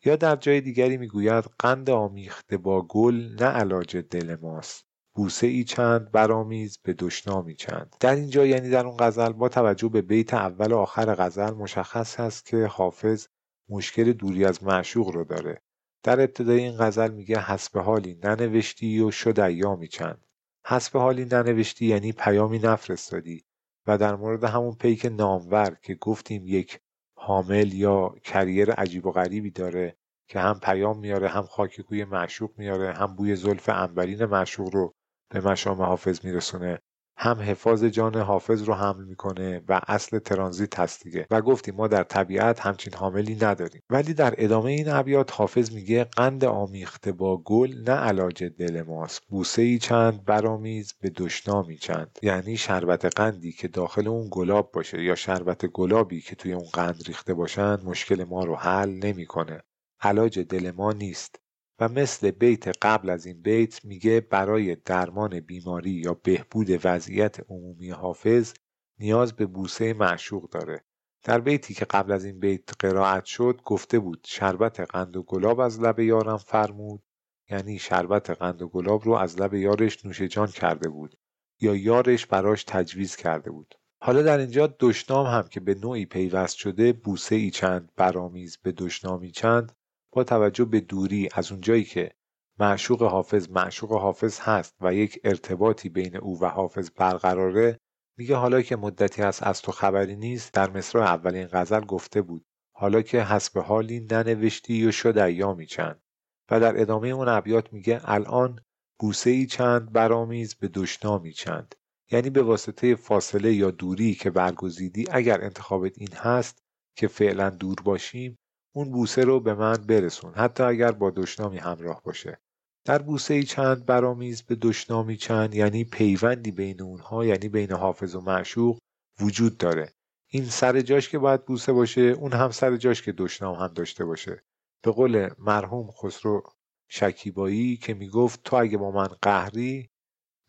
یا 0.05 0.17
در 0.17 0.37
جای 0.37 0.61
دیگری 0.61 0.97
می‌گوید 0.97 1.45
قند 1.59 1.91
آمیخته 1.91 2.57
با 2.57 2.83
گل 2.83 3.37
نه 3.41 3.47
علاج 3.47 3.97
دل 3.97 4.37
ماست. 4.43 4.87
بوسه 5.15 5.47
ای 5.47 5.65
چند 5.65 6.13
برامیز 6.13 6.79
به 6.83 6.93
دشنامی 6.93 7.55
چند. 7.55 7.97
در 8.01 8.15
اینجا 8.15 8.47
یعنی 8.47 8.71
در 8.71 8.87
اون 8.87 8.97
غزل 8.99 9.33
با 9.33 9.49
توجه 9.49 9.89
به 9.89 10.03
بیت 10.03 10.35
اول 10.35 10.73
و 10.73 10.77
آخر 10.77 11.15
غزل 11.15 11.51
مشخص 11.51 12.21
هست 12.21 12.47
که 12.47 12.67
حافظ 12.67 13.27
مشکل 13.69 14.13
دوری 14.13 14.45
از 14.45 14.65
معشوق 14.65 15.09
رو 15.09 15.25
داره. 15.25 15.63
در 16.03 16.21
ابتدای 16.21 16.61
این 16.61 16.77
غزل 16.79 17.11
میگه 17.11 17.41
حسب 17.41 17.79
حالی 17.79 18.21
ننوشتی 18.25 19.01
و 19.01 19.11
شد 19.11 19.41
ایامی 19.41 19.89
چند. 19.89 20.27
حسب 20.67 20.97
حالی 20.97 21.25
ننوشتی 21.25 21.87
یعنی 21.87 22.13
پیامی 22.13 22.59
نفرستادی 22.59 23.45
و 23.87 23.99
در 23.99 24.15
مورد 24.15 24.45
همون 24.45 24.75
پیک 24.75 25.05
نامور 25.05 25.77
که 25.83 25.95
گفتیم 25.95 26.43
یک 26.47 26.81
حامل 27.19 27.73
یا 27.73 28.15
کریر 28.25 28.73
عجیب 28.73 29.07
و 29.07 29.13
غریبی 29.13 29.51
داره 29.51 29.97
که 30.29 30.41
هم 30.41 30.61
پیام 30.61 30.99
میاره 30.99 31.29
هم 31.29 31.43
خاک 31.43 31.81
کوی 31.81 32.05
معشوق 32.05 32.51
میاره 32.59 32.93
هم 32.93 33.17
بوی 33.17 33.37
زلف 33.37 33.69
انبرین 33.69 34.25
معشوق 34.25 34.75
رو 34.75 34.95
به 35.31 35.41
مشام 35.41 35.83
حافظ 35.83 36.25
میرسونه. 36.25 36.79
هم 37.17 37.41
حفاظ 37.41 37.85
جان 37.85 38.17
حافظ 38.17 38.63
رو 38.63 38.75
حمل 38.75 39.05
می‌کنه 39.05 39.63
و 39.69 39.81
اصل 39.89 40.19
ترانزیت 40.19 40.79
هست 40.81 41.05
دیگه. 41.05 41.27
و 41.31 41.41
گفتیم 41.41 41.75
ما 41.75 41.89
در 41.89 42.03
طبیعت 42.03 42.61
همچین 42.61 42.95
حاملی 42.95 43.35
نداریم. 43.35 43.83
ولی 43.91 44.15
در 44.15 44.35
ادامه 44.39 44.71
این 44.71 44.89
ابیات 44.89 45.33
حافظ 45.33 45.73
میگه 45.73 46.05
قند 46.05 46.45
آمیخته 46.45 47.13
با 47.13 47.37
گل 47.37 47.75
نه 47.87 47.93
علاج 47.93 48.45
دل 48.45 48.83
ماست. 48.83 49.23
بوسه 49.29 49.63
ای 49.63 49.79
چند 49.79 50.25
برامیز 50.25 50.95
به 51.01 51.11
دشنامی 51.11 51.77
چند. 51.77 52.19
یعنی 52.23 52.57
شربت 52.57 53.05
قندی 53.05 53.53
که 53.53 53.69
داخل 53.69 54.09
اون 54.09 54.29
گلاب 54.31 54.73
باشه 54.73 55.03
یا 55.03 55.15
شربت 55.15 55.67
گلابی 55.67 56.21
که 56.21 56.35
توی 56.37 56.53
اون 56.53 56.69
قند 56.73 57.03
ریخته 57.07 57.35
باشن 57.35 57.79
مشکل 57.85 58.25
ما 58.25 58.45
رو 58.45 58.57
حل 58.57 58.91
نمی‌کنه. 58.91 59.63
علاج 60.01 60.39
دل 60.39 60.71
ما 60.71 60.93
نیست. 60.93 61.42
و 61.83 61.89
مثل 61.89 62.31
بیت 62.31 62.69
قبل 62.83 63.11
از 63.11 63.27
این 63.27 63.43
بیت 63.43 63.85
میگه 63.85 64.21
برای 64.21 64.75
درمان 64.75 65.41
بیماری 65.41 65.91
یا 65.91 66.15
بهبود 66.15 66.81
وضعیت 66.85 67.41
عمومی 67.49 67.91
حافظ 67.91 68.53
نیاز 68.99 69.33
به 69.33 69.47
بوسه 69.47 69.95
معشوق 69.95 70.51
داره. 70.51 70.85
در 71.25 71.41
بیتی 71.41 71.75
که 71.75 71.85
قبل 71.85 72.13
از 72.13 72.25
این 72.25 72.41
بیت 72.41 72.71
قرائت 72.79 73.25
شد 73.25 73.61
گفته 73.65 73.99
بود 73.99 74.21
شربت 74.25 74.81
قند 74.81 75.17
و 75.17 75.23
گلاب 75.23 75.61
از 75.61 75.81
لب 75.81 76.01
یارم 76.01 76.37
فرمود 76.37 77.03
یعنی 77.51 77.79
شربت 77.79 78.31
قند 78.31 78.63
و 78.63 78.69
گلاب 78.69 79.05
رو 79.05 79.13
از 79.13 79.41
لب 79.41 79.55
یارش 79.55 80.07
نوش 80.07 80.23
جان 80.23 80.47
کرده 80.47 80.89
بود 80.89 81.17
یا 81.61 81.75
یارش 81.75 82.27
براش 82.27 82.65
تجویز 82.65 83.17
کرده 83.17 83.51
بود. 83.51 83.75
حالا 84.03 84.23
در 84.23 84.39
اینجا 84.39 84.75
دشنام 84.81 85.27
هم 85.27 85.49
که 85.49 85.61
به 85.61 85.75
نوعی 85.75 86.07
پیوست 86.07 86.57
شده 86.57 86.93
بوسه 86.93 87.35
ای 87.35 87.51
چند 87.51 87.93
برامیز 87.97 88.59
به 88.63 88.73
دشنامی 88.73 89.31
چند 89.31 89.73
با 90.13 90.25
توجه 90.25 90.65
به 90.65 90.81
دوری 90.81 91.29
از 91.35 91.53
اونجایی 91.53 91.85
که 91.85 92.13
معشوق 92.59 93.03
حافظ 93.03 93.51
معشوق 93.51 93.93
حافظ 93.93 94.41
هست 94.41 94.77
و 94.81 94.95
یک 94.95 95.21
ارتباطی 95.25 95.89
بین 95.89 96.17
او 96.17 96.41
و 96.41 96.47
حافظ 96.47 96.91
برقراره 96.97 97.79
میگه 98.19 98.37
حالا 98.37 98.63
که 98.63 98.77
مدتی 98.77 99.23
هست 99.23 99.43
از 99.43 99.63
تو 99.63 99.73
خبری 99.73 100.17
نیست 100.17 100.55
در 100.55 100.71
مصرع 100.71 101.03
اولین 101.03 101.49
غزل 101.53 101.81
گفته 101.81 102.23
بود 102.23 102.45
حالا 102.77 103.03
که 103.03 103.23
حسب 103.23 103.59
حالی 103.59 104.01
ننوشتی 104.01 104.87
و 104.87 104.91
شد 104.91 105.19
ایامی 105.19 105.67
چند. 105.67 106.03
و 106.51 106.61
در 106.61 106.81
ادامه 106.81 107.09
اون 107.09 107.29
ابیات 107.29 107.73
میگه 107.73 108.01
الان 108.05 108.61
بوسه 108.99 109.31
ای 109.31 109.47
چند 109.47 109.93
برامیز 109.93 110.55
به 110.55 110.69
دشنامی 110.69 111.33
چند. 111.33 111.75
یعنی 112.11 112.31
به 112.31 112.43
واسطه 112.43 112.95
فاصله 112.95 113.55
یا 113.55 113.71
دوری 113.71 114.15
که 114.15 114.31
برگزیدی 114.31 115.07
اگر 115.11 115.45
انتخابت 115.45 115.99
این 115.99 116.13
هست 116.13 116.63
که 116.97 117.09
فعلا 117.09 117.51
دور 117.51 117.77
باشیم 117.85 118.39
اون 118.73 118.91
بوسه 118.91 119.25
رو 119.25 119.41
به 119.41 119.55
من 119.55 119.75
برسون. 119.75 120.35
حتی 120.35 120.63
اگر 120.63 120.93
با 120.93 121.11
دشنامی 121.11 121.59
همراه 121.59 122.03
باشه. 122.03 122.41
در 122.85 122.99
بوسه 122.99 123.43
چند 123.43 123.87
برامیز 123.87 124.43
به 124.43 124.55
دشنامی 124.55 125.17
چند 125.17 125.55
یعنی 125.55 125.85
پیوندی 125.85 126.51
بین 126.51 126.83
اونها 126.83 127.25
یعنی 127.25 127.49
بین 127.49 127.73
حافظ 127.73 128.15
و 128.15 128.21
معشوق 128.21 128.79
وجود 129.21 129.59
داره. 129.59 129.93
این 130.29 130.45
سر 130.45 130.81
جاش 130.81 131.09
که 131.09 131.19
باید 131.19 131.45
بوسه 131.45 131.73
باشه 131.73 132.01
اون 132.01 132.33
هم 132.33 132.51
سر 132.51 132.77
جاش 132.77 133.03
که 133.03 133.13
دشنام 133.13 133.55
هم 133.55 133.67
داشته 133.67 134.05
باشه. 134.05 134.43
به 134.85 134.91
قول 134.91 135.31
مرحوم 135.39 135.91
خسرو 135.91 136.43
شکیبایی 136.89 137.77
که 137.77 137.95
می‌گفت 137.95 138.43
تو 138.43 138.57
اگه 138.57 138.79
با 138.79 138.91
من 138.91 139.09
قهری 139.23 139.91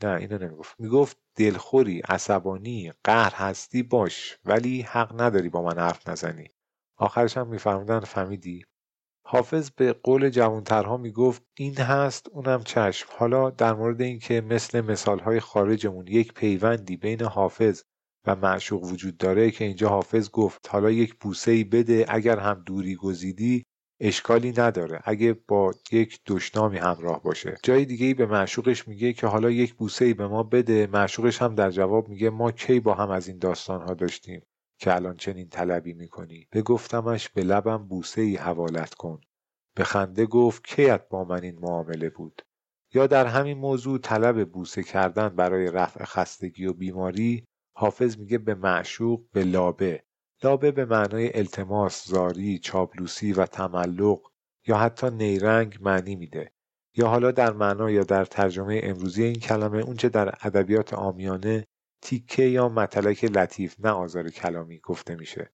نه 0.03 0.09
اینو 0.09 0.38
نمی‌گفت. 0.38 0.75
می‌گفت 0.79 1.17
دلخوری 1.36 1.99
عصبانی 1.99 2.93
قهر 3.03 3.33
هستی 3.36 3.83
باش 3.83 4.38
ولی 4.45 4.81
حق 4.81 5.21
نداری 5.21 5.49
با 5.49 5.62
من 5.62 5.77
حرف 5.77 6.09
نزنی. 6.09 6.52
آخرش 6.97 7.38
هم 7.38 7.47
میفرمودن 7.47 7.99
فهمیدی. 7.99 8.63
حافظ 9.25 9.71
به 9.71 9.93
قول 9.93 10.29
جوانترها 10.29 10.97
می‌گفت 10.97 11.43
این 11.58 11.77
هست 11.77 12.29
اونم 12.32 12.63
چشم. 12.63 13.08
حالا 13.17 13.49
در 13.49 13.73
مورد 13.73 14.01
اینکه 14.01 14.41
مثل 14.41 14.82
مثالهای 14.82 15.39
خارجمون 15.39 16.08
یک 16.08 16.34
پیوندی 16.34 16.97
بین 16.97 17.21
حافظ 17.21 17.84
و 18.27 18.36
معشوق 18.36 18.84
وجود 18.84 19.17
داره 19.17 19.51
که 19.51 19.65
اینجا 19.65 19.89
حافظ 19.89 20.29
گفت 20.29 20.69
حالا 20.69 20.91
یک 20.91 21.15
بوسه 21.19 21.51
ای 21.51 21.63
بده 21.63 22.06
اگر 22.10 22.39
هم 22.39 22.63
دوری 22.65 22.95
گزیدی 22.95 23.63
اشکالی 23.99 24.53
نداره. 24.58 25.01
اگه 25.03 25.34
با 25.47 25.73
یک 25.91 26.19
دشنامی 26.27 26.77
همراه 26.77 27.23
باشه. 27.23 27.58
جای 27.63 27.86
دیگه 27.86 28.06
ای 28.06 28.13
به 28.13 28.25
معشوقش 28.25 28.88
میگه 28.88 29.13
که 29.13 29.27
حالا 29.27 29.51
یک 29.51 29.73
بوسه 29.73 30.06
ای 30.06 30.13
به 30.13 30.27
ما 30.27 30.43
بده. 30.43 30.88
معشوقش 30.88 31.41
هم 31.41 31.56
در 31.56 31.71
جواب 31.71 32.10
میگه 32.10 32.29
ما 32.29 32.51
کی 32.51 32.79
با 32.79 32.93
هم 32.93 33.10
از 33.10 33.27
این 33.27 33.38
داستان 33.38 33.82
ها 33.82 33.93
داشتیم؟ 33.93 34.41
که 34.83 34.95
الان 34.95 35.17
چنین 35.17 35.49
طلبی 35.49 35.93
می‌کنی؟ 35.93 36.47
گفتمش 36.65 37.29
به 37.29 37.43
لبم 37.43 37.77
بوسه 37.77 38.21
ای 38.21 38.35
حوالت 38.35 38.93
کن. 38.93 39.21
به 39.75 39.83
خنده 39.83 40.25
گفت 40.25 40.67
کیت 40.67 41.09
با 41.09 41.23
من 41.23 41.43
این 41.43 41.59
معامله 41.59 42.09
بود؟ 42.09 42.41
یا 42.93 43.07
در 43.07 43.25
همین 43.25 43.57
موضوع 43.57 43.99
طلب 43.99 44.51
بوسه 44.51 44.83
کردن 44.83 45.29
برای 45.29 45.71
رفع 45.71 46.03
خستگی 46.03 46.65
و 46.65 46.73
بیماری 46.73 47.45
حافظ 47.75 48.17
میگه 48.17 48.37
به 48.37 48.55
معشوق 48.55 49.21
به 49.31 49.43
لابه. 49.43 50.03
لابه 50.43 50.71
به 50.71 50.85
معنای 50.85 51.37
التماس، 51.37 52.07
زاری، 52.07 52.59
چابلوسی 52.59 53.33
و 53.33 53.45
تملق 53.45 54.19
یا 54.67 54.77
حتی 54.77 55.09
نیرنگ 55.09 55.77
معنی 55.81 56.15
میده. 56.15 56.51
یا 56.95 57.07
حالا 57.07 57.31
در 57.31 57.53
معنا 57.53 57.91
یا 57.91 58.03
در 58.03 58.25
ترجمه 58.25 58.79
امروزی 58.83 59.23
این 59.23 59.39
کلمه 59.39 59.79
اونچه 59.79 60.09
در 60.09 60.27
ادبیات 60.41 60.93
آمیانه 60.93 61.67
تیکه 62.03 62.43
یا 62.43 62.69
مطلق 62.69 63.23
لطیف 63.23 63.75
نه 63.79 63.89
آزار 63.89 64.29
کلامی 64.29 64.79
گفته 64.79 65.15
میشه. 65.15 65.53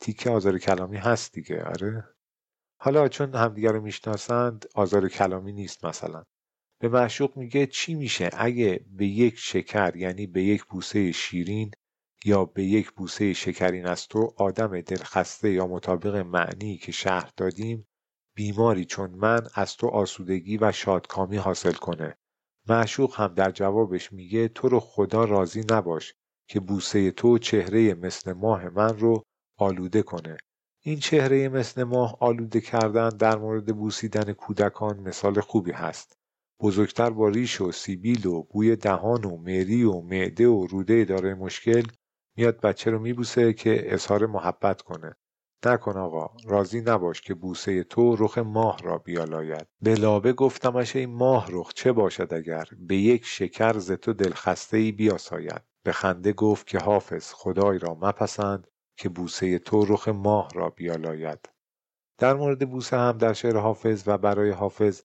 تیکه 0.00 0.30
آزار 0.30 0.58
کلامی 0.58 0.96
هست 0.96 1.32
دیگه 1.32 1.62
آره. 1.62 2.04
حالا 2.80 3.08
چون 3.08 3.34
همدیگه 3.34 3.70
رو 3.70 3.80
می‌شناسند 3.80 4.66
آزار 4.74 5.08
کلامی 5.08 5.52
نیست 5.52 5.84
مثلا. 5.84 6.24
به 6.80 6.88
معشوق 6.88 7.36
میگه 7.36 7.66
چی 7.66 7.94
میشه؟ 7.94 8.30
اگه 8.32 8.86
به 8.90 9.06
یک 9.06 9.38
شکر 9.38 9.96
یعنی 9.96 10.26
به 10.26 10.42
یک 10.42 10.64
بوسه 10.64 11.12
شیرین 11.12 11.70
یا 12.24 12.44
به 12.44 12.64
یک 12.64 12.90
بوسه 12.90 13.32
شکرین 13.32 13.86
از 13.86 14.08
تو 14.08 14.34
آدم 14.36 14.80
دلخسته 14.80 15.52
یا 15.52 15.66
مطابق 15.66 16.16
معنی 16.16 16.76
که 16.76 16.92
شهر 16.92 17.30
دادیم 17.36 17.88
بیماری 18.36 18.84
چون 18.84 19.10
من 19.10 19.40
از 19.54 19.76
تو 19.76 19.86
آسودگی 19.86 20.58
و 20.58 20.72
شادکامی 20.72 21.36
حاصل 21.36 21.72
کنه. 21.72 22.18
معشوق 22.70 23.20
هم 23.20 23.34
در 23.34 23.50
جوابش 23.50 24.12
میگه 24.12 24.48
تو 24.48 24.68
رو 24.68 24.80
خدا 24.80 25.24
راضی 25.24 25.64
نباش 25.70 26.14
که 26.48 26.60
بوسه 26.60 27.10
تو 27.10 27.38
چهره 27.38 27.94
مثل 27.94 28.32
ماه 28.32 28.68
من 28.68 28.98
رو 28.98 29.22
آلوده 29.58 30.02
کنه. 30.02 30.36
این 30.82 30.98
چهره 30.98 31.48
مثل 31.48 31.84
ماه 31.84 32.16
آلوده 32.20 32.60
کردن 32.60 33.08
در 33.08 33.38
مورد 33.38 33.76
بوسیدن 33.76 34.32
کودکان 34.32 35.00
مثال 35.00 35.40
خوبی 35.40 35.72
هست. 35.72 36.16
بزرگتر 36.60 37.10
با 37.10 37.28
ریش 37.28 37.60
و 37.60 37.72
سیبیل 37.72 38.26
و 38.26 38.42
بوی 38.42 38.76
دهان 38.76 39.24
و 39.24 39.36
مری 39.36 39.84
و 39.84 40.00
معده 40.00 40.48
و 40.48 40.66
روده 40.66 41.04
داره 41.04 41.34
مشکل 41.34 41.82
میاد 42.36 42.60
بچه 42.60 42.90
رو 42.90 42.98
میبوسه 42.98 43.52
که 43.52 43.94
اظهار 43.94 44.26
محبت 44.26 44.82
کنه. 44.82 45.16
نکن 45.66 45.96
آقا 45.96 46.30
راضی 46.44 46.80
نباش 46.80 47.20
که 47.20 47.34
بوسه 47.34 47.84
تو 47.84 48.16
رخ 48.16 48.38
ماه 48.38 48.78
را 48.82 48.98
بیالاید. 48.98 49.66
به 49.82 49.94
لابه 49.94 50.32
گفتمش 50.32 50.96
این 50.96 51.10
ماه 51.10 51.46
رخ 51.50 51.72
چه 51.74 51.92
باشد 51.92 52.34
اگر 52.34 52.68
به 52.78 52.96
یک 52.96 53.24
شکر 53.24 53.78
ز 53.78 53.92
تو 53.92 54.12
دلخسته 54.12 54.76
ای 54.76 54.92
بیاساید. 54.92 55.62
به 55.84 55.92
خنده 55.92 56.32
گفت 56.32 56.66
که 56.66 56.78
حافظ 56.78 57.32
خدای 57.32 57.78
را 57.78 57.94
مپسند 57.94 58.66
که 58.96 59.08
بوسه 59.08 59.58
تو 59.58 59.84
رخ 59.84 60.08
ماه 60.08 60.48
را 60.54 60.70
بیالاید. 60.70 61.48
در 62.18 62.34
مورد 62.34 62.70
بوسه 62.70 62.96
هم 62.96 63.18
در 63.18 63.32
شعر 63.32 63.56
حافظ 63.56 64.02
و 64.06 64.18
برای 64.18 64.50
حافظ 64.50 65.02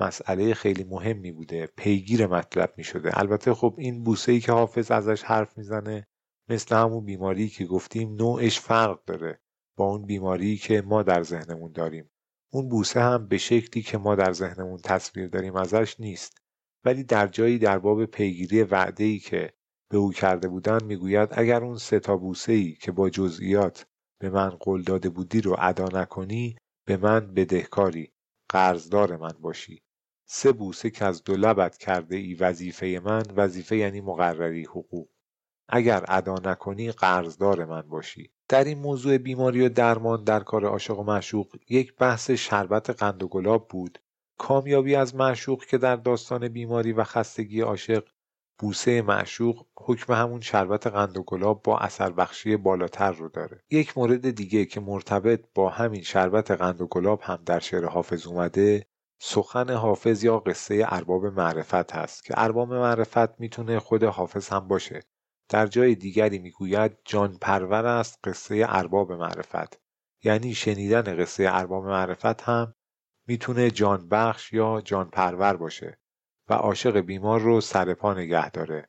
مسئله 0.00 0.54
خیلی 0.54 0.84
مهمی 0.84 1.32
بوده 1.32 1.68
پیگیر 1.76 2.26
مطلب 2.26 2.74
می 2.76 2.84
شده 2.84 3.18
البته 3.18 3.54
خب 3.54 3.74
این 3.78 4.04
بوسه 4.04 4.32
ای 4.32 4.40
که 4.40 4.52
حافظ 4.52 4.90
ازش 4.90 5.22
حرف 5.22 5.58
می‌زنه 5.58 6.06
مثل 6.48 6.76
همون 6.76 7.04
بیماری 7.04 7.48
که 7.48 7.64
گفتیم 7.64 8.14
نوعش 8.14 8.60
فرق 8.60 9.04
داره. 9.04 9.40
با 9.78 9.84
اون 9.84 10.06
بیماری 10.06 10.56
که 10.56 10.82
ما 10.82 11.02
در 11.02 11.22
ذهنمون 11.22 11.72
داریم. 11.72 12.10
اون 12.52 12.68
بوسه 12.68 13.00
هم 13.00 13.28
به 13.28 13.38
شکلی 13.38 13.82
که 13.82 13.98
ما 13.98 14.14
در 14.14 14.32
ذهنمون 14.32 14.78
تصویر 14.84 15.28
داریم 15.28 15.56
ازش 15.56 16.00
نیست. 16.00 16.38
ولی 16.84 17.04
در 17.04 17.26
جایی 17.26 17.58
در 17.58 17.78
باب 17.78 18.04
پیگیری 18.04 18.62
وعده 18.62 19.04
ای 19.04 19.18
که 19.18 19.52
به 19.90 19.98
او 19.98 20.12
کرده 20.12 20.48
بودن 20.48 20.84
می‌گوید 20.84 21.28
اگر 21.32 21.64
اون 21.64 21.76
سه 21.76 22.00
تا 22.00 22.16
بوسه 22.16 22.52
ای 22.52 22.72
که 22.72 22.92
با 22.92 23.10
جزئیات 23.10 23.86
به 24.20 24.30
من 24.30 24.50
قول 24.50 24.82
داده 24.82 25.08
بودی 25.08 25.40
رو 25.40 25.56
ادا 25.58 26.00
نکنی 26.00 26.56
به 26.86 26.96
من 26.96 27.34
بدهکاری 27.34 28.12
قرضدار 28.48 29.16
من 29.16 29.34
باشی. 29.40 29.82
سه 30.26 30.52
بوسه 30.52 30.90
که 30.90 31.04
از 31.04 31.24
دو 31.24 31.36
لبت 31.36 31.78
کرده 31.78 32.16
ای 32.16 32.34
وظیفه 32.34 33.00
من 33.04 33.22
وظیفه 33.36 33.76
یعنی 33.76 34.00
مقرری 34.00 34.64
حقوق. 34.64 35.08
اگر 35.68 36.04
ادا 36.08 36.34
نکنی 36.34 36.92
قرضدار 36.92 37.64
من 37.64 37.82
باشی. 37.82 38.30
در 38.48 38.64
این 38.64 38.78
موضوع 38.78 39.18
بیماری 39.18 39.66
و 39.66 39.68
درمان 39.68 40.24
در 40.24 40.40
کار 40.40 40.64
عاشق 40.64 40.98
و 40.98 41.02
معشوق 41.02 41.56
یک 41.68 41.96
بحث 41.96 42.30
شربت 42.30 42.90
قند 42.90 43.22
و 43.22 43.28
گلاب 43.28 43.68
بود. 43.68 43.98
کامیابی 44.38 44.94
از 44.94 45.14
معشوق 45.14 45.64
که 45.64 45.78
در 45.78 45.96
داستان 45.96 46.48
بیماری 46.48 46.92
و 46.92 47.04
خستگی 47.04 47.60
عاشق 47.60 48.04
بوسه 48.58 49.02
معشوق 49.02 49.66
حکم 49.76 50.12
همون 50.12 50.40
شربت 50.40 50.86
قند 50.86 51.16
و 51.16 51.22
گلاب 51.22 51.62
با 51.62 51.78
اثر 51.78 52.10
بخشی 52.10 52.56
بالاتر 52.56 53.12
رو 53.12 53.28
داره. 53.28 53.62
یک 53.70 53.98
مورد 53.98 54.30
دیگه 54.30 54.64
که 54.64 54.80
مرتبط 54.80 55.44
با 55.54 55.68
همین 55.68 56.02
شربت 56.02 56.50
قند 56.50 56.80
و 56.80 56.86
گلاب 56.86 57.20
هم 57.22 57.38
در 57.46 57.58
شعر 57.60 57.84
حافظ 57.84 58.26
اومده 58.26 58.86
سخن 59.20 59.70
حافظ 59.70 60.24
یا 60.24 60.38
قصه 60.38 60.86
ارباب 60.88 61.26
معرفت 61.26 61.92
هست 61.92 62.24
که 62.24 62.34
ارباب 62.36 62.74
معرفت 62.74 63.40
می‌تونه 63.40 63.78
خود 63.78 64.04
حافظ 64.04 64.48
هم 64.48 64.68
باشه. 64.68 65.02
در 65.48 65.66
جای 65.66 65.94
دیگری 65.94 66.38
می‌گوید 66.38 66.98
جان 67.04 67.38
پرور 67.40 67.86
است 67.86 68.18
قصه 68.24 68.66
ارباب 68.68 69.12
معرفت. 69.12 69.80
یعنی 70.24 70.54
شنیدن 70.54 71.16
قصه 71.16 71.44
ارباب 71.48 71.84
معرفت 71.84 72.42
هم 72.42 72.74
می‌تونه 73.26 73.70
جان 73.70 74.08
بخش 74.08 74.52
یا 74.52 74.80
جان 74.80 75.10
پرور 75.10 75.56
باشه 75.56 75.98
و 76.48 76.54
عاشق 76.54 76.96
بیمار 76.96 77.40
رو 77.40 77.60
سر 77.60 77.94
پا 77.94 78.14
نگه 78.14 78.50
داره. 78.50 78.88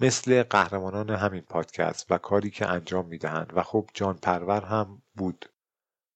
مثل 0.00 0.42
قهرمانان 0.42 1.10
همین 1.10 1.40
پادکست 1.42 2.12
و 2.12 2.18
کاری 2.18 2.50
که 2.50 2.66
انجام 2.66 3.06
می‌دهند 3.06 3.52
و 3.54 3.62
خب 3.62 3.90
جان 3.94 4.14
پرور 4.14 4.64
هم 4.64 5.02
بود. 5.14 5.44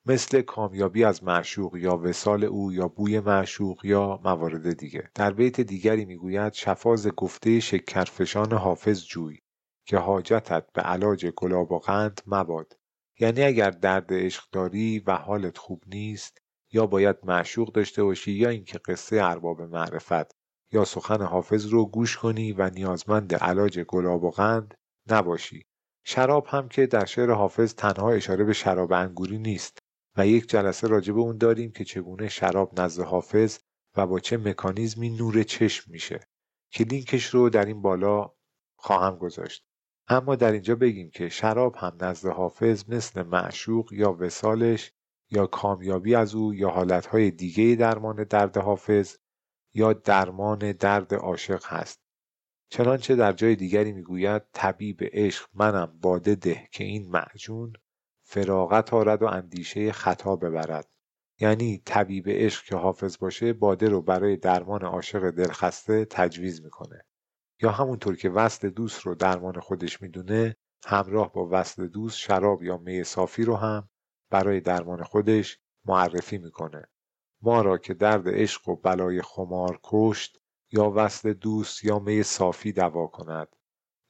مثل 0.07 0.43
کامیابی 0.43 1.05
از 1.05 1.25
معشوق 1.25 1.77
یا 1.77 1.97
وسال 1.97 2.45
او 2.45 2.73
یا 2.73 2.89
بوی 2.89 3.21
معشوق 3.21 3.85
یا 3.85 4.21
موارد 4.25 4.73
دیگه. 4.73 5.11
در 5.15 5.33
بیت 5.33 5.61
دیگری 5.61 6.05
می‌گوید 6.05 6.53
شفاز 6.53 7.09
گفته 7.09 7.61
شکرفشان 7.61 8.53
حافظ 8.53 9.05
جوی. 9.05 9.42
که 9.85 9.97
حاجتت 9.97 10.73
به 10.73 10.83
علاج 10.83 11.27
گلاب 11.27 11.73
و 11.73 11.79
قند 11.79 12.21
مباد. 12.27 12.77
یعنی 13.21 13.43
اگر 13.43 13.71
درد 13.71 14.15
عشق 14.15 14.45
داری 14.53 14.99
و 14.99 15.13
حالت 15.13 15.59
خوب 15.59 15.83
نیست 15.87 16.39
یا 16.73 16.87
باید 16.87 17.17
معشوق 17.23 17.73
داشته 17.73 18.05
باشی 18.05 18.33
یا 18.33 18.49
اینکه 18.49 18.79
قصه 18.79 19.23
ارباب 19.23 19.63
معرفت 19.63 20.37
یا 20.73 20.85
سخن 20.85 21.23
حافظ 21.23 21.67
رو 21.67 21.87
گوش 21.87 22.17
کنی 22.17 22.53
و 22.53 22.71
نیازمند 22.71 23.35
علاج 23.35 23.81
گلاب 23.81 24.25
و 24.25 24.31
قند 24.31 24.75
نباشی. 25.11 25.63
شراب 26.05 26.47
هم 26.47 26.69
که 26.69 26.87
در 26.87 27.05
شعر 27.05 27.31
حافظ 27.31 27.75
تنها 27.75 28.11
اشاره 28.11 28.45
به 28.45 28.53
شراب 28.53 28.93
انگوری 28.93 29.39
نیست 29.39 29.79
و 30.17 30.27
یک 30.27 30.49
جلسه 30.49 30.89
راجع 30.89 31.13
به 31.13 31.21
اون 31.21 31.39
داریم 31.39 31.73
که 31.73 31.85
چگونه 31.85 32.29
شراب 32.29 32.81
نزد 32.81 33.03
حافظ 33.03 33.59
و 33.97 34.07
با 34.07 34.21
چه 34.21 34.37
مکانیزمی 34.37 35.11
نور 35.11 35.43
چشم 35.43 35.93
میشه. 35.93 36.21
که 36.71 36.85
لینکش 36.85 37.27
رو 37.27 37.51
در 37.51 37.65
این 37.65 37.83
بالا 37.83 38.33
خواهم 38.77 39.17
گذاشت. 39.17 39.65
اما 40.09 40.37
در 40.37 40.53
اینجا 40.53 40.75
بگیم 40.75 41.11
که 41.11 41.29
شراب 41.29 41.77
هم 41.77 41.97
نزد 42.01 42.29
حافظ 42.29 42.85
مثل 42.89 43.23
معشوق 43.23 43.93
یا 43.93 44.13
وسالش 44.13 44.93
یا 45.31 45.47
کامیابی 45.47 46.15
از 46.15 46.35
او 46.35 46.55
یا 46.55 46.69
حالتهای 46.69 47.31
دیگه 47.31 47.77
درمان 47.77 48.25
درد 48.25 48.57
حافظ 48.57 49.17
یا 49.75 49.93
درمان 49.93 50.73
درد 50.73 51.15
عاشق 51.15 51.65
هست. 51.67 52.03
چنانچه 52.69 53.17
در 53.17 53.33
جای 53.33 53.57
دیگری 53.57 53.93
می‌گوید 53.93 54.43
طبیب 54.53 55.01
عشق 55.03 55.49
منم 55.55 55.99
باده 56.03 56.35
ده 56.35 56.69
که 56.73 56.85
این 56.85 57.11
معجون 57.11 57.73
فراغت 58.23 58.95
آرد 58.95 59.23
و 59.23 59.27
اندیشه 59.27 59.93
خطا 59.93 60.37
ببرد. 60.37 60.89
یعنی 61.41 61.83
طبیب 61.85 62.29
عشق 62.29 62.65
که 62.65 62.77
حافظ 62.77 63.19
باشه 63.19 63.53
باده 63.53 63.89
رو 63.89 64.03
برای 64.03 64.37
درمان 64.37 64.83
عاشق 64.83 65.31
دلخسته 65.31 66.05
تجویز 66.05 66.63
می‌کنه. 66.63 67.05
یا 67.63 67.71
همونطور 67.71 68.17
که 68.17 68.31
وصل 68.31 68.71
دوست 68.71 69.01
رو 69.01 69.15
درمان 69.15 69.61
خودش 69.61 70.03
می‌دونه 70.03 70.57
همراه 70.85 71.33
با 71.33 71.49
وصل 71.51 71.89
دوست 71.89 72.19
شراب 72.19 72.63
یا 72.63 72.77
می 72.77 73.05
صافی 73.05 73.45
رو 73.45 73.57
هم 73.57 73.89
برای 74.31 74.61
درمان 74.61 75.03
خودش 75.03 75.59
معرفی 75.85 76.39
می‌کنه. 76.39 76.89
ما 77.43 77.63
را 77.63 77.79
که 77.79 77.95
درد 77.95 78.29
عشق 78.29 78.69
و 78.69 78.77
بلای 78.77 79.23
خمار 79.23 79.81
کشت 79.83 80.39
یا 80.71 80.93
وصل 80.97 81.33
دوست 81.33 81.85
یا 81.85 81.99
می 81.99 82.23
صافی 82.23 82.73
دوا 82.73 83.07
کند. 83.07 83.49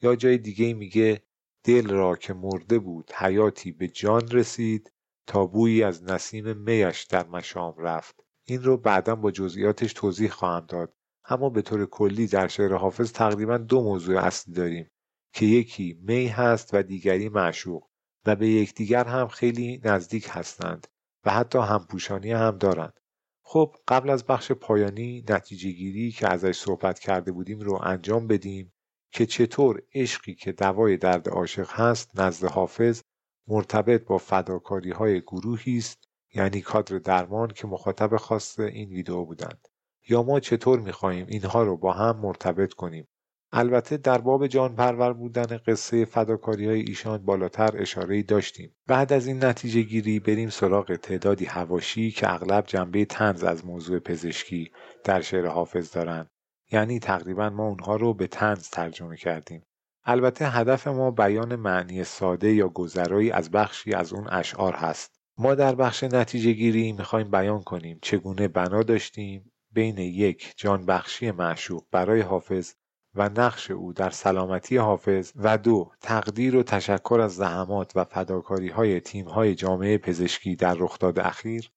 یا 0.03 0.17
جای 0.17 0.39
دیگه 0.39 0.75
میگه 0.75 1.23
دل 1.65 1.89
را 1.89 2.17
که 2.17 2.35
مرده 2.35 2.79
بود 2.79 3.13
حیاتی 3.17 3.73
به 3.73 3.89
جان 3.89 4.29
رسید 4.31 4.93
تا 5.27 5.47
بویی 5.47 5.83
از 5.83 6.05
نسیم 6.05 6.57
میش 6.57 7.03
در 7.03 7.27
مشام 7.27 7.75
رفت. 7.79 8.25
این 8.45 8.63
رو 8.63 8.77
بعدا 8.77 9.15
با 9.15 9.31
جزئیاتش 9.31 9.93
توضیح 9.93 10.31
خواهم 10.31 10.67
داد. 10.67 10.95
اما 11.25 11.51
به 11.51 11.63
طور 11.63 11.87
کلی 11.87 12.27
در 12.27 12.49
شعر 12.49 12.75
حافظ 12.75 13.13
تقریبا 13.13 13.59
دو 13.59 13.83
موضوع 13.83 14.19
اصلی 14.25 14.55
داریم 14.55 14.91
که 15.33 15.47
یکی 15.47 15.99
می 16.03 16.27
هست 16.27 16.75
و 16.75 16.83
دیگری 16.83 17.29
معشوق 17.29 17.89
و 18.27 18.37
به 18.37 18.49
یکدیگر 18.49 19.05
هم 19.05 19.29
خیلی 19.29 19.81
نزدیک 19.85 20.27
هستند 20.31 20.87
و 21.25 21.31
حتی 21.31 21.59
همپوشانی 21.59 22.33
هم 22.33 22.59
دارند. 22.59 23.01
خب 23.45 23.77
قبل 23.89 24.11
از 24.11 24.25
بخش 24.25 24.53
پایانی 24.53 25.25
نتیجه 25.29 25.71
گیری 25.71 26.11
که 26.11 26.33
ازش 26.33 26.59
صحبت 26.59 26.99
کرده 26.99 27.33
بودیم 27.33 27.61
رو 27.61 27.81
انجام 27.83 28.27
بدیم 28.27 28.73
که 29.13 29.27
چطور 29.27 29.83
عشقی 29.95 30.35
که 30.35 30.53
دوای 30.53 30.97
درد 30.97 31.29
عاشق 31.29 31.71
هست 31.71 32.21
نزد 32.21 32.45
حافظ 32.45 33.03
مرتبط 33.49 34.05
با 34.05 34.19
فداکاری 34.19 34.91
های 34.91 35.21
گروهی 35.21 35.79
است 35.79 36.05
یعنی 36.35 36.61
کادر 36.61 36.99
درمان 36.99 37.49
که 37.49 37.67
مخاطب 37.67 38.17
خاص 38.17 38.59
این 38.59 38.89
ویدیو 38.91 39.25
بودند. 39.25 39.69
یا 40.09 40.23
ما 40.23 40.41
چطور 40.41 40.81
می‌خواهیم 40.81 41.27
اینها 41.29 41.63
رو 41.63 41.77
با 41.77 41.93
هم 41.93 42.17
مرتبط 42.17 42.73
کنیم؟ 42.73 43.09
البته 43.55 43.97
در 43.97 44.19
باب 44.19 44.47
جان 44.47 44.75
پرور 44.77 45.13
بودن 45.13 45.61
قصه 45.67 46.05
فداکاری 46.05 46.67
های 46.67 46.81
ایشان 46.81 47.19
بالاتر 47.19 47.83
اشاره 47.83 48.23
داشتیم. 48.23 48.75
بعد 48.87 49.13
از 49.13 49.27
این 49.27 49.45
نتیجه 49.45 49.83
گیری 49.83 50.21
بریم 50.21 50.51
سراغ 50.51 50.97
تعدادی 50.97 51.45
هواشی 51.45 52.11
که 52.11 52.33
اغلب 52.33 52.65
جنبه 52.67 53.05
تنز 53.05 53.45
از 53.45 53.67
موضوع 53.67 53.99
پزشکی 53.99 54.71
در 55.05 55.21
شعر 55.21 55.47
حافظ 55.47 55.93
دارند 55.93 56.31
یعنی 56.73 56.99
تقریبا 56.99 57.51
ما 57.51 57.69
اونها 57.69 57.97
رو 57.97 58.15
به 58.15 58.27
تنز 58.27 58.69
ترجمه 58.69 59.17
کردیم. 59.17 59.63
البته 60.05 60.49
هدف 60.49 60.87
ما 60.87 61.11
بیان 61.11 61.57
معنی 61.57 62.05
ساده 62.05 62.53
یا 62.53 62.69
گذرایی 62.69 63.31
از 63.31 63.51
بخشی 63.51 63.95
از 63.95 64.13
اون 64.13 64.29
اشعار 64.31 64.75
هست. 64.75 65.21
ما 65.39 65.55
در 65.55 65.75
بخش 65.75 66.05
نتیجه 66.05 66.53
گیری 66.53 66.93
می‌خوایم 66.93 67.31
بیان 67.31 67.63
کنیم 67.63 67.99
چگونه 68.03 68.49
بنا 68.49 68.83
داشتیم 68.83 69.52
بین 69.73 69.99
یک 69.99 70.55
جان 70.57 70.87
بخشی 70.87 71.31
معشوق 71.31 71.85
برای 71.91 72.21
حافظ 72.21 72.75
و 73.15 73.29
نقش 73.29 73.71
او 73.71 73.93
در 73.93 74.11
سلامتی 74.11 74.77
حافظ 74.77 75.33
و 75.37 75.59
دو 75.59 75.91
تقدیر 76.01 76.57
و 76.57 76.63
تشکر 76.63 77.21
از 77.21 77.37
زحمات 77.37 77.93
و 77.95 78.05
فداکاری 78.05 78.69
های 78.69 79.01
تیم 79.01 79.29
های 79.29 79.55
جامعه 79.55 79.99
پزشکی 79.99 80.57
در 80.57 80.75
رخداد 80.75 81.19
اخیر 81.19 81.71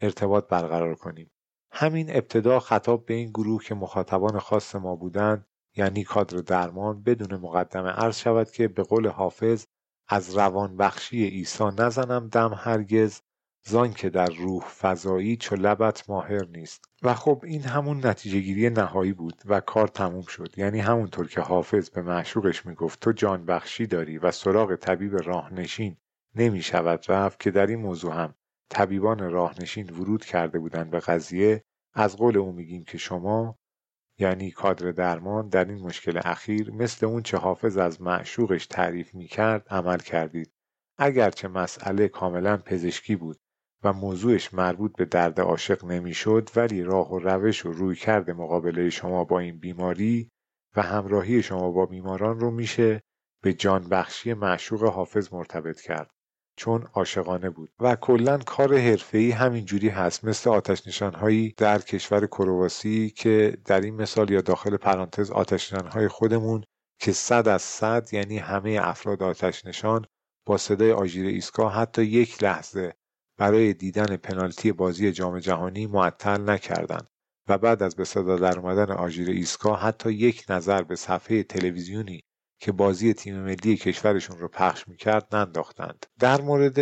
ارتباط 0.00 0.48
برقرار 0.48 0.94
کنیم. 0.94 1.30
همین 1.72 2.16
ابتدا 2.16 2.60
خطاب 2.60 3.06
به 3.06 3.14
این 3.14 3.30
گروه 3.30 3.64
که 3.64 3.74
مخاطبان 3.74 4.38
خاص 4.38 4.74
ما 4.74 4.96
بودند 4.96 5.46
یعنی 5.76 6.04
کادر 6.04 6.38
درمان 6.38 7.02
بدون 7.02 7.40
مقدمه 7.40 7.90
عرض 7.90 8.18
شود 8.18 8.50
که 8.50 8.68
به 8.68 8.82
قول 8.82 9.08
حافظ 9.08 9.66
از 10.08 10.36
روان 10.36 10.76
بخشی 10.76 11.28
عیسی 11.28 11.64
نزنم 11.78 12.28
دم 12.28 12.54
هرگز 12.56 13.20
زان 13.64 13.92
که 13.92 14.10
در 14.10 14.30
روح 14.30 14.64
فضایی 14.64 15.36
چو 15.36 15.56
لبت 15.56 16.10
ماهر 16.10 16.46
نیست. 16.46 16.84
و 17.02 17.14
خب 17.14 17.42
این 17.44 17.62
همون 17.62 18.06
نتیجه 18.06 18.40
گیری 18.40 18.70
نهایی 18.70 19.12
بود 19.12 19.42
و 19.46 19.60
کار 19.60 19.88
تموم 19.88 20.22
شد. 20.22 20.54
یعنی 20.56 20.80
همونطور 20.80 21.28
که 21.28 21.40
حافظ 21.40 21.90
به 21.90 22.02
معشوقش 22.02 22.66
می‌گفت 22.66 23.00
تو 23.00 23.12
جان 23.12 23.44
بخشی 23.44 23.86
داری 23.86 24.18
و 24.18 24.30
سراغ 24.30 24.76
طبیب 24.76 25.16
راهنشین 25.16 25.96
نمی 26.34 26.62
شود 26.62 27.04
رفت 27.08 27.40
که 27.40 27.50
در 27.50 27.66
این 27.66 27.78
موضوع 27.78 28.14
هم 28.14 28.34
طبیبان 28.70 29.18
راهنشین 29.30 29.90
ورود 29.90 30.24
کرده 30.24 30.58
بودند 30.58 30.90
به 30.90 31.00
قضیه. 31.00 31.64
از 31.94 32.16
قول 32.16 32.38
او 32.38 32.52
میگیم 32.52 32.84
که 32.84 32.98
شما 32.98 33.58
یعنی 34.18 34.50
کادر 34.50 34.90
درمان 34.90 35.48
در 35.48 35.64
این 35.64 35.78
مشکل 35.78 36.20
اخیر 36.24 36.70
مثل 36.70 37.06
اون 37.06 37.22
چه 37.22 37.36
حافظ 37.36 37.76
از 37.76 38.02
معشوقش 38.02 38.66
تعریف 38.66 39.14
می‌کرد 39.14 39.68
عمل 39.68 39.98
کردید. 39.98 40.52
اگرچه 40.98 41.48
مسئله 41.48 42.08
کاملا 42.08 42.56
پزشکی 42.56 43.16
بود 43.16 43.40
و 43.84 43.92
موضوعش 43.92 44.54
مربوط 44.54 44.96
به 44.96 45.04
درد 45.04 45.40
عاشق 45.40 45.84
نمی‌شد 45.84 46.50
ولی 46.56 46.82
راه 46.82 47.12
و 47.12 47.18
روش 47.18 47.66
و 47.66 47.72
روی 47.72 47.96
کرده 47.96 48.32
مقابله 48.32 48.90
شما 48.90 49.24
با 49.24 49.38
این 49.38 49.58
بیماری 49.58 50.30
و 50.76 50.82
همراهی 50.82 51.42
شما 51.42 51.70
با 51.70 51.86
بیماران 51.86 52.40
رو 52.40 52.50
میشه 52.50 53.02
به 53.42 53.52
جان 53.52 53.88
بخشی 53.88 54.34
معشوق 54.34 54.84
حافظ 54.84 55.32
مرتبط 55.32 55.80
کرد 55.80 56.10
چون 56.56 56.88
عاشقانه 56.92 57.50
بود. 57.50 57.70
و 57.80 57.96
کلا 57.96 58.38
کار 58.38 58.78
حرفه‌ای 58.78 59.30
همینجوری 59.30 59.88
هست 59.88 60.24
مثل 60.24 60.50
آتش 60.50 60.86
نشانهایی 60.86 61.54
در 61.56 61.78
کشور 61.78 62.26
کرواسی 62.26 63.10
که 63.10 63.58
در 63.64 63.80
این 63.80 63.94
مثال 63.94 64.30
یا 64.30 64.40
داخل 64.40 64.76
پرانتز 64.76 65.30
آتش 65.30 65.72
نشانهای 65.72 66.08
خودمون 66.08 66.64
که 67.00 67.12
صد 67.12 67.48
از 67.48 67.62
صد 67.62 68.08
یعنی 68.12 68.38
همه 68.38 68.78
افراد 68.82 69.22
آتش 69.22 69.66
نشان 69.66 70.04
با 70.46 70.56
صدای 70.56 70.92
آژیر 70.92 71.26
ایسکا 71.26 71.68
حتی 71.68 72.02
یک 72.04 72.42
لحظه 72.42 72.94
برای 73.38 73.74
دیدن 73.74 74.16
پنالتی 74.16 74.72
بازی 74.72 75.12
جام 75.12 75.38
جهانی 75.38 75.86
معطل 75.86 76.50
نکردند 76.50 77.08
و 77.48 77.58
بعد 77.58 77.82
از 77.82 77.96
به 77.96 78.04
صدا 78.04 78.36
در 78.36 78.58
اومدن 78.58 78.92
آژیر 78.92 79.30
ایسکا 79.30 79.76
حتی 79.76 80.12
یک 80.12 80.44
نظر 80.48 80.82
به 80.82 80.96
صفحه 80.96 81.42
تلویزیونی 81.42 82.24
که 82.60 82.72
بازی 82.72 83.14
تیم 83.14 83.40
ملی 83.42 83.76
کشورشون 83.76 84.38
رو 84.38 84.48
پخش 84.48 84.88
می‌کرد 84.88 85.36
ننداختند. 85.36 86.06
در 86.18 86.40
مورد 86.40 86.78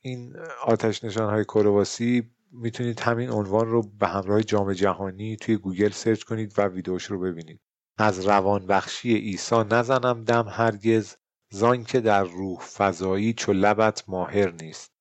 این 0.00 0.36
آتش 0.64 1.04
نشان 1.04 1.30
های 1.30 1.44
کرواسی 1.44 2.30
می‌تونید 2.52 3.00
همین 3.00 3.30
عنوان 3.30 3.68
رو 3.68 3.82
به 3.82 4.08
همراه 4.08 4.42
جام 4.42 4.72
جهانی 4.72 5.36
توی 5.36 5.56
گوگل 5.56 5.90
سرچ 5.90 6.22
کنید 6.22 6.58
و 6.58 6.68
ویدیوش 6.68 7.04
رو 7.04 7.20
ببینید. 7.20 7.60
از 7.98 8.26
روان 8.26 8.66
بخشی 8.66 9.16
عیسی 9.16 9.64
نزنم 9.70 10.24
دم 10.24 10.48
هرگز 10.48 11.16
زان 11.50 11.84
که 11.84 12.00
در 12.00 12.24
روح 12.24 12.60
فضایی 12.60 13.32
چو 13.32 13.52
لبت 13.52 14.04
ماهر 14.08 14.50
نیست. 14.50 14.95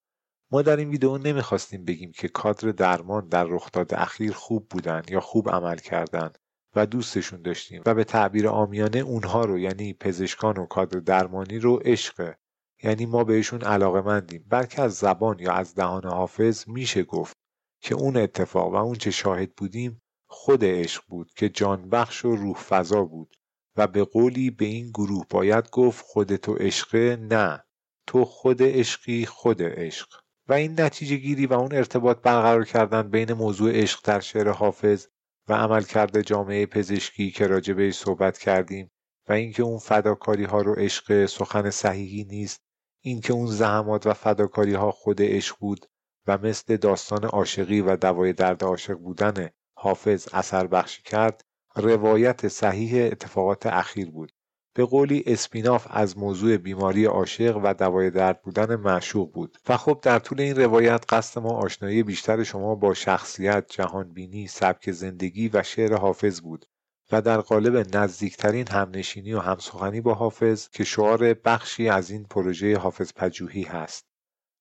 ما 0.51 0.61
در 0.61 0.77
این 0.77 0.89
ویدیو 0.89 1.17
نمی‌خواستیم 1.17 1.85
بگیم 1.85 2.11
که 2.11 2.27
کادر 2.27 2.71
درمان 2.71 3.27
در 3.27 3.43
رخداد 3.43 3.93
اخیر 3.93 4.33
خوب 4.33 4.67
بودن 4.69 5.01
یا 5.09 5.19
خوب 5.19 5.49
عمل 5.49 5.77
کردند 5.77 6.37
و 6.75 6.85
دوستشون 6.85 7.41
داشتیم 7.41 7.81
و 7.85 7.93
به 7.93 8.03
تعبیر 8.03 8.47
آمیانه 8.47 8.99
اونها 8.99 9.45
رو 9.45 9.59
یعنی 9.59 9.93
پزشکان 9.93 10.57
و 10.57 10.65
کادر 10.65 10.99
درمانی 10.99 11.59
رو 11.59 11.75
عشقه 11.75 12.37
یعنی 12.83 13.05
ما 13.05 13.23
بهشون 13.23 13.61
علاقه 13.61 14.01
مندیم 14.01 14.45
بلکه 14.49 14.81
از 14.81 14.93
زبان 14.93 15.39
یا 15.39 15.53
از 15.53 15.75
دهان 15.75 16.05
حافظ 16.05 16.67
میشه 16.67 17.03
گفت 17.03 17.37
که 17.81 17.95
اون 17.95 18.17
اتفاق 18.17 18.73
و 18.73 18.75
اون 18.75 18.95
چه 18.95 19.11
شاهد 19.11 19.55
بودیم 19.55 20.01
خود 20.27 20.65
عشق 20.65 21.03
بود 21.07 21.31
که 21.35 21.49
جان 21.49 21.89
بخش 21.89 22.25
و 22.25 22.35
روح 22.35 22.57
فضا 22.57 23.03
بود 23.03 23.35
و 23.75 23.87
به 23.87 24.03
قولی 24.03 24.49
به 24.49 24.65
این 24.65 24.89
گروه 24.89 25.25
باید 25.29 25.69
گفت 25.69 26.05
خودتو 26.05 26.53
عشقه 26.53 27.15
نه. 27.15 27.63
تو 28.07 28.25
خود 28.25 28.63
عشقی 28.63 29.25
خود 29.25 29.61
عشق. 29.61 30.24
و 30.47 30.53
این 30.53 30.81
نتیجه 30.81 31.15
گیری 31.15 31.45
و 31.45 31.53
اون 31.53 31.73
ارتباط 31.73 32.21
برقرار 32.21 32.65
کردن 32.65 33.09
بین 33.09 33.33
موضوع 33.33 33.71
عشق 33.71 33.99
در 34.03 34.19
شعر 34.19 34.49
حافظ 34.49 35.07
و 35.47 35.53
عملکرد 35.53 36.21
جامعه 36.21 36.65
پزشکی 36.65 37.31
که 37.31 37.47
راجع 37.47 37.73
به 37.73 37.91
صحبت 37.91 38.37
کردیم 38.37 38.91
و 39.29 39.33
اینکه 39.33 39.63
اون 39.63 39.79
فداکاری 39.79 40.43
ها 40.43 40.61
رو 40.61 40.73
عشق 40.73 41.25
سخن 41.25 41.69
صحیحی 41.69 42.23
نیست 42.23 42.61
اینکه 43.01 43.33
اون 43.33 43.47
زحمات 43.47 44.07
و 44.07 44.13
فداکاری 44.13 44.73
ها 44.73 44.91
خود 44.91 45.21
عشق 45.21 45.55
بود 45.59 45.85
و 46.27 46.37
مثل 46.37 46.77
داستان 46.77 47.23
عاشقی 47.23 47.81
و 47.81 47.95
دوای 47.95 48.33
درد 48.33 48.63
عاشق 48.63 48.93
بودن 48.93 49.49
حافظ 49.77 50.27
اثر 50.33 50.67
بخشی 50.67 51.01
کرد 51.03 51.41
روایت 51.75 52.47
صحیح 52.47 53.05
اتفاقات 53.11 53.65
اخیر 53.65 54.11
بود. 54.11 54.31
به 54.77 54.85
قولی 54.85 55.23
اسپیناف 55.25 55.87
از 55.89 56.17
موضوع 56.17 56.57
بیماری 56.57 57.05
عاشق 57.05 57.61
و 57.63 57.73
دوای 57.73 58.09
درد 58.09 58.41
بودن 58.41 58.75
معشوق 58.75 59.31
بود. 59.31 59.57
و 59.69 59.77
خب 59.77 59.99
در 60.01 60.19
طول 60.19 60.41
این 60.41 60.55
روایت 60.55 61.05
قصد 61.09 61.41
ما 61.41 61.49
آشنایی 61.49 62.03
بیشتر 62.03 62.43
شما 62.43 62.75
با 62.75 62.93
شخصیت، 62.93 63.65
جهانبینی، 63.69 64.47
سبک 64.47 64.91
زندگی 64.91 65.49
و 65.53 65.63
شعر 65.63 65.95
حافظ 65.95 66.41
بود 66.41 66.65
و 67.11 67.21
در 67.21 67.41
قالب 67.41 67.95
نزدیکترین 67.97 68.67
همنشینی 68.67 69.33
و 69.33 69.39
همسخنی 69.39 70.01
با 70.01 70.13
حافظ 70.13 70.69
که 70.69 70.83
شعار 70.83 71.33
بخشی 71.33 71.89
از 71.89 72.09
این 72.09 72.23
پروژه 72.23 72.77
حافظ 72.77 73.13
پجوهی 73.15 73.63
هست. 73.63 74.05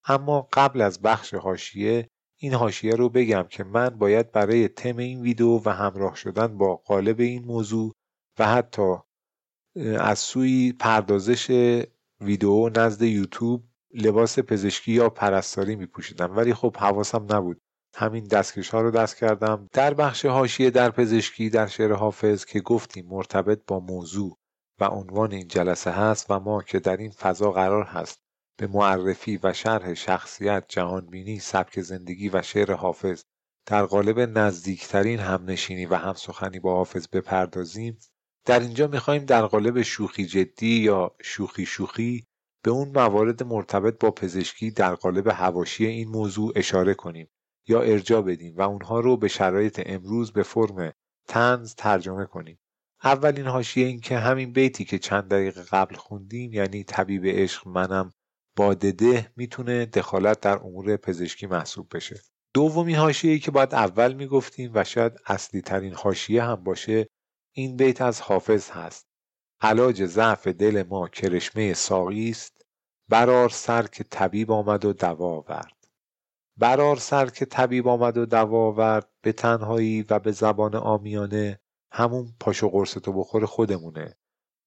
اما 0.05 0.49
قبل 0.53 0.81
از 0.81 1.03
بخش 1.03 1.35
حاشیه 1.35 2.09
این 2.37 2.55
حاشیه 2.55 2.95
رو 2.95 3.09
بگم 3.09 3.47
که 3.51 3.65
من 3.65 3.89
باید 3.89 4.33
برای 4.33 4.69
تم 4.69 4.97
این 4.97 5.21
ویدیو 5.21 5.61
و 5.65 5.69
همراه 5.69 6.17
شدن 6.17 6.59
با 6.59 6.77
قالب 6.77 7.21
این 7.21 7.45
موضوع 7.45 7.93
و 8.39 8.47
حتی 8.47 8.95
از 10.01 10.19
سوی 10.19 10.73
پردازش 10.73 11.51
ویدیو 12.21 12.69
نزد 12.77 13.03
یوتیوب 13.03 13.65
لباس 13.95 14.39
پزشکی 14.39 14.93
یا 14.93 15.09
پرستاری 15.09 15.77
می 15.77 15.87
پوشیدم 15.87 16.37
ولی 16.37 16.55
خب 16.55 16.77
حواسم 16.77 17.27
نبود. 17.31 17.61
همین 17.97 18.25
دستکش 18.25 18.71
ها 18.71 18.81
رو 18.81 18.91
دست 18.91 19.17
کردم. 19.17 19.69
در 19.73 19.95
بخش 19.95 20.25
هاشیه 20.25 20.71
در 20.71 20.91
پزشکی 20.91 21.51
در 21.51 21.67
شعر 21.67 21.93
حافظ 21.93 22.45
که 22.45 22.61
گفتیم 22.61 23.07
مرتبط 23.07 23.61
با 23.67 23.81
موضوع 23.81 24.39
و 24.81 24.85
عنوان 24.85 25.33
این 25.33 25.49
جلسه 25.49 25.91
هست 25.91 26.31
و 26.31 26.41
ما 26.41 26.63
که 26.63 26.81
در 26.81 26.97
این 26.97 27.11
فضا 27.11 27.51
قرار 27.53 27.85
هست 27.85 28.21
به 28.59 28.67
معرفی 28.67 29.41
و 29.43 29.53
شرح 29.53 29.95
شخصیت 29.95 30.65
جهانبینی 30.69 31.39
سبک 31.39 31.81
زندگی 31.81 32.29
و 32.29 32.43
شعر 32.43 32.73
حافظ 32.73 33.23
در 33.67 33.85
قالب 33.85 34.21
نزدیکترین 34.39 35.19
همنشینی 35.19 35.87
و 35.87 35.95
همسخنی 35.95 36.59
با 36.59 36.75
حافظ 36.75 37.09
بپردازیم 37.09 37.99
در 38.45 38.61
اینجا 38.61 38.87
می‌خوایم 38.87 39.25
در 39.25 39.47
قالب 39.47 39.83
شوخی 39.83 40.27
جدی 40.27 40.81
یا 40.81 41.17
شوخی 41.23 41.67
شوخی 41.67 42.27
به 42.63 42.71
اون 42.71 42.89
موارد 42.89 43.43
مرتبط 43.43 43.99
با 44.01 44.11
پزشکی 44.11 44.71
در 44.71 44.95
قالب 44.95 45.29
هواشی 45.29 45.87
این 45.87 46.09
موضوع 46.09 46.53
اشاره 46.57 46.95
کنیم 46.95 47.31
یا 47.69 47.83
ارجا 47.83 48.23
بدیم 48.23 48.57
و 48.57 48.63
اونها 48.63 49.01
رو 49.01 49.17
به 49.17 49.29
شرایط 49.29 49.83
امروز 49.87 50.33
به 50.33 50.43
فرم 50.43 50.93
تنز 51.29 51.75
ترجمه 51.75 52.27
کنیم. 52.27 52.59
اولین 53.05 53.47
حاشیه 53.47 53.87
این 53.87 54.01
که 54.01 54.19
همین 54.19 54.53
بیتی 54.53 54.85
که 54.85 54.99
چند 54.99 55.29
دقیقه 55.29 55.63
قبل 55.63 55.95
خوندیم 55.95 56.53
یعنی 56.53 56.85
طبیب 56.85 57.27
عشق 57.27 57.69
منم 57.69 58.13
بادده 58.57 59.33
می‌تونه 59.37 59.87
دخالت 59.87 60.41
در 60.41 60.57
امور 60.57 60.97
پزشکی 60.97 61.47
محسوب 61.47 61.97
بشه. 61.97 62.21
دومی 62.55 62.95
حاشیه 62.95 63.39
که 63.39 63.51
باید 63.51 63.75
اول 63.75 64.13
می‌گفتیم 64.13 64.71
و 64.75 64.85
شاید 64.85 65.13
اصلی 65.27 65.61
ترین 65.61 65.95
حاشیه 65.95 66.43
هم 66.45 66.65
باشه 66.65 67.07
این 67.57 67.77
بیت 67.77 68.03
از 68.03 68.21
حافظ 68.21 68.71
هست. 68.71 69.07
علاج 69.61 70.05
ضعف 70.05 70.47
دل 70.47 70.83
ما 70.83 71.09
کرشمه 71.09 71.75
ساقی 71.75 72.31
است. 72.31 72.67
برار 73.09 73.49
سر 73.49 73.87
که 73.87 74.05
طبیب 74.05 74.51
آمد 74.51 74.85
و 74.85 74.93
دوا 74.93 75.29
آورد. 75.29 75.87
برار 76.57 76.97
سر 76.97 77.27
که 77.27 77.45
طبیب 77.45 77.89
آمد 77.89 78.17
و 78.17 78.27
دوا 78.27 78.67
آورد. 78.67 79.11
به 79.23 79.33
تنهایی 79.33 80.03
و 80.11 80.19
به 80.19 80.33
زبان 80.33 80.75
آمیانه 80.75 81.61
همون 81.93 82.35
پاشو 82.41 82.69
قرصتو 82.69 83.13
بخور 83.13 83.47
خودمونه. 83.47 84.17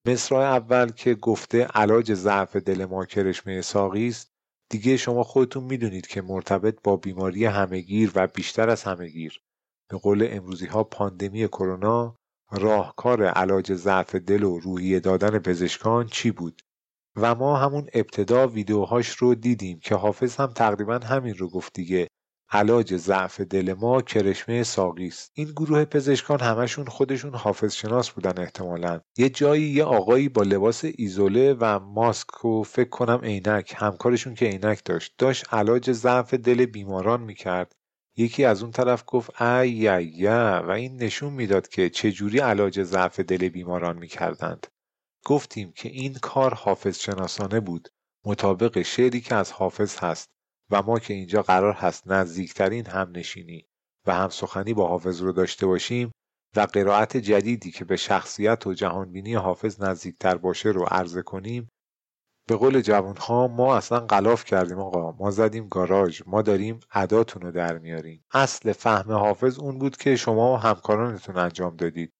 مصرع 0.06 0.38
اول 0.38 0.90
که 0.90 1.14
گفته 1.14 1.64
علاج 1.64 2.14
ضعف 2.14 2.56
دل 2.56 2.84
ما 2.84 3.04
کرشمه 3.04 3.60
ساقی 3.60 4.08
است. 4.08 4.32
دیگه 4.70 4.96
شما 4.96 5.22
خودتون 5.22 5.64
می‌دونید 5.64 6.06
که 6.06 6.22
مرتبط 6.22 6.78
با 6.84 6.96
بیماری 6.96 7.44
همهگیر 7.44 8.12
و 8.14 8.26
بیشتر 8.26 8.70
از 8.70 8.82
همهگیر. 8.82 9.42
به 9.90 9.98
قول 9.98 10.28
امروزی 10.30 10.66
ها 10.66 10.84
پاندمی 10.84 11.48
کرونا 11.48 12.17
راهکار 12.50 13.24
علاج 13.24 13.72
ضعف 13.72 14.14
دل 14.14 14.42
و 14.42 14.58
روحیه 14.58 15.00
دادن 15.00 15.38
پزشکان 15.38 16.06
چی 16.06 16.30
بود؟ 16.30 16.62
و 17.16 17.34
ما 17.34 17.56
همون 17.56 17.86
ابتدا 17.94 18.46
ویدیوهاش 18.46 19.08
رو 19.08 19.34
دیدیم 19.34 19.80
که 19.80 19.94
حافظ 19.94 20.36
هم 20.36 20.46
تقریبا 20.46 20.98
همین 20.98 21.34
رو 21.34 21.48
گفت 21.48 21.72
دیگه. 21.74 22.08
علاج 22.50 22.96
ضعف 22.96 23.40
دل 23.40 23.74
ما 23.78 24.02
کرشمه 24.02 24.62
ساقی 24.62 25.06
است. 25.06 25.30
این 25.34 25.48
گروه 25.48 25.84
پزشکان 25.84 26.40
همشون 26.40 26.86
خودشون 26.86 27.34
حافظ 27.34 27.74
شناس 27.74 28.10
بودن 28.10 28.42
احتمالا. 28.42 29.00
یه 29.18 29.28
جایی 29.28 29.62
یه 29.62 29.84
آقایی 29.84 30.28
با 30.28 30.42
لباس 30.42 30.84
ایزوله 30.84 31.56
و 31.60 31.78
ماسک 31.78 32.44
و 32.44 32.62
فکر 32.62 32.88
کنم 32.88 33.20
عینک 33.22 33.74
همکارشون 33.76 34.34
که 34.34 34.46
عینک 34.46 34.84
داشت 34.84 35.14
داشت 35.18 35.54
علاج 35.54 35.92
ضعف 35.92 36.34
دل 36.34 36.66
بیماران 36.66 37.20
می‌کرد. 37.20 37.72
یکی 38.18 38.44
از 38.44 38.62
اون 38.62 38.72
طرف 38.72 39.04
گفت 39.06 39.42
ای 39.42 39.88
ای 39.88 40.26
و 40.66 40.70
این 40.70 40.96
نشون 40.96 41.32
می‌داد 41.32 41.68
که 41.68 41.90
چجوری 41.90 42.38
علاج 42.38 42.82
ضعف 42.82 43.20
دل 43.20 43.48
بیماران 43.48 43.98
می‌کردند. 43.98 44.66
گفتیم 45.24 45.72
که 45.72 45.88
این 45.88 46.14
کار 46.14 46.54
حافظ 46.54 46.98
شناسانه 46.98 47.60
بود 47.60 47.88
مطابق 48.26 48.82
شعری 48.82 49.20
که 49.20 49.34
از 49.34 49.52
حافظ 49.52 49.96
هست 49.98 50.28
و 50.70 50.82
ما 50.82 50.98
که 50.98 51.14
اینجا 51.14 51.42
قرار 51.42 51.72
هست 51.72 52.08
نزدیکترین 52.08 52.86
هم 52.86 53.10
نشینی 53.14 53.66
و 54.06 54.14
هم 54.14 54.28
سخنی 54.28 54.74
با 54.74 54.88
حافظ 54.88 55.20
رو 55.20 55.32
داشته 55.32 55.66
باشیم 55.66 56.10
و 56.56 56.60
قرائت 56.60 57.16
جدیدی 57.16 57.70
که 57.70 57.84
به 57.84 57.96
شخصیت 57.96 58.66
و 58.66 58.74
جهانبینی 58.74 59.34
حافظ 59.34 59.82
نزدیکتر 59.82 60.38
باشه 60.38 60.68
رو 60.68 60.84
عرضه 60.84 61.22
کنیم 61.22 61.68
به 62.48 62.56
قول 62.56 62.80
جوانها 62.80 63.48
ما 63.48 63.76
اصلا 63.76 64.00
غلاف 64.00 64.44
کردیم 64.44 64.78
آقا. 64.78 65.12
ما 65.12 65.30
زدیم 65.30 65.68
گاراژ. 65.68 66.22
ما 66.26 66.42
داریم 66.42 66.80
اداتون 66.92 67.42
رو 67.42 67.52
در 67.52 67.78
میاریم. 67.78 68.24
اصل 68.32 68.72
فهم 68.72 69.12
حافظ 69.12 69.58
اون 69.58 69.78
بود 69.78 69.96
که 69.96 70.16
شما 70.16 70.52
و 70.52 70.56
همکارانتون 70.56 71.36
انجام 71.36 71.76
دادید. 71.76 72.12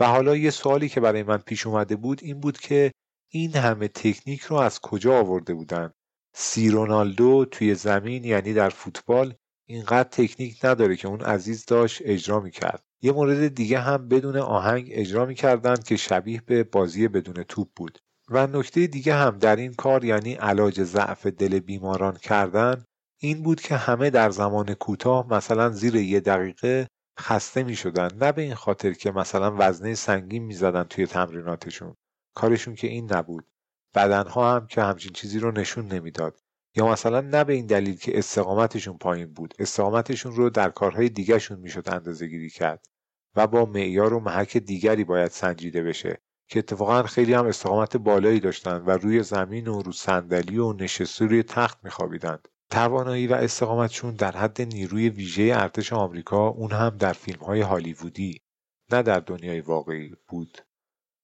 و 0.00 0.06
حالا 0.06 0.36
یه 0.36 0.50
سوالی 0.50 0.88
که 0.88 1.00
برای 1.00 1.22
من 1.22 1.38
پیش 1.38 1.66
اومده 1.66 1.96
بود 1.96 2.20
این 2.22 2.40
بود 2.40 2.58
که 2.58 2.92
این 3.32 3.56
همه 3.56 3.88
تکنیک 3.88 4.40
رو 4.40 4.56
از 4.56 4.80
کجا 4.80 5.18
آورده 5.18 5.54
بودن؟ 5.54 5.92
سی 6.34 6.70
رونالدو 6.70 7.44
توی 7.44 7.74
زمین 7.74 8.24
یعنی 8.24 8.52
در 8.52 8.68
فوتبال 8.68 9.34
اینقدر 9.68 10.08
تکنیک 10.08 10.64
نداره 10.64 10.96
که 10.96 11.08
اون 11.08 11.20
عزیز 11.20 11.66
داشت 11.66 12.02
اجرا 12.04 12.40
می‌کرد. 12.40 12.84
یه 13.02 13.12
مورد 13.12 13.54
دیگه 13.54 13.78
هم 13.78 14.08
بدون 14.08 14.36
آهنگ 14.36 14.88
اجرا 14.90 15.26
می‌کردن 15.26 15.76
که 15.76 15.96
شبیه 15.96 16.42
به 16.46 16.64
بازی 16.64 17.08
بدون 17.08 17.42
توپ 17.42 17.68
بود. 17.76 17.98
و 18.32 18.46
نکته 18.46 18.86
دیگه 18.86 19.14
هم 19.14 19.38
در 19.38 19.56
این 19.56 19.74
کار 19.74 20.04
یعنی 20.04 20.34
علاج 20.34 20.82
ضعف 20.82 21.26
دل 21.26 21.58
بیماران 21.58 22.16
کردن 22.16 22.84
این 23.20 23.42
بود 23.42 23.60
که 23.60 23.76
همه 23.76 24.10
در 24.10 24.30
زمان 24.30 24.74
کوتاه 24.74 25.32
مثلا 25.34 25.68
زیر 25.68 25.94
یه 25.94 26.20
دقیقه 26.20 26.86
خسته 27.20 27.62
می 27.62 27.76
شدن 27.76 28.08
نه 28.20 28.32
به 28.32 28.42
این 28.42 28.54
خاطر 28.54 28.92
که 28.92 29.10
مثلا 29.10 29.56
وزنه 29.58 29.94
سنگین 29.94 30.42
می 30.42 30.54
زدن 30.54 30.82
توی 30.82 31.06
تمریناتشون. 31.06 31.94
کارشون 32.34 32.74
که 32.74 32.86
این 32.86 33.12
نبود. 33.12 33.46
بدنها 33.94 34.56
هم 34.56 34.66
که 34.66 34.82
همچین 34.82 35.12
چیزی 35.12 35.38
رو 35.38 35.52
نشون 35.52 35.86
نمی‌داد. 35.86 36.40
یا 36.76 36.88
مثلا 36.88 37.20
نه 37.20 37.44
به 37.44 37.52
این 37.52 37.66
دلیل 37.66 37.96
که 37.96 38.18
استقامتشون 38.18 38.98
پایین 38.98 39.32
بود. 39.32 39.54
استقامتشون 39.58 40.32
رو 40.32 40.50
در 40.50 40.70
کارهای 40.70 41.08
دیگرشون 41.08 41.58
می‌شد 41.58 41.88
اندازه 41.88 42.26
گیری 42.26 42.50
کرد. 42.50 42.84
و 43.36 43.46
با 43.46 43.64
معیار 43.64 44.14
و 44.14 44.20
محک 44.20 44.56
دیگری 44.56 45.04
باید 45.04 45.30
سنجیده 45.30 45.82
بشه. 45.82 46.18
که 46.52 46.58
اتفاقا 46.58 47.02
خیلی 47.02 47.34
هم 47.34 47.46
استقامت 47.46 47.96
بالایی 47.96 48.40
داشتن 48.40 48.76
و 48.76 48.90
روی 48.90 49.22
زمین 49.22 49.68
و 49.68 49.82
رو 49.82 49.92
صندلی 49.92 50.58
و 50.58 50.72
نشسته 50.72 51.26
روی 51.26 51.42
تخت 51.42 51.84
میخوابیدند. 51.84 52.48
توانایی 52.70 53.26
و 53.26 53.34
استقامتشون 53.34 54.14
در 54.14 54.36
حد 54.36 54.62
نیروی 54.62 55.08
ویژه 55.08 55.42
ارتش 55.42 55.92
آمریکا 55.92 56.48
اون 56.48 56.72
هم 56.72 56.96
در 56.96 57.12
فیلم 57.12 57.40
های 57.40 57.60
هالیوودی 57.60 58.40
نه 58.90 59.02
در 59.02 59.20
دنیای 59.20 59.60
واقعی 59.60 60.14
بود. 60.28 60.58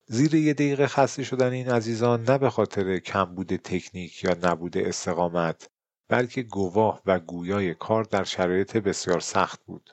زیر 0.07 0.35
یه 0.35 0.55
دقیقه 0.55 0.87
خسته 0.87 1.25
شدن 1.25 1.53
این 1.53 1.71
عزیزان 1.71 2.23
نه 2.23 2.39
به 2.39 2.51
خاطر 2.51 2.99
کمبود 2.99 3.57
تکنیک 3.57 4.25
یا 4.25 4.37
نبود 4.43 4.79
استقامت 4.79 5.71
بلکه 6.09 6.43
گواه 6.43 7.03
و 7.07 7.19
گویای 7.19 7.75
کار 7.75 8.05
در 8.05 8.25
شرایط 8.25 8.77
بسیار 8.77 9.21
سخت 9.21 9.65
بود. 9.65 9.91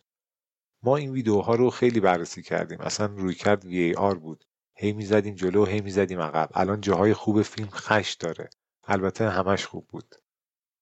ما 0.84 0.98
این 0.98 1.12
ویدیوها 1.12 1.56
رو 1.56 1.70
خیلی 1.70 2.00
بررسی 2.00 2.42
کردیم. 2.42 2.82
اصلا 2.82 3.06
روی 3.06 3.36
کرد 3.36 3.66
وی 3.66 3.94
آر 3.94 4.16
بود. 4.16 4.46
هی 4.78 4.94
می‌زدیم 4.94 5.36
جلو 5.36 5.66
هی 5.66 5.82
می‌زدیم 5.82 6.22
عقب. 6.22 6.50
الان 6.54 6.82
جاهای 6.82 7.14
خوب 7.14 7.42
فیلم 7.42 7.70
خش 7.70 8.14
داره. 8.14 8.50
البته 8.88 9.30
همش 9.30 9.66
خوب 9.66 9.88
بود. 9.88 10.16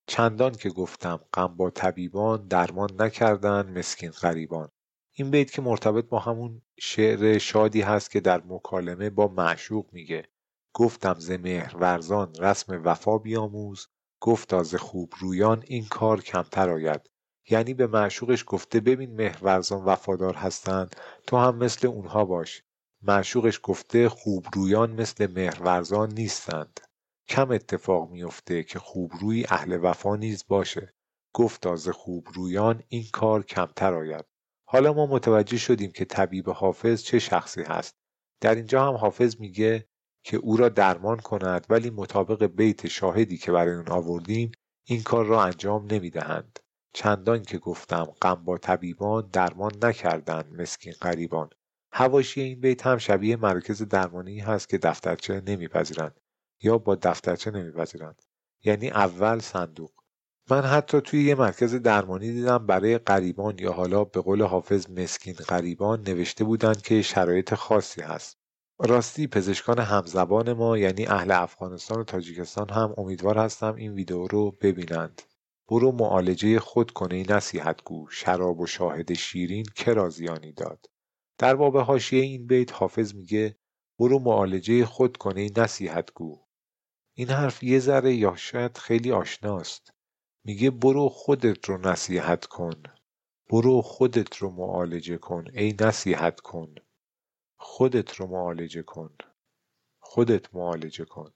چندان 0.07 0.51
که 0.51 0.69
گفتم 0.69 1.19
غم 1.33 1.47
با 1.47 1.69
طبیبان 1.69 2.47
درمان 2.47 2.89
نکردن 2.99 3.79
مسکین 3.79 4.11
غریبان. 4.11 4.69
این 5.13 5.31
بیت 5.31 5.51
که 5.51 5.61
مرتبط 5.61 6.05
با 6.05 6.19
همون 6.19 6.61
شعر 6.79 7.37
شادی 7.37 7.81
هست 7.81 8.11
که 8.11 8.19
در 8.19 8.43
مکالمه 8.45 9.09
با 9.09 9.27
معشوق 9.27 9.85
میگه. 9.91 10.27
گفتم 10.73 11.15
ز 11.19 11.31
ورزان 11.73 12.35
رسم 12.35 12.81
وفا 12.85 13.17
بیاموز. 13.17 13.87
گفتا 14.19 14.63
ز 14.63 14.75
خوب 14.75 15.13
رویان 15.19 15.63
این 15.67 15.85
کار 15.85 16.21
کمتر 16.21 16.69
آید. 16.69 17.09
یعنی 17.49 17.73
به 17.73 17.87
معشوقش 17.87 18.43
گفته 18.47 18.79
ببین 18.79 19.15
مهرورزان 19.15 19.83
وفادار 19.85 20.33
هستند. 20.33 20.95
تو 21.27 21.37
هم 21.37 21.55
مثل 21.55 21.87
اونها 21.87 22.25
باش. 22.25 22.63
معشوقش 23.05 23.59
گفته 23.63 24.09
خوب 24.09 24.45
رویان 24.53 24.91
مثل 24.91 25.31
مهرورزان 25.31 26.13
نیستند. 26.13 26.79
کم 27.27 27.51
اتفاق 27.51 28.09
میفته 28.09 28.63
که 28.63 28.79
خوبروی 28.79 29.45
اهل 29.49 29.79
وفا 29.81 30.15
نیز 30.15 30.45
باشه. 30.47 30.93
گفتا 31.35 31.75
ز 31.75 31.89
خوب 31.89 32.27
رویان 32.33 32.83
این 32.87 33.05
کار 33.13 33.43
کمتر 33.43 33.93
آید. 33.93 34.25
حالا 34.67 34.93
ما 34.93 35.05
متوجه 35.05 35.57
شدیم 35.57 35.91
که 35.91 36.05
طبیب 36.05 36.49
حافظ 36.49 37.03
چه 37.03 37.19
شخصی 37.19 37.61
هست. 37.61 37.95
در 38.41 38.55
اینجا 38.55 38.87
هم 38.87 38.93
حافظ 38.93 39.39
میگه 39.39 39.87
که 40.25 40.37
او 40.37 40.57
را 40.57 40.69
درمان 40.69 41.19
کند 41.19 41.65
ولی 41.69 41.89
مطابق 41.89 42.45
بیت 42.45 42.87
شاهدی 42.87 43.37
که 43.37 43.51
برای 43.51 43.75
اون 43.75 43.89
آوردیم 43.89 44.51
این 44.87 45.03
کار 45.03 45.25
را 45.25 45.43
انجام 45.43 45.85
نمی‌دهند. 45.85 46.59
چندان 46.93 47.43
که 47.43 47.57
گفتم 47.57 48.03
غم 48.03 48.35
با 48.35 48.57
طبیبان 48.57 49.29
درمان 49.33 49.71
نکردند 49.83 50.61
مسکین 50.61 50.93
غریبان. 50.93 51.49
هواشی 51.95 52.41
این 52.41 52.59
بیت 52.59 52.87
هم 52.87 52.97
شبیه 52.97 53.35
مرکز 53.35 53.81
درمانی 53.81 54.39
هست 54.39 54.69
که 54.69 54.77
دفترچه 54.77 55.41
نمیپذیرند 55.47 56.19
یا 56.61 56.77
با 56.77 56.95
دفترچه 56.95 57.51
نمیپذیرند. 57.51 58.21
یعنی 58.63 58.89
اول 58.89 59.39
صندوق. 59.39 59.91
من 60.49 60.61
حتی 60.61 61.01
توی 61.01 61.23
یه 61.23 61.35
مرکز 61.35 61.75
درمانی 61.75 62.31
دیدم 62.31 62.65
برای 62.65 62.97
غریبان 62.97 63.59
یا 63.59 63.71
حالا 63.71 64.03
به 64.03 64.21
قول 64.21 64.41
حافظ 64.41 64.89
مسکین 64.89 65.33
غریبان 65.33 66.01
نوشته 66.01 66.43
بودند 66.43 66.81
که 66.81 67.01
شرایط 67.01 67.53
خاصی 67.53 68.01
هست. 68.01 68.37
راستی 68.79 69.27
پزشکان 69.27 69.79
همزبان 69.79 70.53
ما 70.53 70.77
یعنی 70.77 71.07
اهل 71.07 71.31
افغانستان 71.31 71.99
و 71.99 72.03
تاجیکستان 72.03 72.69
هم 72.69 72.93
امیدوار 72.97 73.37
هستم 73.37 73.75
این 73.75 73.93
ویدیو 73.93 74.27
رو 74.27 74.51
ببینند. 74.61 75.21
برو 75.69 75.91
معالجه 75.91 76.59
خود 76.59 76.91
کنه 76.91 77.25
نصیحت 77.29 77.83
گو. 77.83 78.07
شراب 78.09 78.59
و 78.59 78.65
شاهد 78.65 79.13
شیرین 79.13 79.65
که 79.75 79.93
رازیانی 79.93 80.51
داد. 80.51 80.92
در 81.43 81.55
باب 81.55 81.77
حاشیه 81.77 82.21
این 82.21 82.47
بیت 82.47 82.73
حافظ 82.73 83.15
میگه 83.15 83.57
برو 83.99 84.19
معالجه 84.19 84.85
خود 84.85 85.17
کنه 85.17 85.49
نصیحت 85.57 86.13
گو. 86.13 86.45
این 87.13 87.29
حرف 87.29 87.63
یه 87.63 87.79
ذره 87.79 88.15
یا 88.15 88.35
شاید 88.35 88.77
خیلی 88.77 89.11
آشناست. 89.11 89.93
میگه 90.43 90.71
برو 90.71 91.09
خودت 91.09 91.65
رو 91.65 91.77
نصیحت 91.77 92.45
کن. 92.45 92.83
برو 93.49 93.81
خودت 93.81 94.37
رو 94.37 94.49
معالجه 94.49 95.17
کن. 95.17 95.45
ای 95.53 95.75
نصیحت 95.81 96.39
کن. 96.39 96.75
خودت 97.57 98.15
رو 98.15 98.27
معالجه 98.27 98.81
کن. 98.81 99.17
خودت 99.99 100.55
معالجه 100.55 101.05
کن. 101.05 101.33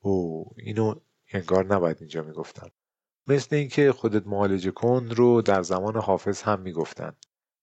او 0.00 0.44
اینو 0.56 0.94
انگار 1.32 1.74
نباید 1.74 1.96
اینجا 2.00 2.22
می‌گفتم 2.22 2.70
مثل 3.26 3.56
اینکه 3.56 3.92
خودت 3.92 4.26
معالجه 4.26 4.70
کن 4.70 5.08
رو 5.10 5.42
در 5.42 5.62
زمان 5.62 5.96
حافظ 5.96 6.42
هم 6.42 6.60
می‌گفتن. 6.60 7.16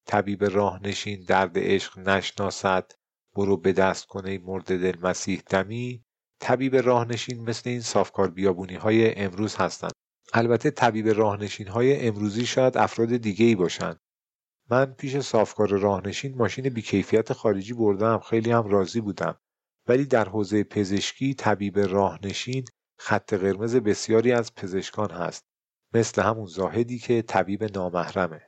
طبیب 0.08 0.44
راه 0.44 0.80
نشین 0.82 1.24
درد 1.24 1.52
عشق 1.54 1.98
نشناسد 1.98 2.92
برو 3.36 3.56
به 3.56 3.72
دست 3.72 4.06
کنه 4.06 4.38
مرد 4.38 4.64
دل 4.64 4.96
مسیح 5.02 5.42
دمی. 5.50 6.04
طبیب 6.40 6.76
راهنشین 6.76 7.40
مثل 7.40 7.70
این 7.70 7.80
صافکار 7.80 8.30
بیابونی 8.30 8.74
های 8.74 9.14
امروز 9.14 9.56
هستند. 9.56 9.92
البته 10.32 10.70
طبیب 10.70 11.08
راهنشین 11.08 11.68
های 11.68 12.06
امروزی 12.06 12.46
شاید 12.46 12.78
افراد 12.78 13.16
دیگه 13.16 13.46
ای 13.46 13.54
باشن 13.54 13.96
من 14.70 14.84
پیش 14.84 15.16
صافکار 15.16 15.68
راهنشین 15.68 16.36
ماشین 16.36 16.68
بیکیفیت 16.68 17.32
خارجی 17.32 17.72
بردم 17.72 18.18
خیلی 18.18 18.50
هم 18.50 18.68
راضی 18.68 19.00
بودم. 19.00 19.38
ولی 19.86 20.04
در 20.04 20.28
حوزه 20.28 20.64
پزشکی 20.64 21.34
طبیب 21.34 21.78
راهنشین 21.78 22.64
خط 22.98 23.34
قرمز 23.34 23.76
بسیاری 23.76 24.32
از 24.32 24.54
پزشکان 24.54 25.10
هست. 25.10 25.44
مثل 25.94 26.22
همون 26.22 26.46
زاهدی 26.46 26.98
که 26.98 27.22
طبیب 27.22 27.64
نامحرمه. 27.64 28.47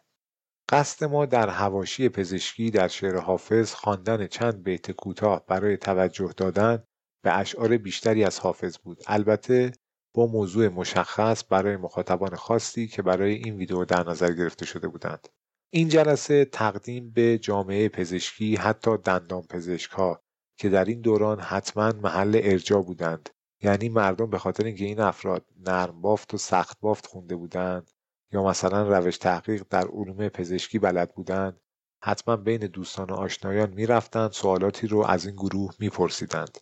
قصد 0.70 1.04
ما 1.04 1.26
در 1.26 1.48
هواشی 1.48 2.08
پزشکی 2.08 2.70
در 2.70 2.88
شعر 2.88 3.16
حافظ 3.16 3.74
خواندن 3.74 4.26
چند 4.26 4.62
بیت 4.62 4.90
کوتاه 4.90 5.46
برای 5.46 5.76
توجه 5.76 6.32
دادن 6.36 6.84
به 7.24 7.38
اشعار 7.38 7.76
بیشتری 7.76 8.24
از 8.24 8.38
حافظ 8.40 8.78
بود. 8.78 9.02
البته 9.06 9.72
با 10.14 10.26
موضوع 10.26 10.68
مشخص 10.68 11.44
برای 11.48 11.76
مخاطبان 11.76 12.34
خاصی 12.34 12.86
که 12.88 13.02
برای 13.02 13.34
این 13.34 13.56
ویدیو 13.56 13.84
در 13.84 14.08
نظر 14.08 14.32
گرفته 14.32 14.66
شده 14.66 14.88
بودند. 14.88 15.28
این 15.70 15.88
جلسه 15.88 16.44
تقدیم 16.44 17.10
به 17.10 17.38
جامعه 17.38 17.88
پزشکی 17.88 18.56
حتی 18.56 18.96
دندان 19.04 19.42
پزشک 19.42 19.90
ها 19.90 20.22
که 20.58 20.68
در 20.68 20.84
این 20.84 21.00
دوران 21.00 21.40
حتما 21.40 21.92
محل 21.92 22.40
ارجا 22.42 22.82
بودند. 22.82 23.30
یعنی 23.62 23.88
مردم 23.88 24.30
به 24.30 24.38
خاطر 24.38 24.64
اینکه 24.64 24.84
این 24.84 25.00
افراد 25.00 25.46
نرم 25.66 26.00
بافت 26.00 26.34
و 26.34 26.38
سخت 26.38 26.80
بافت 26.80 27.06
خونده 27.06 27.36
بودند 27.36 27.90
یا 28.32 28.42
مثلا 28.44 28.98
روش 28.98 29.18
تحقیق 29.18 29.64
در 29.70 29.86
علوم 29.88 30.28
پزشکی 30.28 30.78
بلد 30.78 31.14
بودند 31.14 31.60
حتما 32.04 32.36
بین 32.36 32.60
دوستان 32.60 33.10
و 33.10 33.14
آشنایان 33.14 33.70
می‌رفتند 33.70 34.32
سوالاتی 34.32 34.86
رو 34.86 35.04
از 35.06 35.26
این 35.26 35.36
گروه 35.36 35.74
میپرسیدند. 35.78 36.58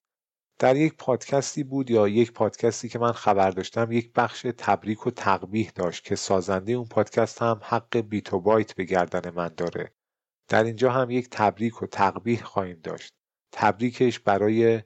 در 0.58 0.76
یک 0.76 0.94
پادکستی 0.96 1.62
بود 1.62 1.90
یا 1.90 2.08
یک 2.08 2.32
پادکستی 2.32 2.88
که 2.88 2.98
من 2.98 3.12
خبر 3.12 3.50
داشتم 3.50 3.92
یک 3.92 4.12
بخش 4.12 4.46
تبریک 4.58 5.06
و 5.06 5.10
تقبیح 5.10 5.70
داشت 5.74 6.04
که 6.04 6.16
سازنده 6.16 6.72
اون 6.72 6.88
پادکست 6.88 7.42
هم 7.42 7.60
حق 7.62 7.96
بیت 7.96 8.32
و 8.32 8.40
بایت 8.40 8.74
به 8.74 8.84
گردن 8.84 9.30
من 9.30 9.48
داره. 9.56 9.92
در 10.48 10.64
اینجا 10.64 10.90
هم 10.90 11.10
یک 11.10 11.28
تبریک 11.30 11.82
و 11.82 11.86
تقبیح 11.86 12.42
خواهیم 12.42 12.80
داشت. 12.82 13.14
تبریکش 13.52 14.18
برای 14.18 14.82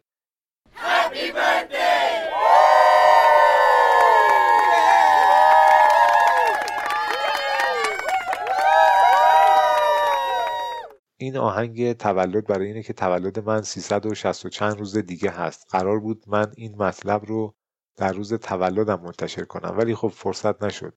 این 11.23 11.37
آهنگ 11.37 11.93
تولد 11.93 12.47
برای 12.47 12.67
اینه 12.67 12.83
که 12.83 12.93
تولد 12.93 13.39
من 13.39 13.63
360 13.63 14.47
و 14.47 14.49
چند 14.49 14.79
روز 14.79 14.97
دیگه 14.97 15.31
هست. 15.31 15.67
قرار 15.71 16.01
بود 16.01 16.25
من 16.27 16.53
این 16.57 16.83
مطلب 16.83 17.25
رو 17.27 17.55
در 17.97 18.13
روز 18.13 18.35
تولدم 18.35 19.01
منتشر 19.01 19.45
کنم 19.45 19.79
ولی 19.79 19.95
خب 19.95 20.09
فرصت 20.09 20.63
نشد. 20.63 20.95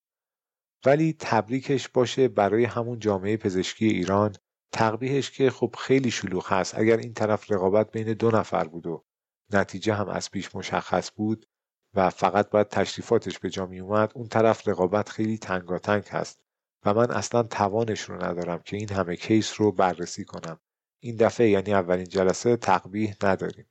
ولی 0.86 1.16
تبریکش 1.20 1.90
باشه 1.90 2.28
برای 2.28 2.64
همون 2.64 3.00
جامعه 3.00 3.38
پزشکی 3.38 3.86
ایران. 3.88 4.36
تقبیهش 4.72 5.32
که 5.32 5.50
خب 5.50 5.76
خیلی 5.78 6.12
شلوغ 6.12 6.54
هست. 6.54 6.80
اگر 6.80 6.98
این 6.98 7.14
طرف 7.14 7.52
رقابت 7.52 7.92
بین 7.92 8.14
دو 8.14 8.32
نفر 8.32 8.64
بود 8.64 8.88
و 8.88 9.06
نتیجه 9.54 9.94
هم 9.94 10.10
از 10.10 10.32
پیش 10.32 10.56
مشخص 10.56 11.12
بود 11.16 11.46
و 11.94 12.10
فقط 12.10 12.50
باید 12.50 12.68
تشریفاتش 12.68 13.40
به 13.40 13.50
جا 13.50 13.66
می 13.66 13.80
اومد 13.80 14.12
اون 14.16 14.28
طرف 14.28 14.68
رقابت 14.68 15.10
خیلی 15.10 15.38
تنگاتنگ 15.38 16.04
هست. 16.04 16.45
و 16.86 16.94
من 16.94 17.12
اصلا 17.12 17.44
توانش 17.44 18.02
رو 18.02 18.24
ندارم 18.24 18.60
که 18.60 18.78
این 18.78 18.90
همه 18.90 19.16
کیس 19.16 19.62
رو 19.62 19.72
بررسی 19.72 20.26
کنم. 20.26 20.60
این 21.00 21.16
دفعه 21.16 21.50
یعنی 21.50 21.74
اولین 21.74 22.06
جلسه 22.06 22.58
تقبیح 22.58 23.16
نداریم. 23.24 23.66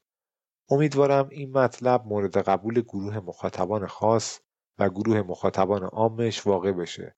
امیدوارم 0.70 1.28
این 1.30 1.52
مطلب 1.52 2.06
مورد 2.06 2.36
قبول 2.36 2.80
گروه 2.80 3.18
مخاطبان 3.18 3.86
خاص 3.86 4.40
و 4.78 4.88
گروه 4.90 5.22
مخاطبان 5.22 5.82
عامش 5.82 6.46
واقع 6.46 6.72
بشه 6.72 7.16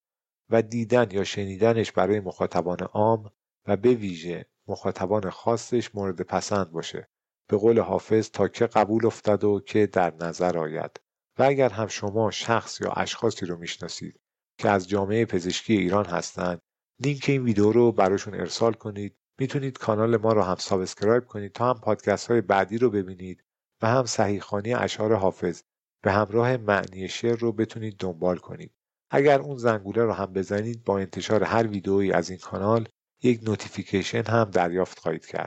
و 0.50 0.62
دیدن 0.62 1.10
یا 1.10 1.24
شنیدنش 1.24 1.92
برای 1.92 2.20
مخاطبان 2.20 2.80
عام 2.80 3.30
و 3.66 3.76
به 3.76 3.94
ویژه 3.94 4.46
مخاطبان 4.68 5.30
خاصش 5.30 5.94
مورد 5.94 6.20
پسند 6.20 6.70
باشه. 6.70 7.08
به 7.48 7.56
قول 7.56 7.80
حافظ 7.80 8.30
تا 8.30 8.48
که 8.48 8.66
قبول 8.66 9.06
افتد 9.06 9.44
و 9.44 9.60
که 9.60 9.86
در 9.86 10.14
نظر 10.14 10.58
آید. 10.58 11.00
و 11.38 11.42
اگر 11.42 11.68
هم 11.68 11.86
شما 11.86 12.30
شخص 12.30 12.80
یا 12.80 12.92
اشخاصی 12.92 13.46
رو 13.46 13.58
می‌شناسید 13.58 14.20
که 14.58 14.70
از 14.70 14.88
جامعه 14.88 15.24
پزشکی 15.24 15.72
ایران 15.72 16.06
هستند. 16.06 16.58
لینک 17.00 17.24
این 17.28 17.44
ویدیو 17.44 17.72
رو 17.72 17.92
براشون 17.92 18.34
ارسال 18.34 18.72
کنید. 18.72 19.16
می‌تونید 19.38 19.78
کانال 19.78 20.16
ما 20.16 20.32
رو 20.32 20.42
هم 20.42 20.56
سابسکرایب 20.56 21.24
کنید 21.24 21.52
تا 21.52 21.70
هم 21.70 21.80
پادکست 21.80 22.30
های 22.30 22.40
بعدی 22.40 22.78
رو 22.78 22.90
ببینید 22.90 23.44
و 23.82 23.86
هم 23.86 24.04
صحیحخوانی 24.04 24.74
اشعار 24.74 25.14
حافظ 25.14 25.62
به 26.02 26.12
همراه 26.12 26.56
معنی 26.56 27.08
شعر 27.08 27.36
رو 27.36 27.52
بتونید 27.52 27.96
دنبال 27.98 28.36
کنید. 28.38 28.74
اگر 29.10 29.40
اون 29.40 29.56
زنگوله 29.56 30.02
رو 30.02 30.12
هم 30.12 30.32
بزنید 30.32 30.84
با 30.84 30.98
انتشار 30.98 31.44
هر 31.44 31.66
ویدئویی 31.66 32.12
از 32.12 32.30
این 32.30 32.38
کانال 32.38 32.88
یک 33.22 33.40
نوتیفیکیشن 33.42 34.22
هم 34.28 34.44
دریافت 34.44 34.98
خواهید 34.98 35.26
کرد. 35.26 35.44